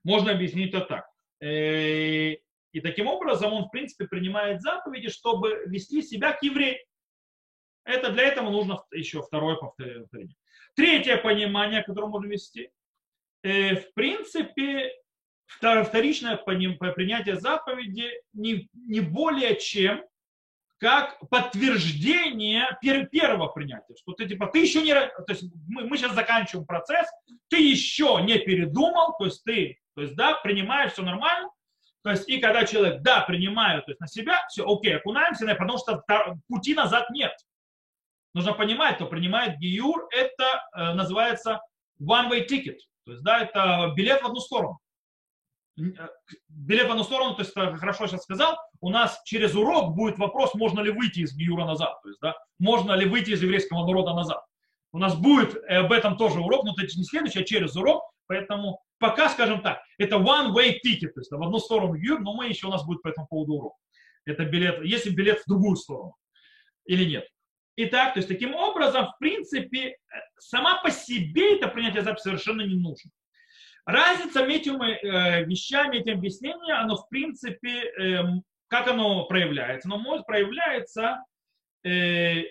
Можно 0.04 0.32
объяснить 0.32 0.74
это 0.74 0.86
так. 0.86 1.06
И 2.78 2.82
таким 2.82 3.08
образом 3.08 3.54
он, 3.54 3.64
в 3.64 3.70
принципе, 3.72 4.06
принимает 4.06 4.62
заповеди, 4.62 5.10
чтобы 5.10 5.64
вести 5.66 6.04
себя 6.04 6.34
к 6.34 6.44
евреям. 6.44 6.78
Это 7.84 8.12
для 8.12 8.26
этого 8.26 8.52
нужно 8.52 8.84
еще 8.92 9.24
второе 9.24 9.56
повторение. 9.56 10.36
Третье 10.76 11.18
понимание, 11.18 11.82
которое 11.82 12.06
можно 12.06 12.28
вести. 12.28 12.70
Э, 13.42 13.78
в 13.78 13.94
принципе, 13.96 14.92
вторичное 15.48 16.38
принятие 16.38 17.40
заповеди 17.40 18.12
не, 18.34 18.70
не 18.74 19.00
более 19.00 19.60
чем 19.60 20.06
как 20.78 21.18
подтверждение 21.30 22.78
первого 23.10 23.48
принятия. 23.48 23.96
Что 23.96 24.12
ты 24.14 24.28
типа, 24.28 24.46
ты 24.54 24.60
еще 24.60 24.84
не, 24.84 24.94
то 24.94 25.26
есть 25.30 25.46
мы, 25.68 25.88
мы 25.88 25.98
сейчас 25.98 26.14
заканчиваем 26.14 26.68
процесс, 26.68 27.08
ты 27.48 27.58
еще 27.58 28.20
не 28.22 28.38
передумал, 28.38 29.16
то 29.18 29.26
есть 29.26 29.44
ты, 29.44 29.80
то 29.96 30.04
есть 30.04 30.16
да, 30.16 30.36
принимаешь 30.36 30.92
все 30.92 31.02
нормально, 31.02 31.50
то 32.08 32.12
есть 32.12 32.30
и 32.30 32.40
когда 32.40 32.64
человек, 32.64 33.02
да, 33.02 33.20
принимаю, 33.20 33.84
то 33.84 33.92
есть 33.92 34.00
на 34.00 34.08
себя, 34.08 34.46
все, 34.48 34.66
окей, 34.66 34.96
окунаемся, 34.96 35.46
потому 35.56 35.78
что 35.78 36.06
пути 36.48 36.74
назад 36.74 37.10
нет. 37.10 37.34
Нужно 38.34 38.54
понимать, 38.54 38.96
кто 38.96 39.08
принимает 39.08 39.58
гиюр, 39.60 40.08
это 40.12 40.46
э, 40.74 40.94
называется 40.94 41.60
one-way 42.02 42.48
ticket. 42.48 42.78
То 43.04 43.12
есть, 43.12 43.24
да, 43.26 43.42
это 43.42 43.92
билет 43.94 44.22
в 44.22 44.26
одну 44.26 44.40
сторону. 44.40 44.80
Э, 45.78 46.08
билет 46.48 46.88
в 46.88 46.92
одну 46.92 47.04
сторону, 47.04 47.36
то 47.36 47.42
есть, 47.42 47.54
хорошо 47.54 48.08
сейчас 48.08 48.24
сказал, 48.24 48.56
у 48.80 48.90
нас 48.90 49.22
через 49.26 49.54
урок 49.54 49.94
будет 49.94 50.18
вопрос, 50.18 50.54
можно 50.54 50.80
ли 50.80 50.92
выйти 50.92 51.20
из 51.20 51.36
гиюра 51.36 51.66
назад. 51.66 52.02
То 52.04 52.08
есть, 52.08 52.22
да, 52.22 52.36
можно 52.58 52.94
ли 52.94 53.06
выйти 53.06 53.32
из 53.32 53.44
еврейского 53.44 53.86
народа 53.86 54.14
назад. 54.14 54.42
У 54.94 54.98
нас 54.98 55.14
будет 55.14 55.62
об 55.70 55.92
этом 55.92 56.16
тоже 56.16 56.40
урок, 56.40 56.64
но 56.64 56.72
это 56.72 56.98
не 56.98 57.04
следующий, 57.04 57.42
а 57.42 57.44
через 57.44 57.76
урок. 57.76 58.10
Поэтому 58.28 58.80
пока, 59.00 59.30
скажем 59.30 59.62
так, 59.62 59.82
это 59.98 60.18
one-way 60.18 60.80
ticket, 60.84 61.10
то 61.14 61.22
есть 61.22 61.32
в 61.32 61.42
одну 61.42 61.60
сторону 61.60 61.96
гиюр, 61.96 62.20
но 62.22 62.34
мы 62.34 62.48
еще 62.48 62.68
у 62.68 62.72
нас 62.72 62.86
будет 62.86 63.02
по 63.02 63.10
этому 63.10 63.28
поводу 63.28 63.54
урок. 63.54 63.76
Это 64.26 64.46
билет, 64.46 64.84
если 64.84 65.10
билет 65.10 65.42
в 65.42 65.48
другую 65.48 65.76
сторону 65.76 66.16
или 66.86 67.06
нет. 67.06 67.28
Итак, 67.78 68.14
то 68.14 68.20
есть 68.20 68.28
таким 68.28 68.56
образом, 68.56 69.06
в 69.06 69.18
принципе, 69.20 69.98
сама 70.40 70.82
по 70.82 70.90
себе 70.90 71.58
это 71.58 71.68
принятие 71.68 72.02
записи 72.02 72.24
совершенно 72.24 72.62
не 72.62 72.76
нужно. 72.76 73.12
Разница 73.86 74.44
этими 74.44 74.94
э, 74.94 75.46
вещами, 75.46 75.98
этим 75.98 76.18
объяснением, 76.18 76.76
оно 76.76 76.98
в 76.98 77.08
принципе, 77.08 77.84
э, 77.84 78.24
как 78.68 78.88
оно 78.88 79.26
проявляется? 79.26 79.88
Оно 79.88 79.98
может 80.00 80.26
проявляться, 80.26 81.24
э, 81.86 82.44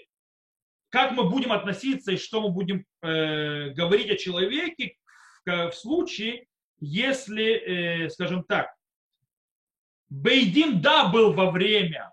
как 0.91 1.13
мы 1.13 1.29
будем 1.29 1.53
относиться 1.53 2.13
и 2.13 2.17
что 2.17 2.41
мы 2.41 2.51
будем 2.51 2.87
э, 3.03 3.71
говорить 3.71 4.11
о 4.11 4.17
человеке 4.17 4.97
в, 5.47 5.73
случае, 5.73 6.47
если, 6.79 8.05
э, 8.05 8.11
скажем 8.11 8.45
так, 8.45 8.75
Бейдин 10.09 10.81
да 10.81 11.09
был 11.09 11.33
во 11.33 11.51
время 11.51 12.13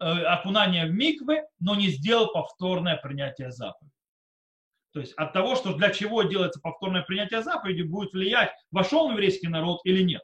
Э, 0.00 0.22
окунания 0.26 0.86
в 0.86 0.92
миквы, 0.92 1.42
но 1.58 1.74
не 1.74 1.88
сделал 1.88 2.32
повторное 2.32 2.96
принятие 2.96 3.50
заповеди. 3.50 3.92
То 4.92 5.00
есть 5.00 5.12
от 5.14 5.32
того, 5.32 5.56
что 5.56 5.74
для 5.74 5.90
чего 5.90 6.22
делается 6.22 6.60
повторное 6.60 7.02
принятие 7.02 7.42
заповеди, 7.42 7.82
будет 7.82 8.12
влиять, 8.12 8.52
вошел 8.70 9.08
в 9.08 9.12
еврейский 9.12 9.48
народ 9.48 9.80
или 9.82 10.02
нет. 10.02 10.22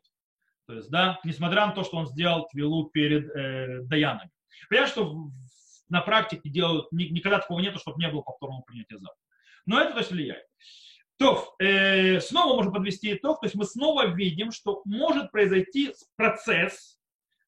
То 0.66 0.74
есть, 0.74 0.90
да, 0.90 1.18
несмотря 1.24 1.66
на 1.66 1.72
то, 1.72 1.82
что 1.82 1.96
он 1.96 2.06
сделал 2.06 2.46
твилу 2.46 2.84
перед 2.84 3.28
э, 3.30 3.80
Даянами. 3.82 4.30
Понятно, 4.68 4.92
что 4.92 5.30
на 5.88 6.00
практике 6.02 6.48
делают, 6.50 6.90
никогда 6.92 7.40
такого 7.40 7.58
нету, 7.58 7.80
чтобы 7.80 8.00
не 8.00 8.08
было 8.08 8.22
повторного 8.22 8.62
принятия 8.62 8.96
заповеди. 8.96 9.20
Но 9.66 9.80
это 9.80 9.92
то 9.92 9.98
есть 9.98 10.12
влияет. 10.12 10.46
То, 11.24 11.54
э, 11.58 12.20
снова 12.20 12.54
можем 12.54 12.74
подвести 12.74 13.14
итог, 13.14 13.40
то 13.40 13.46
есть 13.46 13.54
мы 13.54 13.64
снова 13.64 14.08
видим, 14.08 14.52
что 14.52 14.82
может 14.84 15.32
произойти 15.32 15.90
процесс, 16.16 16.98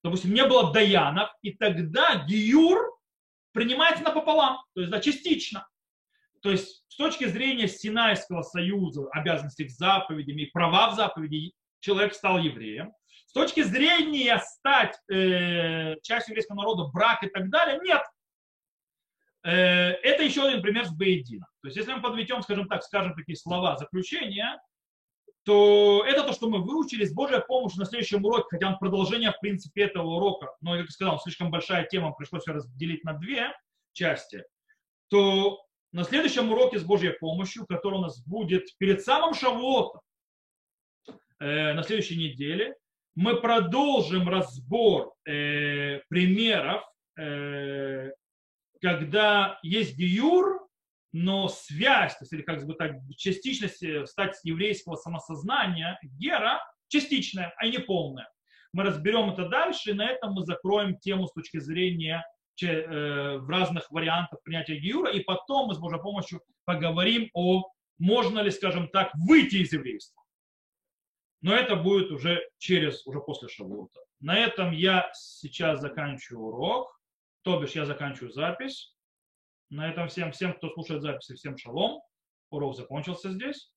допустим, 0.03 0.33
не 0.33 0.43
было 0.47 0.73
даянов, 0.73 1.29
и 1.43 1.53
тогда 1.53 2.25
гиюр 2.27 2.91
принимается 3.51 4.03
напополам, 4.03 4.63
то 4.73 4.81
есть 4.81 4.91
да, 4.91 4.99
частично. 4.99 5.67
То 6.41 6.49
есть 6.49 6.85
с 6.87 6.95
точки 6.95 7.25
зрения 7.25 7.67
Синайского 7.67 8.41
союза, 8.41 9.07
обязанностей 9.11 9.65
к 9.65 9.69
заповедям 9.69 10.39
и 10.39 10.45
права 10.47 10.89
в 10.89 10.95
заповеди, 10.95 11.53
человек 11.79 12.15
стал 12.15 12.39
евреем. 12.39 12.93
С 13.27 13.31
точки 13.31 13.61
зрения 13.61 14.41
стать 14.43 14.99
э, 15.07 15.97
частью 16.01 16.31
еврейского 16.31 16.55
народа, 16.55 16.85
брак 16.85 17.21
и 17.21 17.29
так 17.29 17.51
далее, 17.51 17.79
нет. 17.83 18.01
Э, 19.43 19.51
это 19.51 20.23
еще 20.23 20.43
один 20.43 20.61
пример 20.61 20.85
с 20.85 20.91
Бейдина. 20.91 21.47
То 21.61 21.67
есть 21.67 21.77
если 21.77 21.93
мы 21.93 22.01
подведем, 22.01 22.41
скажем 22.41 22.67
так, 22.67 22.83
скажем 22.83 23.15
такие 23.15 23.35
слова 23.35 23.77
заключения, 23.77 24.59
то 25.43 26.03
это 26.05 26.23
то, 26.23 26.33
что 26.33 26.49
мы 26.49 26.61
выучили 26.61 27.05
с 27.05 27.13
Божьей 27.13 27.39
помощью 27.39 27.79
на 27.79 27.85
следующем 27.85 28.25
уроке, 28.25 28.47
хотя 28.49 28.67
он 28.67 28.77
продолжение, 28.77 29.31
в 29.31 29.39
принципе, 29.39 29.83
этого 29.83 30.15
урока, 30.15 30.53
но, 30.59 30.71
как 30.71 30.85
я 30.85 30.91
сказал, 30.91 31.19
слишком 31.21 31.51
большая 31.51 31.85
тема, 31.85 32.11
пришлось 32.11 32.45
ее 32.45 32.55
разделить 32.55 33.05
на 33.05 33.13
две 33.13 33.53
части, 33.93 34.43
то 35.07 35.61
на 35.93 36.03
следующем 36.03 36.51
уроке 36.51 36.79
с 36.79 36.83
Божьей 36.83 37.11
помощью, 37.11 37.65
который 37.65 37.99
у 37.99 38.01
нас 38.01 38.21
будет 38.25 38.65
перед 38.77 39.01
самым 39.01 39.33
Шавуотом, 39.33 40.01
э, 41.39 41.71
на 41.73 41.83
следующей 41.83 42.17
неделе, 42.17 42.75
мы 43.15 43.39
продолжим 43.39 44.27
разбор 44.27 45.13
э, 45.25 46.01
примеров, 46.09 46.83
э, 47.17 48.11
когда 48.81 49.59
есть 49.63 49.97
гиюр, 49.97 50.67
но 51.13 51.47
связь, 51.47 52.13
то 52.13 52.23
есть, 52.23 52.33
или 52.33 52.41
как 52.41 52.65
бы 52.65 52.73
так, 52.73 52.97
частичность 53.15 53.81
э, 53.81 54.05
стать 54.05 54.37
еврейского 54.43 54.95
самосознания 54.95 55.97
Гера 56.03 56.61
частичная, 56.89 57.53
а 57.57 57.67
не 57.67 57.79
полная. 57.79 58.29
Мы 58.73 58.83
разберем 58.83 59.29
это 59.31 59.47
дальше, 59.47 59.91
и 59.91 59.93
на 59.93 60.09
этом 60.09 60.33
мы 60.33 60.45
закроем 60.45 60.97
тему 60.99 61.27
с 61.27 61.33
точки 61.33 61.59
зрения 61.59 62.23
э, 62.61 63.37
в 63.37 63.49
разных 63.49 63.89
вариантах 63.89 64.41
принятия 64.43 64.77
Гиюра, 64.77 65.11
и 65.11 65.21
потом 65.21 65.67
мы 65.67 65.75
с 65.75 65.79
Божьей 65.79 66.01
помощью 66.01 66.41
поговорим 66.65 67.29
о, 67.33 67.71
можно 67.97 68.39
ли, 68.39 68.51
скажем 68.51 68.89
так, 68.89 69.11
выйти 69.15 69.57
из 69.57 69.73
еврейства. 69.73 70.21
Но 71.41 71.53
это 71.53 71.75
будет 71.75 72.11
уже 72.11 72.41
через, 72.57 73.05
уже 73.05 73.21
после 73.21 73.47
Шавута. 73.47 74.01
На 74.19 74.37
этом 74.37 74.71
я 74.71 75.09
сейчас 75.13 75.79
заканчиваю 75.79 76.47
урок, 76.47 76.96
то 77.47 77.57
бишь 77.61 77.75
я 77.77 77.85
заканчиваю 77.85 78.33
запись. 78.33 78.93
На 79.69 79.89
этом 79.89 80.09
всем, 80.09 80.33
всем, 80.33 80.53
кто 80.53 80.69
слушает 80.69 81.01
записи, 81.01 81.33
всем 81.33 81.57
шалом. 81.57 82.01
Урок 82.49 82.75
закончился 82.75 83.31
здесь. 83.31 83.71